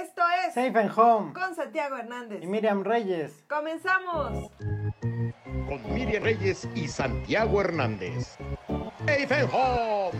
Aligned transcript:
Esto 0.00 0.22
es 0.46 0.54
Safe 0.54 0.78
and 0.78 0.96
Home 0.96 1.32
con 1.32 1.56
Santiago 1.56 1.96
Hernández. 1.96 2.40
y 2.44 2.46
Miriam 2.46 2.84
Reyes. 2.84 3.44
Comenzamos. 3.48 4.48
con 5.66 5.92
Miriam 5.92 6.22
Reyes 6.22 6.68
y 6.76 6.86
Santiago 6.86 7.60
Hernández. 7.60 8.38
Safe 9.06 9.34
and 9.34 9.50
Home. 9.52 10.12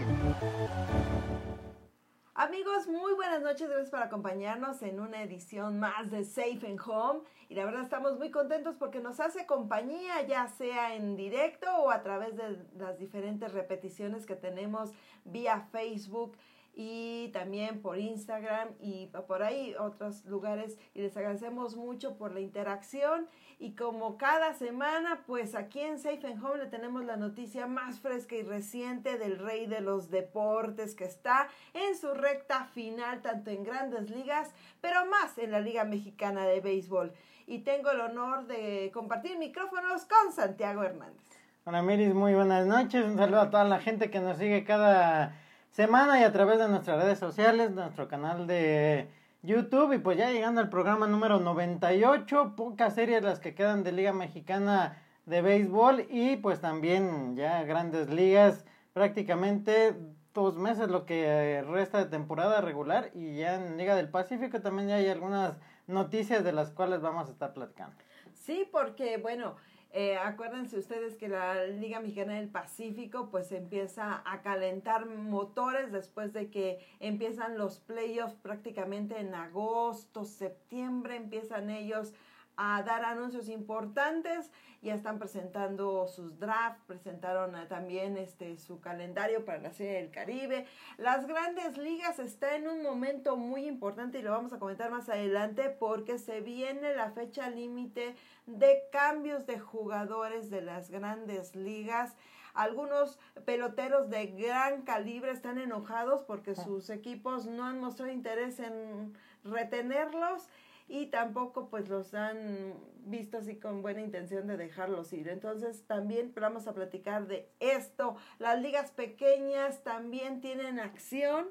Amigos, 2.34 2.88
muy 2.88 3.12
buenas 3.14 3.40
noches. 3.40 3.68
Gracias 3.68 3.90
por 3.90 4.02
acompañarnos 4.02 4.82
en 4.82 4.98
una 4.98 5.22
edición 5.22 5.78
más 5.78 6.10
de 6.10 6.24
Safe 6.24 6.66
and 6.66 6.80
Home. 6.84 7.20
Y 7.48 7.54
la 7.54 7.64
verdad 7.64 7.82
estamos 7.82 8.18
muy 8.18 8.32
contentos 8.32 8.74
porque 8.76 8.98
nos 8.98 9.20
hace 9.20 9.46
compañía, 9.46 10.22
ya 10.22 10.48
sea 10.48 10.96
en 10.96 11.14
directo 11.14 11.66
o 11.78 11.90
a 11.90 12.02
través 12.02 12.36
de 12.36 12.64
las 12.76 12.98
diferentes 12.98 13.52
repeticiones 13.52 14.26
que 14.26 14.34
tenemos 14.34 14.92
vía 15.24 15.68
Facebook 15.70 16.36
y 16.80 17.30
también 17.32 17.82
por 17.82 17.98
Instagram 17.98 18.68
y 18.78 19.06
por 19.26 19.42
ahí 19.42 19.74
otros 19.80 20.24
lugares. 20.26 20.78
Y 20.94 21.00
les 21.02 21.16
agradecemos 21.16 21.74
mucho 21.74 22.16
por 22.16 22.32
la 22.32 22.38
interacción. 22.38 23.26
Y 23.58 23.74
como 23.74 24.16
cada 24.16 24.54
semana, 24.54 25.24
pues 25.26 25.56
aquí 25.56 25.80
en 25.80 25.98
Safe 25.98 26.24
and 26.24 26.40
Home 26.40 26.58
le 26.58 26.66
tenemos 26.66 27.04
la 27.04 27.16
noticia 27.16 27.66
más 27.66 27.98
fresca 27.98 28.36
y 28.36 28.42
reciente 28.44 29.18
del 29.18 29.40
rey 29.40 29.66
de 29.66 29.80
los 29.80 30.08
deportes 30.08 30.94
que 30.94 31.02
está 31.02 31.48
en 31.74 31.96
su 31.96 32.14
recta 32.14 32.66
final, 32.66 33.22
tanto 33.22 33.50
en 33.50 33.64
grandes 33.64 34.08
ligas, 34.08 34.54
pero 34.80 35.04
más 35.06 35.36
en 35.36 35.50
la 35.50 35.58
Liga 35.58 35.82
Mexicana 35.82 36.46
de 36.46 36.60
Béisbol. 36.60 37.12
Y 37.48 37.64
tengo 37.64 37.90
el 37.90 38.02
honor 38.02 38.46
de 38.46 38.92
compartir 38.94 39.36
micrófonos 39.36 40.04
con 40.04 40.32
Santiago 40.32 40.84
Hernández. 40.84 41.26
Hola 41.64 41.82
Miris, 41.82 42.14
muy 42.14 42.34
buenas 42.34 42.68
noches. 42.68 43.04
Un 43.04 43.16
saludo 43.16 43.40
a 43.40 43.50
toda 43.50 43.64
la 43.64 43.80
gente 43.80 44.12
que 44.12 44.20
nos 44.20 44.38
sigue 44.38 44.62
cada 44.62 45.34
semana 45.78 46.18
y 46.18 46.24
a 46.24 46.32
través 46.32 46.58
de 46.58 46.66
nuestras 46.66 47.00
redes 47.00 47.20
sociales, 47.20 47.70
nuestro 47.70 48.08
canal 48.08 48.48
de 48.48 49.06
YouTube. 49.42 49.92
Y 49.92 49.98
pues 49.98 50.18
ya 50.18 50.28
llegando 50.28 50.60
al 50.60 50.70
programa 50.70 51.06
número 51.06 51.38
98, 51.38 52.54
pocas 52.56 52.96
series 52.96 53.22
las 53.22 53.38
que 53.38 53.54
quedan 53.54 53.84
de 53.84 53.92
Liga 53.92 54.12
Mexicana 54.12 55.00
de 55.24 55.40
Béisbol 55.40 56.08
y 56.10 56.36
pues 56.38 56.60
también 56.60 57.36
ya 57.36 57.62
grandes 57.62 58.10
ligas, 58.10 58.64
prácticamente 58.92 59.94
dos 60.34 60.56
meses 60.56 60.88
lo 60.88 61.06
que 61.06 61.64
resta 61.68 61.98
de 61.98 62.06
temporada 62.06 62.60
regular 62.60 63.12
y 63.14 63.36
ya 63.36 63.54
en 63.54 63.76
Liga 63.76 63.94
del 63.94 64.08
Pacífico 64.08 64.60
también 64.60 64.88
ya 64.88 64.96
hay 64.96 65.08
algunas 65.08 65.60
noticias 65.86 66.42
de 66.42 66.54
las 66.54 66.72
cuales 66.72 67.02
vamos 67.02 67.28
a 67.28 67.30
estar 67.30 67.52
platicando. 67.52 67.94
Sí, 68.34 68.68
porque 68.72 69.18
bueno, 69.18 69.54
eh, 69.90 70.18
acuérdense 70.18 70.78
ustedes 70.78 71.16
que 71.16 71.28
la 71.28 71.64
Liga 71.64 72.00
Mexicana 72.00 72.34
del 72.34 72.48
Pacífico 72.48 73.30
pues 73.30 73.52
empieza 73.52 74.22
a 74.26 74.42
calentar 74.42 75.06
motores 75.06 75.92
después 75.92 76.34
de 76.34 76.50
que 76.50 76.78
empiezan 77.00 77.56
los 77.56 77.78
playoffs 77.80 78.34
prácticamente 78.34 79.18
en 79.18 79.34
agosto, 79.34 80.24
septiembre, 80.24 81.16
empiezan 81.16 81.70
ellos 81.70 82.12
a 82.60 82.82
dar 82.82 83.04
anuncios 83.04 83.48
importantes, 83.48 84.50
ya 84.82 84.92
están 84.92 85.20
presentando 85.20 86.08
sus 86.08 86.40
drafts, 86.40 86.82
presentaron 86.86 87.54
eh, 87.54 87.66
también 87.66 88.16
este 88.16 88.58
su 88.58 88.80
calendario 88.80 89.44
para 89.44 89.58
la 89.58 89.72
Serie 89.72 90.02
del 90.02 90.10
Caribe. 90.10 90.66
Las 90.96 91.28
grandes 91.28 91.78
ligas 91.78 92.18
está 92.18 92.56
en 92.56 92.66
un 92.66 92.82
momento 92.82 93.36
muy 93.36 93.64
importante 93.66 94.18
y 94.18 94.22
lo 94.22 94.32
vamos 94.32 94.52
a 94.52 94.58
comentar 94.58 94.90
más 94.90 95.08
adelante 95.08 95.70
porque 95.70 96.18
se 96.18 96.40
viene 96.40 96.96
la 96.96 97.12
fecha 97.12 97.48
límite 97.48 98.16
de 98.46 98.82
cambios 98.90 99.46
de 99.46 99.60
jugadores 99.60 100.50
de 100.50 100.60
las 100.60 100.90
grandes 100.90 101.54
ligas. 101.54 102.16
Algunos 102.54 103.20
peloteros 103.44 104.10
de 104.10 104.26
gran 104.26 104.82
calibre 104.82 105.30
están 105.30 105.58
enojados 105.58 106.22
porque 106.24 106.56
sus 106.56 106.90
equipos 106.90 107.46
no 107.46 107.64
han 107.64 107.78
mostrado 107.78 108.10
interés 108.10 108.58
en 108.58 109.16
retenerlos 109.44 110.48
y 110.88 111.06
tampoco 111.06 111.68
pues 111.68 111.88
los 111.88 112.14
han 112.14 112.74
visto 113.04 113.38
así 113.38 113.56
con 113.56 113.82
buena 113.82 114.00
intención 114.00 114.46
de 114.46 114.56
dejarlos 114.56 115.12
ir. 115.12 115.28
Entonces 115.28 115.86
también 115.86 116.32
vamos 116.34 116.66
a 116.66 116.74
platicar 116.74 117.26
de 117.26 117.50
esto. 117.60 118.16
Las 118.38 118.60
ligas 118.60 118.90
pequeñas 118.90 119.82
también 119.84 120.40
tienen 120.40 120.80
acción, 120.80 121.46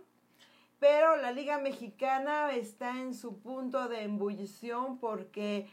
pero 0.80 1.16
la 1.18 1.32
liga 1.32 1.60
mexicana 1.60 2.52
está 2.52 3.00
en 3.00 3.14
su 3.14 3.40
punto 3.40 3.88
de 3.88 4.04
embullición 4.04 5.00
porque 5.00 5.68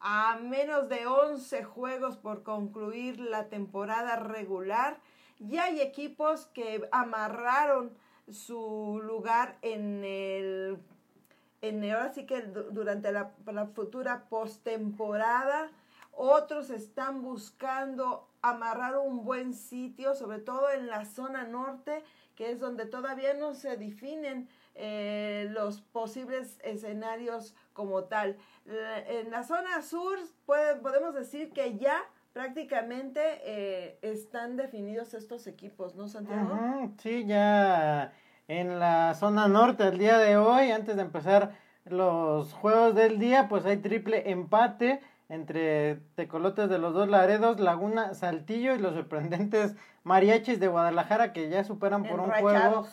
a 0.00 0.38
menos 0.40 0.88
de 0.88 1.06
11 1.06 1.64
juegos 1.64 2.16
por 2.16 2.44
concluir 2.44 3.18
la 3.18 3.48
temporada 3.48 4.16
regular, 4.16 5.00
ya 5.40 5.64
hay 5.64 5.80
equipos 5.80 6.46
que 6.46 6.88
amarraron 6.92 7.96
su 8.30 9.00
lugar 9.02 9.58
en 9.62 10.04
el 10.04 10.78
en 11.60 11.84
ahora 11.90 12.12
sí 12.12 12.24
que 12.26 12.42
durante 12.42 13.12
la, 13.12 13.32
la 13.46 13.66
futura 13.66 14.24
postemporada, 14.28 15.70
otros 16.12 16.70
están 16.70 17.22
buscando 17.22 18.28
amarrar 18.42 18.96
un 18.98 19.24
buen 19.24 19.54
sitio, 19.54 20.14
sobre 20.14 20.38
todo 20.38 20.70
en 20.70 20.86
la 20.86 21.04
zona 21.04 21.44
norte, 21.44 22.02
que 22.34 22.50
es 22.50 22.60
donde 22.60 22.86
todavía 22.86 23.34
no 23.34 23.54
se 23.54 23.76
definen 23.76 24.48
eh, 24.74 25.48
los 25.50 25.80
posibles 25.80 26.58
escenarios 26.62 27.54
como 27.72 28.04
tal. 28.04 28.36
En 28.66 29.30
la 29.30 29.42
zona 29.42 29.82
sur 29.82 30.18
puede, 30.46 30.76
podemos 30.76 31.14
decir 31.14 31.52
que 31.52 31.78
ya 31.78 31.98
prácticamente 32.32 33.20
eh, 33.42 33.98
están 34.02 34.56
definidos 34.56 35.14
estos 35.14 35.48
equipos, 35.48 35.96
¿no, 35.96 36.08
Santiago? 36.08 36.92
Sí, 36.98 37.26
ya 37.26 38.12
en 38.48 38.78
la 38.78 39.14
zona 39.14 39.46
norte 39.46 39.86
el 39.86 39.98
día 39.98 40.18
de 40.18 40.38
hoy, 40.38 40.70
antes 40.70 40.96
de 40.96 41.02
empezar 41.02 41.52
los 41.84 42.52
juegos 42.54 42.94
del 42.94 43.18
día, 43.18 43.46
pues 43.48 43.64
hay 43.66 43.76
triple 43.76 44.30
empate 44.30 45.00
entre 45.28 45.96
Tecolotes 46.14 46.70
de 46.70 46.78
los 46.78 46.94
dos 46.94 47.08
Laredos, 47.08 47.60
Laguna, 47.60 48.14
Saltillo 48.14 48.74
y 48.74 48.78
los 48.78 48.94
sorprendentes 48.94 49.76
Mariachis 50.02 50.58
de 50.58 50.68
Guadalajara 50.68 51.34
que 51.34 51.50
ya 51.50 51.62
superan 51.62 52.04
por 52.04 52.20
un 52.20 52.30
juego 52.30 52.86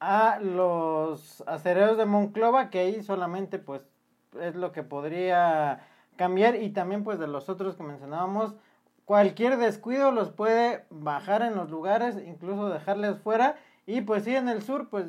a 0.00 0.38
los 0.40 1.42
acereros 1.46 1.98
de 1.98 2.06
Monclova, 2.06 2.70
que 2.70 2.78
ahí 2.80 3.02
solamente 3.02 3.58
pues 3.58 3.86
es 4.40 4.54
lo 4.54 4.72
que 4.72 4.82
podría 4.82 5.86
cambiar. 6.16 6.56
Y 6.56 6.70
también 6.70 7.04
pues 7.04 7.18
de 7.18 7.26
los 7.26 7.50
otros 7.50 7.76
que 7.76 7.82
mencionábamos, 7.82 8.54
cualquier 9.04 9.58
descuido 9.58 10.10
los 10.10 10.30
puede 10.30 10.86
bajar 10.88 11.42
en 11.42 11.54
los 11.54 11.68
lugares, 11.68 12.16
incluso 12.26 12.70
dejarles 12.70 13.18
fuera 13.18 13.56
y 13.86 14.00
pues 14.02 14.24
sí 14.24 14.34
en 14.34 14.48
el 14.48 14.62
sur 14.62 14.88
pues 14.88 15.06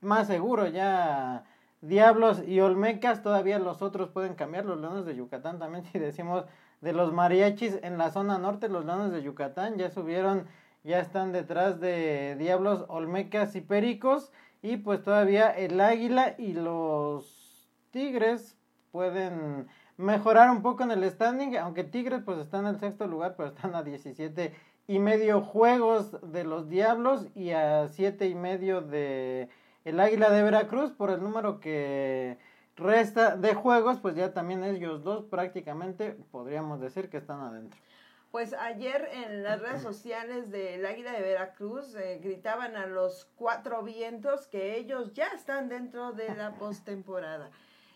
más 0.00 0.26
seguro 0.26 0.66
ya 0.66 1.44
Diablos 1.80 2.42
y 2.46 2.60
Olmecas, 2.60 3.22
todavía 3.22 3.58
los 3.58 3.80
otros 3.80 4.10
pueden 4.10 4.34
cambiar, 4.34 4.66
los 4.66 4.78
Leones 4.80 5.06
de 5.06 5.16
Yucatán 5.16 5.58
también 5.58 5.84
si 5.92 5.98
decimos 5.98 6.44
de 6.80 6.92
los 6.92 7.12
mariachis 7.12 7.78
en 7.82 7.98
la 7.98 8.10
zona 8.10 8.38
norte, 8.38 8.68
los 8.68 8.84
Leones 8.84 9.12
de 9.12 9.22
Yucatán 9.22 9.76
ya 9.76 9.90
subieron, 9.90 10.46
ya 10.84 11.00
están 11.00 11.32
detrás 11.32 11.80
de 11.80 12.36
Diablos, 12.38 12.84
Olmecas 12.88 13.54
y 13.56 13.60
Pericos 13.60 14.32
y 14.62 14.76
pues 14.78 15.02
todavía 15.02 15.50
el 15.50 15.80
Águila 15.80 16.34
y 16.38 16.52
los 16.52 17.68
Tigres 17.90 18.56
pueden 18.92 19.68
mejorar 19.96 20.50
un 20.50 20.62
poco 20.62 20.82
en 20.82 20.90
el 20.90 21.08
standing, 21.10 21.56
aunque 21.56 21.84
Tigres 21.84 22.22
pues 22.24 22.38
está 22.38 22.58
en 22.58 22.66
el 22.66 22.78
sexto 22.78 23.06
lugar, 23.06 23.34
pero 23.36 23.50
están 23.50 23.74
a 23.74 23.82
17 23.82 24.54
y 24.90 24.98
medio 24.98 25.40
juegos 25.40 26.16
de 26.32 26.42
los 26.42 26.68
Diablos 26.68 27.28
y 27.36 27.52
a 27.52 27.86
siete 27.86 28.26
y 28.26 28.34
medio 28.34 28.80
de 28.80 29.48
el 29.84 30.00
Águila 30.00 30.30
de 30.30 30.42
Veracruz 30.42 30.90
por 30.90 31.10
el 31.10 31.22
número 31.22 31.60
que 31.60 32.38
resta 32.74 33.36
de 33.36 33.54
juegos, 33.54 34.00
pues 34.00 34.16
ya 34.16 34.32
también 34.32 34.64
ellos 34.64 35.04
dos 35.04 35.26
prácticamente 35.26 36.16
podríamos 36.32 36.80
decir 36.80 37.08
que 37.08 37.18
están 37.18 37.40
adentro. 37.40 37.78
Pues 38.32 38.52
ayer 38.52 39.08
en 39.12 39.44
las 39.44 39.60
redes 39.60 39.80
sociales 39.90 40.50
del 40.50 40.84
Águila 40.84 41.12
de 41.12 41.22
Veracruz 41.22 41.94
eh, 41.94 42.18
gritaban 42.20 42.74
a 42.74 42.86
los 42.86 43.28
cuatro 43.36 43.84
vientos 43.84 44.48
que 44.48 44.76
ellos 44.76 45.12
ya 45.14 45.28
están 45.28 45.68
dentro 45.68 46.10
de 46.14 46.34
la 46.34 46.54
postemporada. 46.58 47.52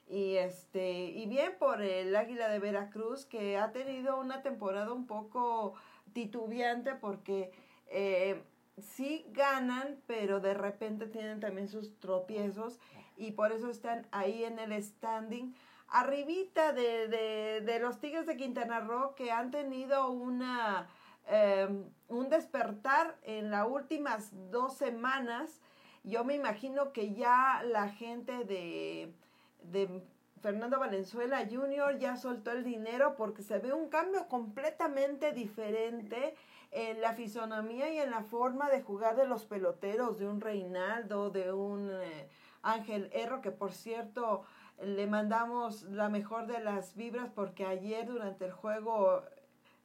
Y 0.09 0.37
este, 0.37 0.93
y 1.07 1.27
bien 1.27 1.55
por 1.59 1.83
el 1.83 2.15
Águila 2.15 2.49
de 2.49 2.61
Veracruz 2.61 3.27
que 3.27 3.59
ha 3.59 3.73
tenido 3.73 4.21
una 4.21 4.43
temporada 4.43 4.93
un 4.93 5.09
poco 5.09 5.75
titubeante 6.15 6.95
porque 6.95 7.53
eh, 7.89 8.43
sí 8.79 9.27
ganan, 9.33 10.01
pero 10.07 10.41
de 10.41 10.55
repente 10.55 11.07
tienen 11.07 11.41
también 11.41 11.69
sus 11.69 12.01
tropiezos 12.01 12.81
y 13.17 13.33
por 13.33 13.53
eso 13.53 13.69
están 13.69 14.07
ahí 14.11 14.45
en 14.45 14.59
el 14.59 14.83
standing 14.83 15.55
arribita 15.89 16.73
de, 16.73 17.09
de, 17.09 17.61
de 17.61 17.79
los 17.79 18.01
Tigres 18.01 18.27
de 18.27 18.37
Quintana 18.37 18.81
Roo 18.81 19.15
que 19.15 19.31
han 19.31 19.51
tenido 19.51 20.11
una 20.11 20.89
eh, 21.27 21.69
un 22.09 22.29
despertar 22.29 23.17
en 23.23 23.51
las 23.51 23.67
últimas 23.67 24.31
dos 24.51 24.77
semanas. 24.77 25.61
Yo 26.03 26.25
me 26.25 26.35
imagino 26.35 26.93
que 26.93 27.15
ya 27.15 27.63
la 27.65 27.89
gente 27.89 28.45
de, 28.45 29.15
de 29.63 30.03
Fernando 30.45 30.79
Valenzuela 30.79 31.49
Jr. 31.51 31.99
ya 31.99 32.19
soltó 32.19 32.51
el 32.51 32.65
dinero 32.65 33.15
porque 33.17 33.41
se 33.41 33.61
ve 33.61 33.73
un 33.73 33.89
cambio 33.89 34.29
completamente 34.29 35.33
diferente 35.33 36.35
en 36.71 37.01
la 37.01 37.15
fisonomía 37.15 37.91
y 37.91 37.97
en 37.97 38.11
la 38.11 38.25
forma 38.25 38.69
de 38.69 38.83
jugar 38.83 39.17
de 39.17 39.27
los 39.27 39.47
peloteros, 39.47 40.19
de 40.19 40.29
un 40.29 40.43
Reinaldo, 40.43 41.31
de 41.31 41.51
un 41.51 41.91
eh, 41.91 42.29
Ángel 42.61 43.09
Erro, 43.15 43.41
que 43.41 43.53
por 43.53 43.73
cierto 43.73 44.45
le 44.83 45.07
mandamos 45.07 45.85
la 45.85 46.11
mejor 46.11 46.47
de 46.47 46.61
las 46.61 46.95
vibras 46.95 47.31
porque 47.35 47.65
ayer 47.65 48.07
durante 48.07 48.45
el 48.45 48.53
juego 48.53 49.23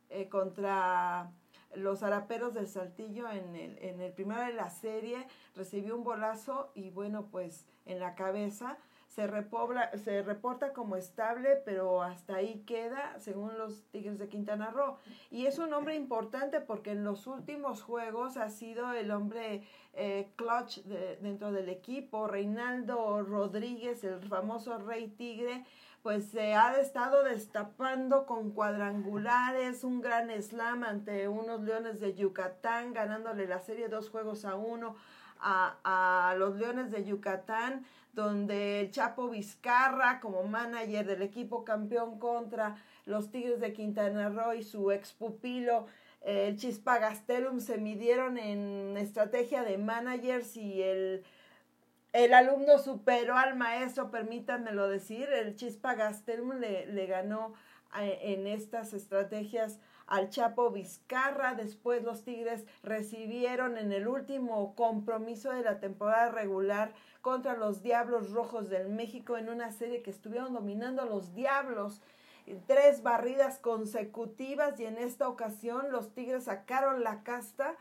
eh, 0.09 0.27
contra 0.27 1.31
los 1.73 2.03
haraperos 2.03 2.53
del 2.53 2.67
Saltillo 2.67 3.29
en 3.29 3.55
el, 3.55 3.77
en 3.77 4.01
el 4.01 4.11
primero 4.11 4.41
de 4.41 4.51
la 4.51 4.69
serie 4.69 5.25
recibió 5.55 5.95
un 5.95 6.03
bolazo 6.03 6.73
y 6.75 6.89
bueno 6.89 7.27
pues 7.31 7.65
en 7.85 8.01
la 8.01 8.13
cabeza 8.13 8.77
se, 9.09 9.25
repobla, 9.25 9.91
se 9.97 10.21
reporta 10.21 10.71
como 10.71 10.95
estable, 10.95 11.61
pero 11.65 12.03
hasta 12.03 12.35
ahí 12.35 12.63
queda, 12.67 13.17
según 13.19 13.57
los 13.57 13.83
Tigres 13.91 14.19
de 14.19 14.29
Quintana 14.29 14.69
Roo. 14.69 14.97
Y 15.31 15.47
es 15.47 15.57
un 15.57 15.73
hombre 15.73 15.95
importante 15.95 16.61
porque 16.61 16.91
en 16.91 17.03
los 17.03 17.25
últimos 17.25 17.81
juegos 17.81 18.37
ha 18.37 18.49
sido 18.49 18.93
el 18.93 19.09
hombre 19.09 19.63
eh, 19.93 20.31
clutch 20.35 20.83
dentro 21.21 21.51
del 21.51 21.69
equipo. 21.69 22.27
Reinaldo 22.27 23.23
Rodríguez, 23.23 24.03
el 24.03 24.21
famoso 24.29 24.77
Rey 24.77 25.07
Tigre, 25.07 25.65
pues 26.03 26.29
se 26.29 26.53
ha 26.53 26.79
estado 26.79 27.23
destapando 27.23 28.27
con 28.27 28.51
cuadrangulares, 28.51 29.83
un 29.83 30.01
gran 30.01 30.29
slam 30.41 30.83
ante 30.83 31.27
unos 31.27 31.61
Leones 31.61 31.99
de 31.99 32.13
Yucatán, 32.13 32.93
ganándole 32.93 33.47
la 33.47 33.59
serie 33.59 33.89
dos 33.89 34.09
juegos 34.11 34.45
a 34.45 34.55
uno 34.55 34.95
a, 35.39 36.29
a 36.31 36.35
los 36.35 36.55
Leones 36.55 36.91
de 36.91 37.03
Yucatán 37.05 37.85
donde 38.13 38.81
el 38.81 38.91
Chapo 38.91 39.29
Vizcarra, 39.29 40.19
como 40.19 40.43
manager 40.43 41.05
del 41.05 41.21
equipo 41.21 41.63
campeón 41.63 42.19
contra 42.19 42.77
los 43.05 43.31
Tigres 43.31 43.59
de 43.59 43.73
Quintana 43.73 44.29
Roo 44.29 44.53
y 44.53 44.63
su 44.63 44.91
ex 44.91 45.13
pupilo, 45.13 45.87
el 46.21 46.57
Chispa 46.57 46.97
Gastelum, 46.99 47.59
se 47.59 47.77
midieron 47.77 48.37
en 48.37 48.97
estrategia 48.97 49.63
de 49.63 49.77
managers 49.77 50.57
y 50.57 50.81
el, 50.81 51.23
el 52.11 52.33
alumno 52.33 52.77
superó 52.79 53.37
al 53.37 53.55
maestro, 53.55 54.11
permítanmelo 54.11 54.89
decir, 54.89 55.29
el 55.29 55.55
Chispa 55.55 55.95
Gastelum 55.95 56.59
le, 56.59 56.87
le 56.87 57.05
ganó 57.05 57.53
eh, 58.01 58.19
en 58.21 58.47
estas 58.47 58.93
estrategias 58.93 59.79
al 60.09 60.29
Chapo 60.29 60.71
Vizcarra. 60.71 61.53
Después 61.53 62.03
los 62.03 62.23
Tigres 62.23 62.65
recibieron 62.83 63.77
en 63.77 63.93
el 63.93 64.07
último 64.07 64.75
compromiso 64.75 65.51
de 65.51 65.63
la 65.63 65.79
temporada 65.79 66.29
regular 66.29 66.93
contra 67.21 67.55
los 67.55 67.81
Diablos 67.81 68.31
Rojos 68.31 68.69
del 68.69 68.89
México 68.89 69.37
en 69.37 69.49
una 69.49 69.71
serie 69.71 70.01
que 70.01 70.11
estuvieron 70.11 70.53
dominando 70.53 71.01
a 71.01 71.05
los 71.05 71.33
Diablos. 71.33 72.01
Tres 72.65 73.03
barridas 73.03 73.59
consecutivas 73.59 74.79
y 74.79 74.85
en 74.85 74.97
esta 74.97 75.29
ocasión 75.29 75.91
los 75.91 76.13
Tigres 76.13 76.45
sacaron 76.45 77.03
la 77.03 77.23
casta 77.23 77.75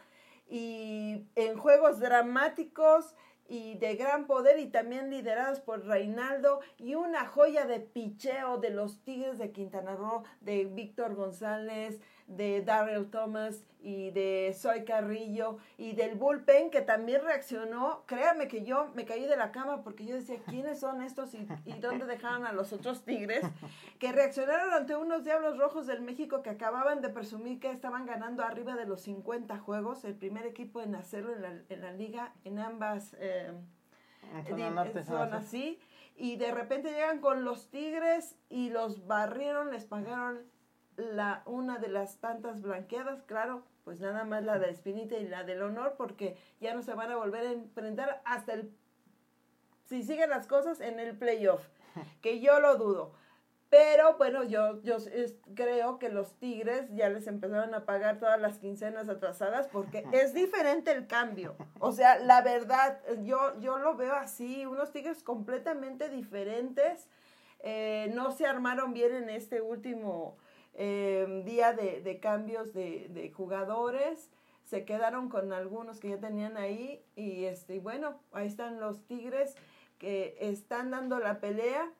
y 0.47 1.27
en 1.37 1.57
juegos 1.57 2.01
dramáticos 2.01 3.15
y 3.49 3.79
de 3.79 3.97
gran 3.97 4.27
poder 4.27 4.59
y 4.59 4.67
también 4.67 5.09
liderados 5.09 5.61
por 5.61 5.87
Reinaldo 5.87 6.61
y 6.77 6.95
una 6.95 7.27
joya 7.27 7.65
de 7.65 7.81
picheo 7.81 8.59
de 8.59 8.69
los 8.69 9.03
Tigres 9.05 9.39
de 9.39 9.53
Quintana 9.53 9.97
Roo, 9.97 10.23
de 10.43 10.67
Víctor 10.67 11.15
González, 11.15 11.99
de 12.29 12.63
Darrell 12.63 13.11
Thomas 13.11 13.65
y 13.81 14.11
de 14.11 14.55
Soy 14.57 14.85
Carrillo 14.85 15.57
y 15.79 15.93
del 15.93 16.15
bullpen 16.15 16.71
que 16.71 16.83
también 16.83 17.23
reaccionó. 17.25 18.05
Créame 18.07 18.47
que 18.47 18.63
yo 18.63 18.91
me 18.95 19.05
caí 19.05 19.25
de 19.25 19.37
la 19.37 19.51
cama 19.51 19.83
porque 19.83 20.05
yo 20.05 20.15
decía, 20.15 20.39
¿quiénes 20.47 20.79
son 20.81 21.03
estos 21.03 21.35
y, 21.35 21.47
y 21.65 21.73
dónde 21.81 22.05
dejaron 22.05 22.47
a 22.47 22.53
los 22.53 22.73
otros 22.73 23.05
Tigres? 23.05 23.45
Que 23.99 24.13
reaccionaron 24.13 24.73
ante 24.75 24.95
unos 24.95 25.25
Diablos 25.25 25.59
Rojos 25.59 25.87
del 25.87 26.03
México 26.03 26.43
que 26.43 26.51
acababan 26.51 27.01
de 27.01 27.09
presumir 27.09 27.59
que 27.61 27.71
estaban 27.71 28.07
ganando 28.07 28.45
arriba 28.45 28.77
de 28.77 28.87
los 28.87 29.01
50 29.03 29.59
juegos, 29.59 30.05
el 30.05 30.15
primer 30.15 30.47
equipo 30.47 30.81
en 30.83 30.95
hacerlo 30.95 31.35
en 31.35 31.43
la, 31.43 31.63
en 31.69 31.81
la 31.81 31.93
liga, 31.93 32.35
en 32.45 32.59
ambas 32.59 33.17
eh, 33.19 33.53
zonas, 35.05 35.47
sí. 35.47 35.81
Y 36.17 36.37
de 36.37 36.53
repente 36.53 36.91
llegan 36.91 37.21
con 37.21 37.45
los 37.45 37.71
Tigres 37.71 38.37
y 38.49 38.71
los 38.71 39.07
barrieron, 39.07 39.71
les 39.71 39.87
pagaron 39.87 40.41
la, 40.99 41.43
una 41.47 41.79
de 41.79 41.89
las 41.89 42.19
tantas 42.19 42.61
blanqueadas, 42.61 43.23
claro, 43.23 43.62
pues 43.85 44.00
nada 44.00 44.25
más 44.25 44.45
la 44.45 44.59
de 44.59 44.71
Espinita 44.71 45.17
y 45.17 45.27
la 45.27 45.45
del 45.45 45.62
honor, 45.62 45.95
porque 45.97 46.37
ya 46.61 46.75
no 46.75 46.83
se 46.83 46.95
van 46.95 47.11
a 47.11 47.17
volver 47.17 47.47
a 47.47 47.53
enfrentar 47.53 48.21
hasta 48.25 48.55
el, 48.55 48.71
si 49.87 50.03
siguen 50.03 50.31
las 50.31 50.47
cosas, 50.47 50.81
en 50.81 50.99
el 50.99 51.17
playoff, 51.17 51.62
que 52.21 52.41
yo 52.41 52.61
lo 52.61 52.77
dudo. 52.77 53.12
Pero 53.71 54.17
bueno, 54.17 54.45
yo, 54.45 54.83
yo 54.83 54.97
creo 55.55 55.99
que 55.99 56.09
los 56.09 56.33
Tigres 56.39 56.87
ya 56.95 57.11
les 57.11 57.27
empezaron 57.27 57.75
a 57.75 57.85
pagar 57.85 58.19
todas 58.19 58.41
las 58.41 58.59
quincenas 58.59 59.11
atrasadas 59.11 59.69
porque 59.69 60.06
es 60.12 60.33
diferente 60.33 60.91
el 60.91 61.06
cambio. 61.06 61.55
O 61.79 61.93
sea, 61.93 62.19
la 62.19 62.41
verdad, 62.41 62.99
yo, 63.25 63.61
yo 63.61 63.79
lo 63.79 63.95
veo 63.95 64.15
así, 64.15 64.65
unos 64.65 64.91
Tigres 64.91 65.23
completamente 65.23 66.09
diferentes. 66.09 67.09
Eh, 67.61 68.11
no 68.15 68.33
se 68.33 68.47
armaron 68.47 68.95
bien 68.95 69.15
en 69.15 69.29
este 69.29 69.61
último 69.61 70.39
Em, 70.81 71.43
día 71.43 71.73
de, 71.73 72.21
cambios 72.21 72.73
de, 72.73 73.33
jugadores. 73.37 74.31
Se 74.65 74.85
quedaron 74.85 75.29
con 75.29 75.53
algunos 75.53 75.99
que 75.99 76.11
ya 76.11 76.21
tenían 76.21 76.57
ahí. 76.57 77.03
Y 77.17 77.47
este, 77.47 77.81
bueno, 77.81 78.21
ahí 78.33 78.47
están 78.47 78.79
los 78.79 79.05
Tigres 79.07 79.57
que 79.99 80.37
están 80.41 80.93
dando 80.93 81.19
la 81.19 81.41
pelea. 81.41 81.91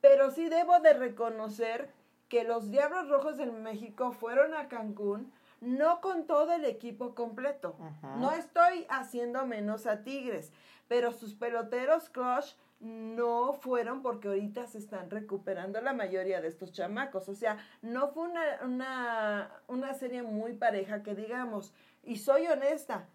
Pero 0.00 0.30
sí 0.30 0.48
debo 0.48 0.80
de 0.80 0.94
reconocer 0.94 1.90
que 2.30 2.44
los 2.44 2.70
Diablos 2.70 3.10
Rojos 3.10 3.36
del 3.36 3.52
México 3.52 4.12
fueron 4.12 4.54
a 4.54 4.68
Cancún 4.68 5.30
no 5.60 6.00
con 6.00 6.26
todo 6.26 6.52
el 6.52 6.64
equipo 6.64 7.14
completo. 7.14 7.76
No 8.18 8.32
estoy 8.32 8.86
haciendo 8.88 9.46
menos 9.46 9.86
a 9.86 10.02
Tigres, 10.02 10.52
pero 10.88 11.12
sus 11.12 11.34
peloteros 11.34 12.10
Crush 12.10 12.52
no 12.84 13.54
fueron 13.54 14.02
porque 14.02 14.28
ahorita 14.28 14.66
se 14.66 14.78
están 14.78 15.10
recuperando 15.10 15.80
la 15.80 15.94
mayoría 15.94 16.40
de 16.40 16.48
estos 16.48 16.72
chamacos. 16.72 17.28
O 17.28 17.34
sea, 17.34 17.56
no 17.82 18.08
fue 18.08 18.28
una, 18.28 18.42
una, 18.62 19.50
una 19.68 19.94
serie 19.94 20.22
muy 20.22 20.52
pareja 20.52 21.02
que 21.02 21.14
digamos, 21.14 21.72
y 22.02 22.16
soy 22.16 22.46
honesta, 22.46 23.06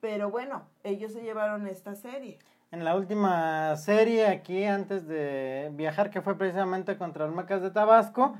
pero 0.00 0.30
bueno, 0.30 0.68
ellos 0.84 1.12
se 1.12 1.22
llevaron 1.22 1.66
esta 1.66 1.94
serie. 1.96 2.38
En 2.70 2.84
la 2.84 2.96
última 2.96 3.76
serie 3.76 4.26
aquí, 4.26 4.64
antes 4.64 5.06
de 5.06 5.70
viajar, 5.74 6.10
que 6.10 6.20
fue 6.20 6.36
precisamente 6.36 6.96
contra 6.96 7.24
el 7.24 7.32
Macas 7.32 7.62
de 7.62 7.70
Tabasco, 7.70 8.36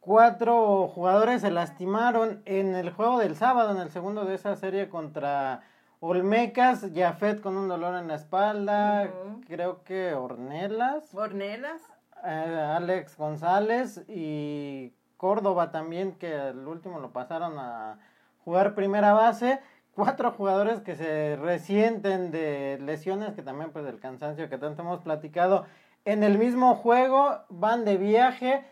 cuatro 0.00 0.88
jugadores 0.88 1.42
se 1.42 1.50
lastimaron 1.50 2.42
en 2.44 2.74
el 2.74 2.90
juego 2.90 3.18
del 3.18 3.36
sábado, 3.36 3.72
en 3.72 3.80
el 3.80 3.90
segundo 3.90 4.24
de 4.24 4.34
esa 4.34 4.56
serie 4.56 4.88
contra 4.88 5.62
Olmecas, 6.06 6.86
Jafet 6.94 7.40
con 7.40 7.56
un 7.56 7.66
dolor 7.66 7.94
en 7.94 8.08
la 8.08 8.16
espalda, 8.16 9.08
creo 9.48 9.84
que 9.84 10.12
Ornelas. 10.12 11.14
Ornelas. 11.14 11.80
Eh, 12.22 12.72
Alex 12.76 13.16
González 13.16 14.04
y 14.06 14.92
Córdoba 15.16 15.70
también, 15.70 16.12
que 16.16 16.48
el 16.48 16.68
último 16.68 17.00
lo 17.00 17.14
pasaron 17.14 17.58
a 17.58 18.00
jugar 18.44 18.74
primera 18.74 19.14
base. 19.14 19.62
Cuatro 19.94 20.30
jugadores 20.32 20.82
que 20.82 20.94
se 20.94 21.36
resienten 21.36 22.30
de 22.30 22.78
lesiones, 22.82 23.32
que 23.32 23.40
también 23.40 23.72
pues 23.72 23.86
del 23.86 23.98
cansancio 23.98 24.50
que 24.50 24.58
tanto 24.58 24.82
hemos 24.82 25.00
platicado. 25.00 25.64
En 26.04 26.22
el 26.22 26.36
mismo 26.36 26.74
juego 26.74 27.46
van 27.48 27.86
de 27.86 27.96
viaje. 27.96 28.62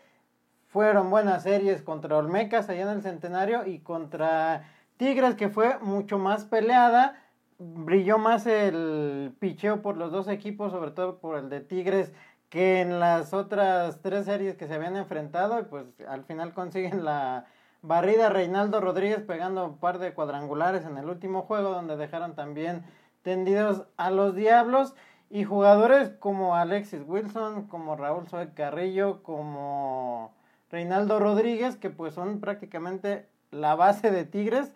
Fueron 0.67 1.09
buenas 1.09 1.41
series 1.41 1.81
contra 1.81 2.15
Olmecas 2.15 2.69
allá 2.69 2.83
en 2.83 2.89
el 2.89 3.01
Centenario 3.01 3.65
y 3.65 3.79
contra 3.79 4.69
Tigres, 4.97 5.33
que 5.33 5.49
fue 5.49 5.79
mucho 5.79 6.19
más 6.19 6.45
peleada 6.45 7.22
brilló 7.59 8.17
más 8.17 8.45
el 8.45 9.33
picheo 9.39 9.81
por 9.81 9.97
los 9.97 10.11
dos 10.11 10.27
equipos, 10.27 10.71
sobre 10.71 10.91
todo 10.91 11.19
por 11.19 11.37
el 11.37 11.49
de 11.49 11.61
Tigres, 11.61 12.13
que 12.49 12.81
en 12.81 12.99
las 12.99 13.33
otras 13.33 14.01
tres 14.01 14.25
series 14.25 14.55
que 14.55 14.67
se 14.67 14.75
habían 14.75 14.95
enfrentado, 14.95 15.59
y 15.59 15.63
pues 15.63 15.85
al 16.07 16.23
final 16.23 16.53
consiguen 16.53 17.03
la 17.03 17.45
barrida 17.81 18.29
Reinaldo 18.29 18.79
Rodríguez 18.79 19.21
pegando 19.21 19.65
un 19.65 19.77
par 19.77 19.99
de 19.99 20.13
cuadrangulares 20.13 20.85
en 20.85 20.97
el 20.97 21.09
último 21.09 21.41
juego, 21.41 21.69
donde 21.69 21.97
dejaron 21.97 22.35
también 22.35 22.83
tendidos 23.23 23.85
a 23.97 24.11
los 24.11 24.35
Diablos. 24.35 24.95
Y 25.29 25.45
jugadores 25.45 26.11
como 26.19 26.55
Alexis 26.55 27.01
Wilson, 27.07 27.67
como 27.67 27.95
Raúl 27.95 28.27
Soe 28.27 28.53
Carrillo, 28.53 29.23
como 29.23 30.31
Reinaldo 30.69 31.19
Rodríguez, 31.19 31.75
que 31.75 31.89
pues 31.89 32.13
son 32.13 32.39
prácticamente 32.39 33.27
la 33.53 33.75
base 33.75 34.11
de 34.11 34.25
Tigres 34.25 34.73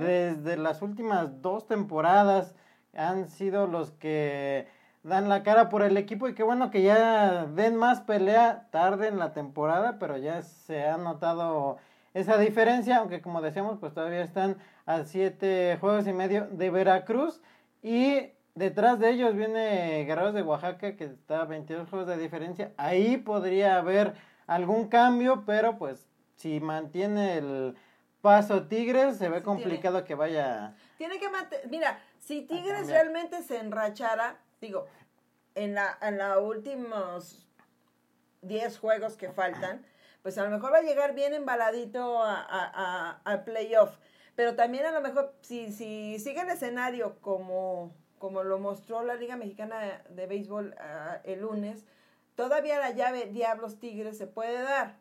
desde 0.00 0.56
las 0.56 0.82
últimas 0.82 1.42
dos 1.42 1.66
temporadas 1.66 2.54
han 2.94 3.28
sido 3.28 3.66
los 3.66 3.90
que 3.92 4.66
dan 5.02 5.28
la 5.28 5.42
cara 5.42 5.68
por 5.68 5.82
el 5.82 5.96
equipo 5.96 6.28
y 6.28 6.34
qué 6.34 6.42
bueno 6.42 6.70
que 6.70 6.82
ya 6.82 7.46
den 7.46 7.76
más 7.76 8.00
pelea 8.00 8.68
tarde 8.70 9.08
en 9.08 9.18
la 9.18 9.32
temporada, 9.32 9.98
pero 9.98 10.16
ya 10.16 10.42
se 10.42 10.86
ha 10.86 10.96
notado 10.96 11.78
esa 12.14 12.38
diferencia, 12.38 12.98
aunque 12.98 13.20
como 13.20 13.40
decíamos, 13.40 13.78
pues 13.78 13.94
todavía 13.94 14.22
están 14.22 14.56
a 14.86 15.04
siete 15.04 15.76
juegos 15.80 16.06
y 16.06 16.12
medio 16.12 16.48
de 16.50 16.70
Veracruz 16.70 17.40
y 17.82 18.32
detrás 18.54 18.98
de 18.98 19.10
ellos 19.10 19.34
viene 19.34 20.04
Guerreros 20.04 20.34
de 20.34 20.42
Oaxaca 20.42 20.96
que 20.96 21.04
está 21.04 21.42
a 21.42 21.44
22 21.44 21.88
juegos 21.88 22.08
de 22.08 22.18
diferencia. 22.18 22.72
Ahí 22.76 23.16
podría 23.16 23.78
haber 23.78 24.14
algún 24.46 24.88
cambio, 24.88 25.44
pero 25.46 25.78
pues 25.78 26.08
si 26.34 26.60
mantiene 26.60 27.38
el 27.38 27.76
paso 28.20 28.66
Tigres, 28.66 29.16
se 29.18 29.28
ve 29.28 29.42
complicado 29.42 30.04
que 30.04 30.14
vaya. 30.14 30.74
Tiene 30.96 31.18
que 31.18 31.28
mantener. 31.28 31.68
Mira, 31.68 31.98
si 32.18 32.42
Tigres 32.42 32.82
realmente 32.92 33.42
se 33.42 33.58
enrachara, 33.58 34.38
digo, 34.60 34.86
en 35.54 35.74
la, 35.74 35.96
en 36.02 36.18
los 36.18 36.42
últimos 36.42 37.46
10 38.42 38.78
juegos 38.78 39.16
que 39.16 39.30
faltan, 39.30 39.84
pues 40.22 40.36
a 40.38 40.44
lo 40.44 40.50
mejor 40.50 40.72
va 40.72 40.78
a 40.78 40.82
llegar 40.82 41.14
bien 41.14 41.34
embaladito 41.34 42.22
a, 42.22 42.40
a, 42.40 42.72
a- 42.74 43.20
al 43.24 43.44
playoff. 43.44 43.96
Pero 44.36 44.54
también 44.54 44.86
a 44.86 44.92
lo 44.92 45.00
mejor, 45.00 45.34
si, 45.40 45.72
si 45.72 46.18
sigue 46.20 46.40
el 46.42 46.48
escenario 46.48 47.18
como, 47.20 47.92
como 48.18 48.42
lo 48.44 48.58
mostró 48.58 49.02
la 49.02 49.14
Liga 49.16 49.36
Mexicana 49.36 50.02
de, 50.10 50.26
Béisbol 50.26 50.76
ah, 50.78 51.18
el 51.24 51.40
lunes, 51.40 51.84
todavía 52.36 52.78
la 52.78 52.90
llave 52.90 53.26
Diablos 53.26 53.80
Tigres 53.80 54.16
se 54.16 54.26
puede 54.28 54.62
dar. 54.62 54.96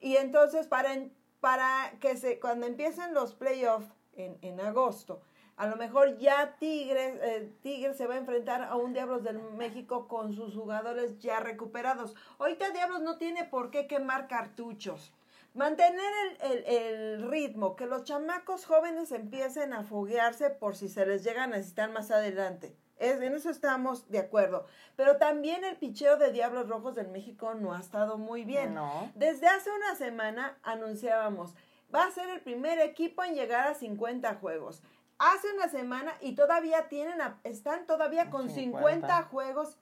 Y 0.00 0.16
entonces 0.16 0.66
para, 0.66 0.94
en- 0.94 1.12
para 1.40 1.92
que 2.00 2.16
se, 2.16 2.38
cuando 2.40 2.66
empiecen 2.66 3.14
los 3.14 3.34
playoffs 3.34 3.88
en, 4.14 4.38
en 4.42 4.60
agosto, 4.60 5.22
a 5.56 5.66
lo 5.66 5.76
mejor 5.76 6.16
ya 6.18 6.56
Tigres, 6.58 7.18
eh, 7.22 7.52
Tigres 7.62 7.96
se 7.96 8.06
va 8.06 8.14
a 8.14 8.18
enfrentar 8.18 8.62
a 8.62 8.76
un 8.76 8.92
Diablos 8.94 9.22
del 9.22 9.40
México 9.58 10.08
con 10.08 10.32
sus 10.32 10.54
jugadores 10.54 11.18
ya 11.18 11.40
recuperados. 11.40 12.14
Ahorita 12.38 12.70
Diablos 12.70 13.02
no 13.02 13.18
tiene 13.18 13.44
por 13.44 13.70
qué 13.70 13.86
quemar 13.86 14.26
cartuchos. 14.26 15.12
Mantener 15.52 16.12
el, 16.42 16.52
el- 16.52 16.64
el 16.66 17.30
ritmo, 17.30 17.76
que 17.76 17.86
los 17.86 18.04
chamacos 18.04 18.64
jóvenes 18.66 19.12
empiecen 19.12 19.72
a 19.74 19.82
foguearse 19.82 20.48
por 20.50 20.76
si 20.76 20.88
se 20.88 21.04
les 21.04 21.24
llega 21.24 21.44
a 21.44 21.48
necesitar 21.48 21.90
más 21.90 22.10
adelante. 22.10 22.74
Es, 23.00 23.20
en 23.20 23.34
eso 23.34 23.50
estamos 23.50 24.08
de 24.10 24.18
acuerdo. 24.20 24.66
Pero 24.94 25.16
también 25.16 25.64
el 25.64 25.76
picheo 25.76 26.16
de 26.16 26.30
Diablos 26.30 26.68
Rojos 26.68 26.94
del 26.94 27.08
México 27.08 27.54
no 27.54 27.72
ha 27.74 27.80
estado 27.80 28.18
muy 28.18 28.44
bien. 28.44 28.74
No. 28.74 29.10
Desde 29.16 29.48
hace 29.48 29.70
una 29.72 29.96
semana 29.96 30.56
anunciábamos, 30.62 31.54
va 31.92 32.04
a 32.04 32.10
ser 32.12 32.28
el 32.30 32.40
primer 32.40 32.78
equipo 32.78 33.24
en 33.24 33.34
llegar 33.34 33.66
a 33.66 33.74
50 33.74 34.34
juegos. 34.36 34.82
Hace 35.18 35.52
una 35.54 35.68
semana 35.68 36.12
y 36.20 36.34
todavía 36.34 36.88
tienen, 36.88 37.20
a- 37.20 37.40
están 37.44 37.86
todavía 37.86 38.30
con 38.30 38.48
50, 38.48 38.78
50 39.08 39.22
juegos 39.24 39.76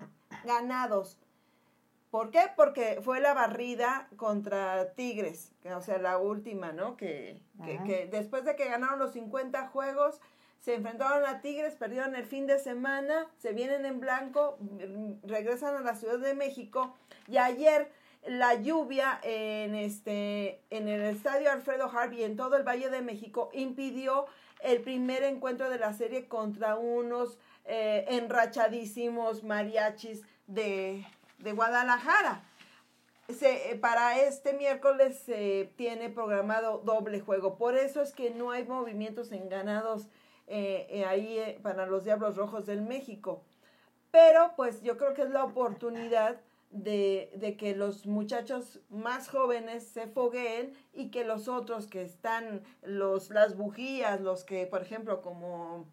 ganados. 0.44 1.18
¿Por 2.10 2.30
qué? 2.30 2.50
Porque 2.56 3.00
fue 3.02 3.20
la 3.20 3.34
barrida 3.34 4.08
contra 4.16 4.92
Tigres, 4.94 5.52
o 5.76 5.80
sea, 5.82 5.98
la 5.98 6.16
última, 6.18 6.72
¿no? 6.72 6.96
Que, 6.96 7.42
que, 7.64 7.82
que 7.84 8.06
después 8.06 8.44
de 8.46 8.56
que 8.56 8.64
ganaron 8.68 8.98
los 8.98 9.12
50 9.12 9.68
juegos, 9.68 10.20
se 10.60 10.74
enfrentaron 10.74 11.24
a 11.26 11.40
Tigres, 11.40 11.74
perdieron 11.74 12.14
el 12.16 12.24
fin 12.24 12.46
de 12.46 12.58
semana, 12.58 13.26
se 13.38 13.52
vienen 13.52 13.86
en 13.86 14.00
blanco, 14.00 14.58
mm, 14.60 15.26
regresan 15.28 15.76
a 15.76 15.80
la 15.80 15.94
Ciudad 15.94 16.18
de 16.18 16.34
México 16.34 16.96
y 17.26 17.38
ayer 17.38 17.90
la 18.26 18.54
lluvia 18.54 19.20
en 19.22 19.74
este 19.74 20.60
en 20.70 20.88
el 20.88 21.02
estadio 21.02 21.50
Alfredo 21.50 21.88
Harvey 21.88 22.24
en 22.24 22.36
todo 22.36 22.56
el 22.56 22.64
Valle 22.64 22.90
de 22.90 23.00
México 23.00 23.48
impidió 23.52 24.26
el 24.60 24.80
primer 24.82 25.22
encuentro 25.22 25.70
de 25.70 25.78
la 25.78 25.92
serie 25.92 26.26
contra 26.26 26.76
unos 26.76 27.38
eh, 27.64 28.04
enrachadísimos 28.08 29.44
mariachis 29.44 30.22
de, 30.46 31.06
de 31.38 31.52
Guadalajara. 31.52 32.42
Se, 33.28 33.70
eh, 33.70 33.76
para 33.76 34.18
este 34.18 34.54
miércoles 34.54 35.18
se 35.24 35.70
tiene 35.76 36.08
programado 36.08 36.78
doble 36.78 37.20
juego. 37.20 37.56
Por 37.56 37.76
eso 37.76 38.02
es 38.02 38.12
que 38.12 38.30
no 38.30 38.50
hay 38.50 38.64
movimientos 38.64 39.32
en 39.32 39.48
ganados 39.48 40.08
eh, 40.50 40.86
eh, 40.90 41.04
ahí 41.04 41.38
eh, 41.38 41.60
para 41.62 41.84
los 41.84 42.04
Diablos 42.04 42.36
Rojos 42.36 42.64
del 42.64 42.80
México. 42.80 43.44
Pero 44.10 44.52
pues 44.56 44.82
yo 44.82 44.96
creo 44.96 45.12
que 45.12 45.22
es 45.22 45.30
la 45.30 45.44
oportunidad 45.44 46.40
de, 46.70 47.30
de 47.36 47.56
que 47.58 47.76
los 47.76 48.06
muchachos 48.06 48.80
más 48.88 49.28
jóvenes 49.28 49.86
se 49.86 50.06
fogueen 50.06 50.72
y 50.94 51.10
que 51.10 51.24
los 51.24 51.48
otros 51.48 51.86
que 51.86 52.00
están, 52.00 52.62
los, 52.82 53.28
las 53.28 53.56
bujías, 53.58 54.22
los 54.22 54.44
que, 54.44 54.66
por 54.66 54.80
ejemplo, 54.80 55.20
como 55.20 55.86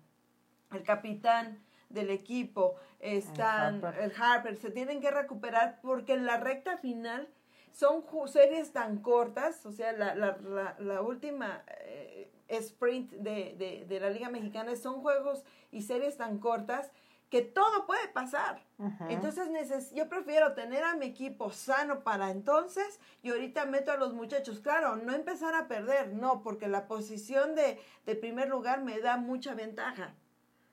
el 0.71 0.83
capitán 0.83 1.59
del 1.89 2.09
equipo, 2.09 2.75
están, 3.01 3.83
Harper. 3.83 4.03
el 4.03 4.13
Harper, 4.17 4.55
se 4.57 4.71
tienen 4.71 5.01
que 5.01 5.11
recuperar 5.11 5.79
porque 5.81 6.13
en 6.13 6.25
la 6.25 6.37
recta 6.37 6.77
final 6.77 7.27
son 7.75 8.05
series 8.27 8.71
tan 8.71 8.99
cortas, 9.01 9.65
o 9.65 9.71
sea, 9.73 9.91
la, 9.91 10.15
la, 10.15 10.37
la, 10.37 10.75
la 10.79 11.01
última 11.01 11.63
eh, 11.81 12.31
sprint 12.47 13.11
de, 13.11 13.55
de, 13.57 13.85
de 13.85 13.99
la 13.99 14.09
Liga 14.09 14.29
Mexicana 14.29 14.75
son 14.77 15.01
juegos 15.01 15.43
y 15.71 15.81
series 15.81 16.15
tan 16.15 16.39
cortas 16.39 16.89
que 17.29 17.41
todo 17.41 17.85
puede 17.85 18.07
pasar. 18.13 18.61
Entonces 19.09 19.49
neces- 19.49 19.93
yo 19.93 20.07
prefiero 20.07 20.53
tener 20.53 20.83
a 20.83 20.95
mi 20.95 21.07
equipo 21.07 21.49
sano 21.51 21.99
para 22.01 22.31
entonces 22.31 22.99
y 23.23 23.31
ahorita 23.31 23.65
meto 23.65 23.91
a 23.91 23.97
los 23.97 24.13
muchachos. 24.13 24.61
Claro, 24.61 24.95
no 24.95 25.11
empezar 25.13 25.53
a 25.55 25.67
perder, 25.67 26.13
no, 26.13 26.43
porque 26.43 26.67
la 26.67 26.87
posición 26.87 27.55
de, 27.55 27.77
de 28.05 28.15
primer 28.15 28.47
lugar 28.47 28.83
me 28.83 28.99
da 29.01 29.17
mucha 29.17 29.53
ventaja. 29.53 30.13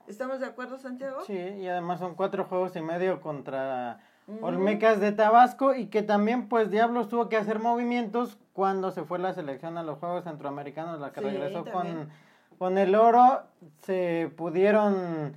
¿Estamos 0.06 0.38
de 0.40 0.46
acuerdo, 0.46 0.78
Santiago? 0.78 1.24
Sí, 1.24 1.36
y 1.36 1.66
además 1.66 1.98
son 1.98 2.14
cuatro 2.14 2.44
juegos 2.44 2.76
y 2.76 2.80
medio 2.82 3.20
contra. 3.20 4.00
Olmecas 4.40 5.00
de 5.00 5.12
Tabasco 5.12 5.74
y 5.74 5.86
que 5.86 6.02
también 6.02 6.48
pues 6.48 6.70
Diablos 6.70 7.08
tuvo 7.08 7.28
que 7.28 7.36
hacer 7.36 7.58
movimientos 7.58 8.38
cuando 8.52 8.90
se 8.90 9.02
fue 9.04 9.18
la 9.18 9.32
selección 9.34 9.76
a 9.78 9.82
los 9.82 9.98
Juegos 9.98 10.24
Centroamericanos, 10.24 11.00
la 11.00 11.12
que 11.12 11.20
Sí, 11.20 11.26
regresó 11.26 11.64
con, 11.64 12.08
con 12.58 12.78
el 12.78 12.94
oro, 12.94 13.42
se 13.82 14.30
pudieron 14.36 15.34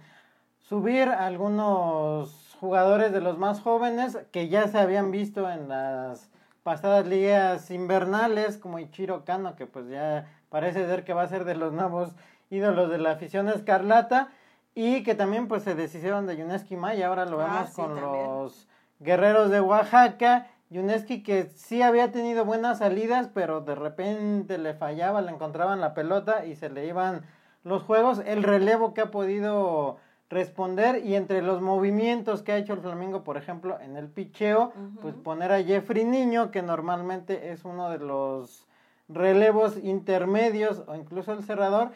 subir 0.59 1.09
algunos 1.09 2.55
jugadores 2.59 3.11
de 3.11 3.21
los 3.21 3.37
más 3.37 3.61
jóvenes 3.61 4.17
que 4.31 4.49
ya 4.49 4.67
se 4.67 4.79
habían 4.79 5.11
visto 5.11 5.49
en 5.49 5.67
las 5.67 6.29
pasadas 6.63 7.05
ligas 7.05 7.69
invernales 7.71 8.57
como 8.57 8.79
Ichiro 8.79 9.23
Kano 9.25 9.55
que 9.55 9.65
pues 9.67 9.87
ya 9.89 10.27
parece 10.49 10.85
ser 10.87 11.03
que 11.03 11.13
va 11.13 11.23
a 11.23 11.27
ser 11.27 11.45
de 11.45 11.55
los 11.55 11.73
nuevos 11.73 12.15
ídolos 12.49 12.89
de 12.89 12.97
la 12.97 13.11
afición 13.11 13.49
escarlata 13.49 14.29
y 14.73 15.03
que 15.03 15.15
también 15.15 15.47
pues 15.47 15.63
se 15.63 15.75
deshicieron 15.75 16.25
de 16.27 16.37
Yuneski 16.37 16.75
Maya, 16.75 17.07
ahora 17.07 17.25
lo 17.25 17.39
Ah, 17.41 17.45
vemos 17.45 17.69
sí, 17.69 17.75
con 17.75 17.95
también. 17.95 18.25
los 18.25 18.67
guerreros 18.99 19.49
de 19.49 19.61
Oaxaca, 19.61 20.47
Yuneski 20.69 21.23
que 21.23 21.45
sí 21.45 21.81
había 21.81 22.11
tenido 22.11 22.45
buenas 22.45 22.79
salidas, 22.79 23.29
pero 23.33 23.61
de 23.61 23.75
repente 23.75 24.57
le 24.57 24.73
fallaba, 24.73 25.21
le 25.21 25.31
encontraban 25.31 25.81
la 25.81 25.93
pelota 25.93 26.45
y 26.45 26.55
se 26.55 26.69
le 26.69 26.87
iban 26.87 27.21
los 27.63 27.83
juegos, 27.83 28.21
el 28.25 28.43
relevo 28.43 28.93
que 28.93 29.01
ha 29.01 29.11
podido 29.11 29.97
responder 30.29 31.05
y 31.05 31.15
entre 31.15 31.41
los 31.41 31.61
movimientos 31.61 32.41
que 32.41 32.51
ha 32.51 32.57
hecho 32.57 32.73
el 32.73 32.81
Flamengo, 32.81 33.23
por 33.23 33.37
ejemplo, 33.37 33.79
en 33.79 33.95
el 33.95 34.07
picheo, 34.07 34.73
pues 35.01 35.15
poner 35.15 35.51
a 35.51 35.63
Jeffrey 35.63 36.03
Niño, 36.03 36.51
que 36.51 36.61
normalmente 36.61 37.51
es 37.51 37.63
uno 37.63 37.89
de 37.89 37.99
los 37.99 38.67
relevos 39.07 39.77
intermedios 39.77 40.83
o 40.87 40.95
incluso 40.95 41.31
el 41.33 41.43
cerrador, 41.43 41.91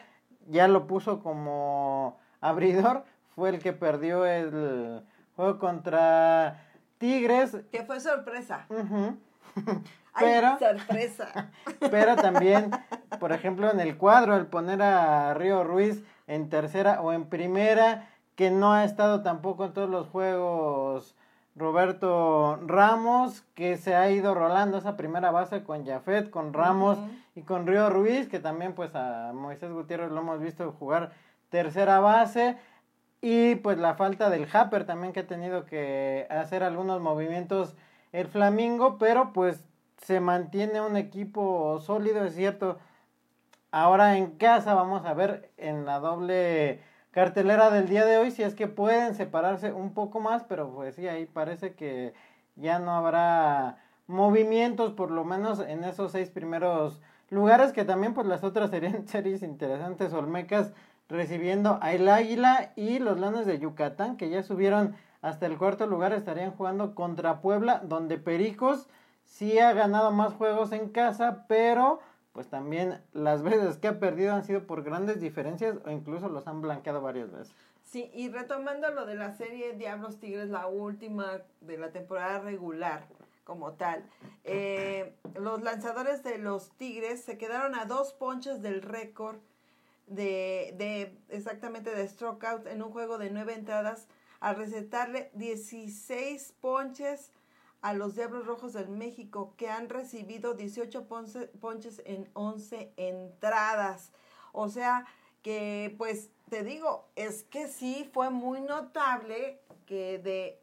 ya 0.48 0.68
lo 0.68 0.86
puso 0.86 1.20
como 1.20 2.18
abridor, 2.40 3.04
fue 3.34 3.50
el 3.50 3.58
que 3.60 3.72
perdió 3.72 4.26
el 4.26 5.02
juego 5.36 5.58
contra 5.58 6.69
Tigres. 7.00 7.56
Que 7.72 7.82
fue 7.82 7.98
sorpresa. 7.98 8.66
Ujú. 8.68 9.16
Ay, 10.12 10.26
Pero, 10.26 10.58
sorpresa. 10.58 11.50
pero 11.90 12.16
también, 12.16 12.70
por 13.18 13.32
ejemplo, 13.32 13.70
en 13.70 13.80
el 13.80 13.96
cuadro, 13.96 14.36
el 14.36 14.46
poner 14.46 14.82
a 14.82 15.34
Río 15.34 15.64
Ruiz 15.64 16.04
en 16.26 16.50
tercera 16.50 17.00
o 17.00 17.12
en 17.12 17.24
primera, 17.24 18.08
que 18.34 18.50
no 18.50 18.72
ha 18.72 18.84
estado 18.84 19.22
tampoco 19.22 19.64
en 19.64 19.72
todos 19.72 19.88
los 19.88 20.08
juegos 20.08 21.16
Roberto 21.54 22.58
Ramos, 22.66 23.42
que 23.54 23.76
se 23.76 23.94
ha 23.94 24.10
ido 24.10 24.34
rolando 24.34 24.78
esa 24.78 24.96
primera 24.96 25.30
base 25.30 25.62
con 25.62 25.86
Jafet, 25.86 26.28
con 26.28 26.52
Ramos 26.52 26.98
y 27.34 27.42
con 27.42 27.66
Río 27.66 27.88
Ruiz, 27.88 28.28
que 28.28 28.40
también 28.40 28.74
pues 28.74 28.94
a 28.94 29.32
Moisés 29.32 29.72
Gutiérrez 29.72 30.10
lo 30.10 30.20
hemos 30.20 30.40
visto 30.40 30.70
jugar 30.72 31.12
tercera 31.50 32.00
base. 32.00 32.58
Y 33.22 33.56
pues 33.56 33.78
la 33.78 33.94
falta 33.94 34.30
del 34.30 34.48
Happer 34.52 34.86
también 34.86 35.12
que 35.12 35.20
ha 35.20 35.26
tenido 35.26 35.66
que 35.66 36.26
hacer 36.30 36.62
algunos 36.62 37.00
movimientos 37.02 37.76
el 38.12 38.28
Flamingo, 38.28 38.96
pero 38.98 39.32
pues 39.32 39.62
se 39.98 40.20
mantiene 40.20 40.80
un 40.80 40.96
equipo 40.96 41.78
sólido, 41.80 42.24
es 42.24 42.34
cierto. 42.34 42.78
Ahora 43.70 44.16
en 44.16 44.32
casa 44.38 44.74
vamos 44.74 45.04
a 45.04 45.14
ver 45.14 45.50
en 45.58 45.84
la 45.84 46.00
doble 46.00 46.80
cartelera 47.10 47.70
del 47.70 47.88
día 47.88 48.04
de 48.04 48.18
hoy 48.18 48.30
si 48.30 48.42
es 48.42 48.54
que 48.54 48.68
pueden 48.68 49.14
separarse 49.14 49.72
un 49.72 49.94
poco 49.94 50.20
más, 50.20 50.44
pero 50.44 50.70
pues 50.72 50.94
sí, 50.94 51.06
ahí 51.06 51.26
parece 51.26 51.74
que 51.74 52.14
ya 52.56 52.78
no 52.78 52.92
habrá 52.92 53.78
movimientos, 54.06 54.92
por 54.92 55.10
lo 55.10 55.24
menos 55.24 55.60
en 55.60 55.84
esos 55.84 56.12
seis 56.12 56.30
primeros 56.30 57.00
lugares, 57.30 57.72
que 57.72 57.84
también 57.84 58.14
pues 58.14 58.26
las 58.26 58.42
otras 58.44 58.70
serían 58.70 59.06
series 59.08 59.42
interesantes, 59.42 60.12
Olmecas 60.12 60.72
recibiendo 61.10 61.78
a 61.82 61.92
el 61.92 62.08
Águila 62.08 62.72
y 62.76 62.98
los 62.98 63.18
Leones 63.18 63.46
de 63.46 63.58
Yucatán, 63.58 64.16
que 64.16 64.30
ya 64.30 64.42
subieron 64.42 64.94
hasta 65.20 65.46
el 65.46 65.58
cuarto 65.58 65.86
lugar, 65.86 66.12
estarían 66.12 66.52
jugando 66.52 66.94
contra 66.94 67.40
Puebla, 67.40 67.82
donde 67.84 68.16
Pericos 68.16 68.88
sí 69.24 69.58
ha 69.58 69.72
ganado 69.72 70.12
más 70.12 70.32
juegos 70.32 70.72
en 70.72 70.88
casa, 70.88 71.44
pero 71.48 72.00
pues 72.32 72.48
también 72.48 73.00
las 73.12 73.42
veces 73.42 73.76
que 73.76 73.88
ha 73.88 73.98
perdido 73.98 74.34
han 74.34 74.44
sido 74.44 74.66
por 74.66 74.82
grandes 74.82 75.20
diferencias 75.20 75.76
o 75.84 75.90
incluso 75.90 76.28
los 76.28 76.46
han 76.46 76.62
blanqueado 76.62 77.02
varias 77.02 77.30
veces. 77.30 77.54
Sí, 77.82 78.08
y 78.14 78.28
retomando 78.28 78.88
lo 78.92 79.04
de 79.04 79.16
la 79.16 79.32
serie 79.32 79.72
Diablos 79.72 80.20
Tigres, 80.20 80.48
la 80.48 80.68
última 80.68 81.42
de 81.60 81.76
la 81.76 81.90
temporada 81.90 82.38
regular 82.38 83.04
como 83.42 83.72
tal, 83.72 84.04
eh, 84.44 85.16
los 85.34 85.60
lanzadores 85.62 86.22
de 86.22 86.38
los 86.38 86.70
Tigres 86.76 87.24
se 87.24 87.36
quedaron 87.36 87.74
a 87.74 87.86
dos 87.86 88.12
ponches 88.12 88.62
del 88.62 88.80
récord 88.80 89.38
de, 90.10 90.74
de 90.76 91.16
exactamente 91.28 91.94
de 91.94 92.06
strikeout 92.06 92.66
en 92.66 92.82
un 92.82 92.92
juego 92.92 93.16
de 93.16 93.30
nueve 93.30 93.54
entradas 93.54 94.06
a 94.40 94.52
recetarle 94.52 95.30
16 95.34 96.54
ponches 96.60 97.32
a 97.82 97.94
los 97.94 98.14
Diablos 98.14 98.46
Rojos 98.46 98.72
del 98.74 98.88
México, 98.88 99.54
que 99.56 99.68
han 99.68 99.88
recibido 99.88 100.54
18 100.54 101.06
ponches 101.06 102.02
en 102.04 102.28
11 102.34 102.92
entradas. 102.96 104.12
O 104.52 104.68
sea 104.68 105.06
que, 105.42 105.94
pues, 105.96 106.30
te 106.50 106.62
digo, 106.62 107.08
es 107.16 107.44
que 107.44 107.68
sí 107.68 108.10
fue 108.12 108.30
muy 108.30 108.60
notable 108.60 109.60
que 109.86 110.18
de 110.18 110.62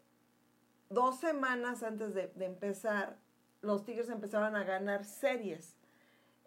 dos 0.89 1.19
semanas 1.19 1.83
antes 1.83 2.13
de, 2.13 2.31
empezar, 2.39 3.17
los 3.61 3.83
Tigres 3.83 4.09
empezaban 4.09 4.55
a 4.55 4.63
ganar 4.63 5.03
series. 5.03 5.76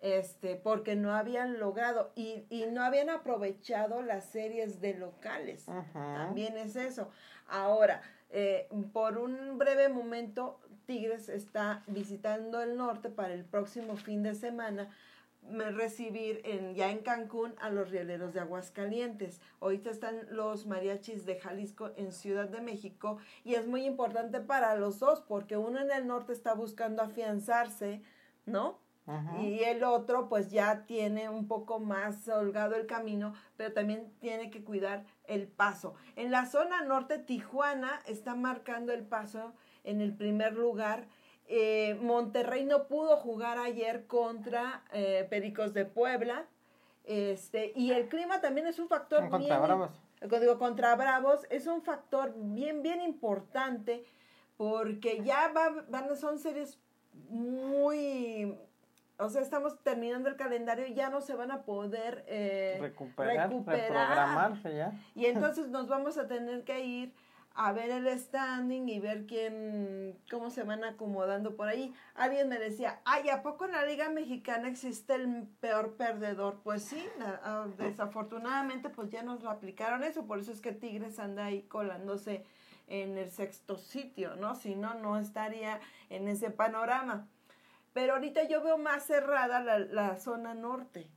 Este, 0.00 0.57
porque 0.57 0.97
no 0.97 1.14
habían 1.14 1.61
logrado 1.61 2.11
y, 2.14 2.47
y 2.49 2.64
no 2.66 2.83
habían 2.83 3.11
aprovechado 3.11 4.00
las 4.00 4.25
series 4.25 4.80
de 4.80 4.95
locales. 4.95 5.66
También 5.92 6.57
es 6.57 6.75
eso. 6.75 7.11
Ahora, 7.47 8.00
eh, 8.30 8.66
por 8.95 9.19
un 9.19 9.59
breve 9.59 9.90
momento, 9.90 10.59
Tigres 10.87 11.28
está 11.28 11.83
visitando 11.87 12.62
el 12.62 12.76
norte 12.76 13.11
para 13.11 13.35
el 13.35 13.45
próximo 13.45 13.97
fin 13.97 14.23
de 14.23 14.35
semana 14.35 14.88
recibir 15.73 16.40
en, 16.45 16.75
ya 16.75 16.90
en 16.90 16.99
Cancún 16.99 17.54
a 17.61 17.71
los 17.71 17.90
rieleros 17.90 18.35
de 18.35 18.40
Aguascalientes. 18.40 19.40
Ahorita 19.61 19.90
están 19.90 20.26
los 20.30 20.66
mariachis 20.66 21.26
de 21.26 21.38
Jalisco 21.38 21.90
en 21.97 22.12
Ciudad 22.12 22.49
de 22.49 22.61
México 22.61 23.19
y 23.45 23.54
es 23.54 23.66
muy 23.66 23.85
importante 23.85 24.40
para 24.40 24.75
los 24.76 24.99
dos 24.99 25.21
porque 25.21 25.57
uno 25.57 25.80
en 25.80 25.90
el 25.90 26.07
norte 26.07 26.33
está 26.33 26.54
buscando 26.54 27.02
afianzarse, 27.02 28.02
¿no? 28.47 28.78
Y 29.40 29.64
el 29.64 29.83
otro 29.83 30.28
pues 30.28 30.52
ya 30.52 30.85
tiene 30.87 31.28
un 31.28 31.49
poco 31.49 31.80
más 31.80 32.28
holgado 32.28 32.76
el 32.76 32.87
camino, 32.87 33.35
pero 33.57 33.73
también 33.73 34.12
tiene 34.21 34.50
que 34.50 34.62
cuidar 34.62 35.04
el 35.25 35.49
paso. 35.49 35.95
En 36.14 36.30
la 36.30 36.47
zona 36.47 36.83
norte, 36.83 37.19
Tijuana 37.19 38.00
está 38.07 38.37
marcando 38.37 38.92
el 38.92 39.02
paso 39.04 39.52
en 39.83 40.00
el 40.00 40.14
primer 40.14 40.52
lugar 40.52 41.09
eh, 41.52 41.99
Monterrey 42.00 42.64
no 42.64 42.87
pudo 42.87 43.16
jugar 43.16 43.59
ayer 43.59 44.07
contra 44.07 44.85
eh, 44.92 45.26
Pericos 45.28 45.75
de 45.75 45.85
Puebla. 45.85 46.47
Este, 47.02 47.73
y 47.75 47.90
el 47.90 48.09
clima 48.09 48.40
también 48.40 48.69
es 48.69 48.78
un 48.78 48.87
factor 48.87 49.28
contra 49.28 49.59
Bravos. 49.59 49.90
Digo, 50.21 50.59
contra 50.61 50.95
Bravos 50.95 51.49
es 51.50 51.66
un 51.66 51.83
factor 51.83 52.33
bien, 52.37 52.83
bien 52.83 53.00
importante 53.00 54.04
porque 54.57 55.25
ya 55.25 55.49
va, 55.49 55.85
van, 55.88 56.16
son 56.16 56.38
series 56.38 56.78
muy 57.28 58.57
o 59.20 59.28
sea, 59.28 59.42
estamos 59.42 59.78
terminando 59.82 60.28
el 60.28 60.36
calendario 60.36 60.86
y 60.86 60.94
ya 60.94 61.10
no 61.10 61.20
se 61.20 61.34
van 61.34 61.50
a 61.50 61.62
poder 61.62 62.24
eh, 62.26 62.78
recuperar, 62.80 63.50
recuperar. 63.50 64.62
ya. 64.62 64.92
Y 65.14 65.26
entonces 65.26 65.68
nos 65.68 65.88
vamos 65.88 66.18
a 66.18 66.26
tener 66.26 66.64
que 66.64 66.84
ir 66.84 67.14
a 67.54 67.72
ver 67.72 67.90
el 67.90 68.18
standing 68.18 68.88
y 68.88 69.00
ver 69.00 69.26
quién, 69.26 70.16
cómo 70.30 70.50
se 70.50 70.62
van 70.62 70.84
acomodando 70.84 71.56
por 71.56 71.68
ahí. 71.68 71.92
Alguien 72.14 72.48
me 72.48 72.58
decía, 72.58 73.00
ay, 73.04 73.28
¿a 73.28 73.42
poco 73.42 73.66
en 73.66 73.72
la 73.72 73.84
Liga 73.84 74.08
Mexicana 74.08 74.68
existe 74.68 75.14
el 75.14 75.46
peor 75.60 75.96
perdedor? 75.96 76.60
Pues 76.62 76.84
sí, 76.84 77.04
ah, 77.20 77.66
desafortunadamente 77.76 78.88
pues 78.88 79.10
ya 79.10 79.22
nos 79.22 79.42
lo 79.42 79.50
aplicaron 79.50 80.04
eso, 80.04 80.26
por 80.26 80.38
eso 80.38 80.52
es 80.52 80.60
que 80.60 80.72
Tigres 80.72 81.18
anda 81.18 81.46
ahí 81.46 81.62
colándose 81.62 82.44
en 82.86 83.18
el 83.18 83.30
sexto 83.30 83.76
sitio, 83.76 84.36
¿no? 84.36 84.54
Si 84.54 84.74
no, 84.74 84.94
no 84.94 85.18
estaría 85.18 85.80
en 86.08 86.28
ese 86.28 86.50
panorama. 86.50 87.28
Pero 87.92 88.14
ahorita 88.14 88.44
yo 88.44 88.62
veo 88.62 88.78
más 88.78 89.04
cerrada 89.04 89.61
la, 89.61 89.78
la 89.78 90.16
zona 90.16 90.54
norte. 90.54 91.09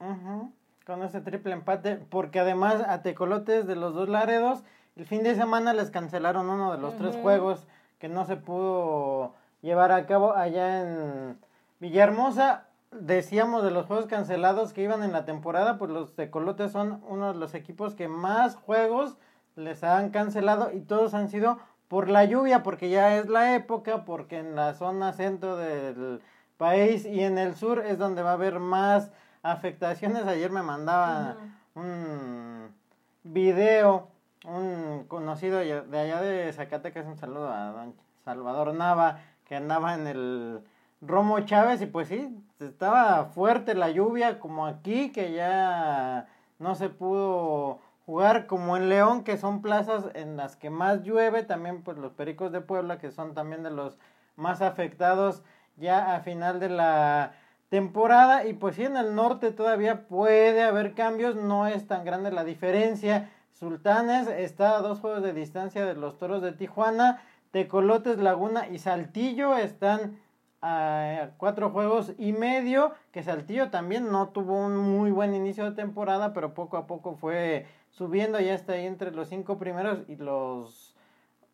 Con 0.86 1.04
ese 1.04 1.22
triple 1.22 1.54
empate, 1.54 1.96
porque 1.96 2.40
además 2.40 2.84
a 2.88 3.02
Tecolotes 3.02 3.66
de 3.68 3.76
los 3.76 3.94
dos 3.94 4.10
Laredos 4.10 4.64
el 4.96 5.08
fin 5.08 5.24
de 5.24 5.34
semana 5.34 5.74
les 5.74 5.90
cancelaron 5.90 6.50
uno 6.50 6.72
de 6.72 6.78
los 6.78 6.96
tres 6.98 7.16
juegos 7.16 7.66
que 7.98 8.10
no 8.10 8.26
se 8.26 8.36
pudo 8.38 9.34
llevar 9.62 9.92
a 9.92 10.06
cabo 10.06 10.34
allá 10.34 10.82
en 10.82 11.40
Villahermosa. 11.80 12.68
Decíamos 12.92 13.64
de 13.64 13.72
los 13.72 13.88
juegos 13.88 14.06
cancelados 14.06 14.72
que 14.72 14.84
iban 14.84 15.02
en 15.02 15.12
la 15.12 15.26
temporada, 15.26 15.80
pues 15.80 15.90
los 15.90 16.14
Tecolotes 16.16 16.72
son 16.72 17.02
uno 17.08 17.34
de 17.34 17.40
los 17.40 17.56
equipos 17.56 17.96
que 17.96 18.08
más 18.08 18.56
juegos 18.56 19.18
les 19.56 19.84
han 19.84 20.12
cancelado 20.12 20.72
y 20.72 20.82
todos 20.82 21.16
han 21.16 21.30
sido 21.30 21.58
por 21.88 22.08
la 22.08 22.26
lluvia, 22.26 22.62
porque 22.62 22.90
ya 22.90 23.18
es 23.18 23.30
la 23.30 23.56
época, 23.56 24.06
porque 24.06 24.38
en 24.38 24.56
la 24.56 24.76
zona 24.76 25.14
centro 25.14 25.58
del 25.58 26.22
país 26.58 27.06
y 27.06 27.22
en 27.22 27.38
el 27.38 27.56
sur 27.56 27.80
es 27.86 27.98
donde 27.98 28.22
va 28.22 28.32
a 28.32 28.34
haber 28.34 28.60
más 28.60 29.12
afectaciones. 29.42 30.26
Ayer 30.26 30.52
me 30.52 30.64
mandaba 30.64 31.38
un 31.76 32.74
video 33.24 34.14
un 34.46 35.06
conocido 35.08 35.60
de 35.60 36.00
allá 36.00 36.22
de 36.22 36.52
Zacatecas, 36.52 37.06
un 37.06 37.18
saludo 37.18 37.50
a 37.50 37.72
don 37.72 37.96
Salvador 38.26 38.74
Nava, 38.74 39.20
que 39.46 39.56
andaba 39.56 39.96
en 39.96 40.08
el 40.08 40.62
Romo 41.02 41.40
Chávez 41.42 41.82
y 41.82 41.86
pues 41.86 42.10
sí, 42.10 42.38
estaba 42.60 43.26
fuerte 43.26 43.74
la 43.74 43.90
lluvia 43.90 44.40
como 44.40 44.68
aquí, 44.68 45.12
que 45.12 45.34
ya 45.34 46.28
no 46.60 46.76
se 46.76 46.90
pudo 46.90 47.80
jugar 48.06 48.48
como 48.48 48.76
en 48.76 48.90
León, 48.90 49.24
que 49.24 49.38
son 49.38 49.62
plazas 49.62 50.06
en 50.14 50.36
las 50.36 50.58
que 50.58 50.70
más 50.70 51.04
llueve, 51.04 51.44
también 51.44 51.82
pues 51.82 51.98
los 51.98 52.12
Pericos 52.14 52.52
de 52.52 52.62
Puebla, 52.62 52.98
que 53.00 53.12
son 53.12 53.34
también 53.34 53.64
de 53.64 53.72
los 53.72 53.98
más 54.36 54.62
afectados 54.62 55.44
ya 55.78 56.16
a 56.16 56.22
final 56.22 56.60
de 56.60 56.70
la 56.70 57.34
temporada 57.70 58.46
y 58.46 58.54
pues 58.54 58.76
sí 58.76 58.84
en 58.84 58.98
el 58.98 59.16
norte 59.16 59.52
todavía 59.52 60.08
puede 60.08 60.62
haber 60.64 60.94
cambios, 60.94 61.36
no 61.36 61.68
es 61.68 61.88
tan 61.88 62.06
grande 62.06 62.32
la 62.32 62.44
diferencia 62.44 63.30
Sultanes 63.54 64.28
está 64.28 64.78
a 64.78 64.82
dos 64.82 65.00
juegos 65.00 65.24
de 65.24 65.32
distancia 65.32 65.86
de 65.86 65.94
los 65.94 66.18
Toros 66.18 66.42
de 66.42 66.52
Tijuana. 66.52 67.22
Tecolotes, 67.52 68.18
Laguna 68.18 68.68
y 68.68 68.80
Saltillo 68.80 69.56
están 69.56 70.20
a 70.62 71.30
cuatro 71.38 71.70
juegos 71.70 72.14
y 72.18 72.34
medio. 72.34 72.94
Que 73.12 73.24
Saltillo 73.24 73.70
también 73.70 74.12
no 74.12 74.30
tuvo 74.30 74.58
un 74.66 74.78
muy 74.78 75.12
buen 75.12 75.34
inicio 75.34 75.64
de 75.64 75.76
temporada, 75.78 76.34
pero 76.34 76.54
poco 76.54 76.78
a 76.78 76.88
poco 76.88 77.16
fue 77.16 77.68
subiendo. 77.90 78.40
Ya 78.40 78.54
está 78.54 78.74
ahí 78.74 78.86
entre 78.86 79.12
los 79.12 79.30
cinco 79.30 79.58
primeros 79.58 80.00
y 80.10 80.16
los 80.18 80.93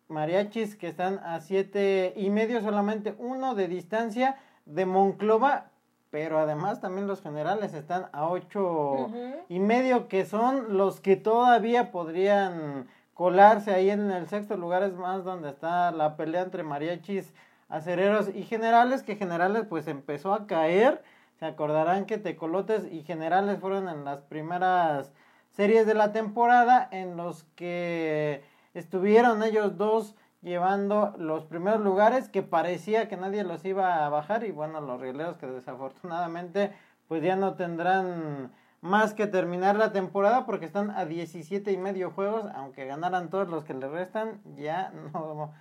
mariachis 0.09 0.75
que 0.75 0.87
están 0.87 1.19
a 1.19 1.39
siete 1.39 2.13
y 2.15 2.29
medio, 2.29 2.61
solamente 2.61 3.15
uno 3.17 3.55
de 3.55 3.67
distancia 3.67 4.37
de 4.65 4.85
Monclova, 4.85 5.67
pero 6.09 6.39
además 6.39 6.81
también 6.81 7.07
los 7.07 7.21
generales 7.21 7.73
están 7.73 8.07
a 8.11 8.27
ocho 8.27 9.09
y 9.47 9.59
medio, 9.59 10.07
que 10.07 10.25
son 10.25 10.77
los 10.77 10.99
que 10.99 11.15
todavía 11.15 11.91
podrían 11.91 12.87
colarse 13.13 13.71
ahí 13.71 13.89
en 13.89 14.09
el 14.09 14.27
sexto 14.27 14.57
lugar, 14.57 14.81
es 14.83 14.93
más 14.93 15.23
donde 15.23 15.49
está 15.49 15.91
la 15.91 16.15
pelea 16.15 16.41
entre 16.41 16.63
mariachis, 16.63 17.31
acereros 17.67 18.29
y 18.33 18.43
generales, 18.43 19.03
que 19.03 19.15
generales 19.15 19.65
pues 19.69 19.87
empezó 19.87 20.33
a 20.33 20.47
caer, 20.47 21.03
se 21.37 21.45
acordarán 21.45 22.05
que 22.05 22.17
tecolotes 22.17 22.91
y 22.91 23.03
generales 23.03 23.59
fueron 23.59 23.87
en 23.87 24.03
las 24.03 24.21
primeras 24.21 25.11
series 25.51 25.85
de 25.85 25.93
la 25.93 26.11
temporada 26.11 26.87
en 26.91 27.17
los 27.17 27.43
que 27.55 28.43
estuvieron 28.79 29.43
ellos 29.43 29.77
dos 29.77 30.15
llevando 30.41 31.13
los 31.17 31.45
primeros 31.45 31.81
lugares 31.81 32.29
que 32.29 32.41
parecía 32.41 33.09
que 33.09 33.17
nadie 33.17 33.43
los 33.43 33.63
iba 33.65 34.05
a 34.05 34.09
bajar 34.09 34.45
y 34.45 34.51
bueno, 34.51 34.79
los 34.81 35.01
rieleros 35.01 35.37
que 35.37 35.47
desafortunadamente 35.47 36.71
pues 37.07 37.21
ya 37.21 37.35
no 37.35 37.55
tendrán 37.55 38.51
más 38.81 39.13
que 39.13 39.27
terminar 39.27 39.75
la 39.75 39.91
temporada 39.91 40.45
porque 40.45 40.65
están 40.65 40.91
a 40.91 41.05
17 41.05 41.71
y 41.71 41.77
medio 41.77 42.11
juegos, 42.11 42.45
aunque 42.55 42.85
ganaran 42.85 43.29
todos 43.29 43.49
los 43.49 43.65
que 43.65 43.73
le 43.73 43.89
restan, 43.89 44.41
ya 44.55 44.91
no 45.13 45.53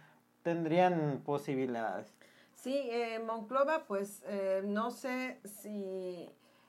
tendrían 0.42 1.22
posibilidades. 1.24 2.14
Sí, 2.54 2.88
eh, 2.90 3.20
Monclova, 3.24 3.84
pues 3.86 4.22
eh, 4.26 4.62
no 4.64 4.90
sé 4.90 5.40
si 5.44 6.28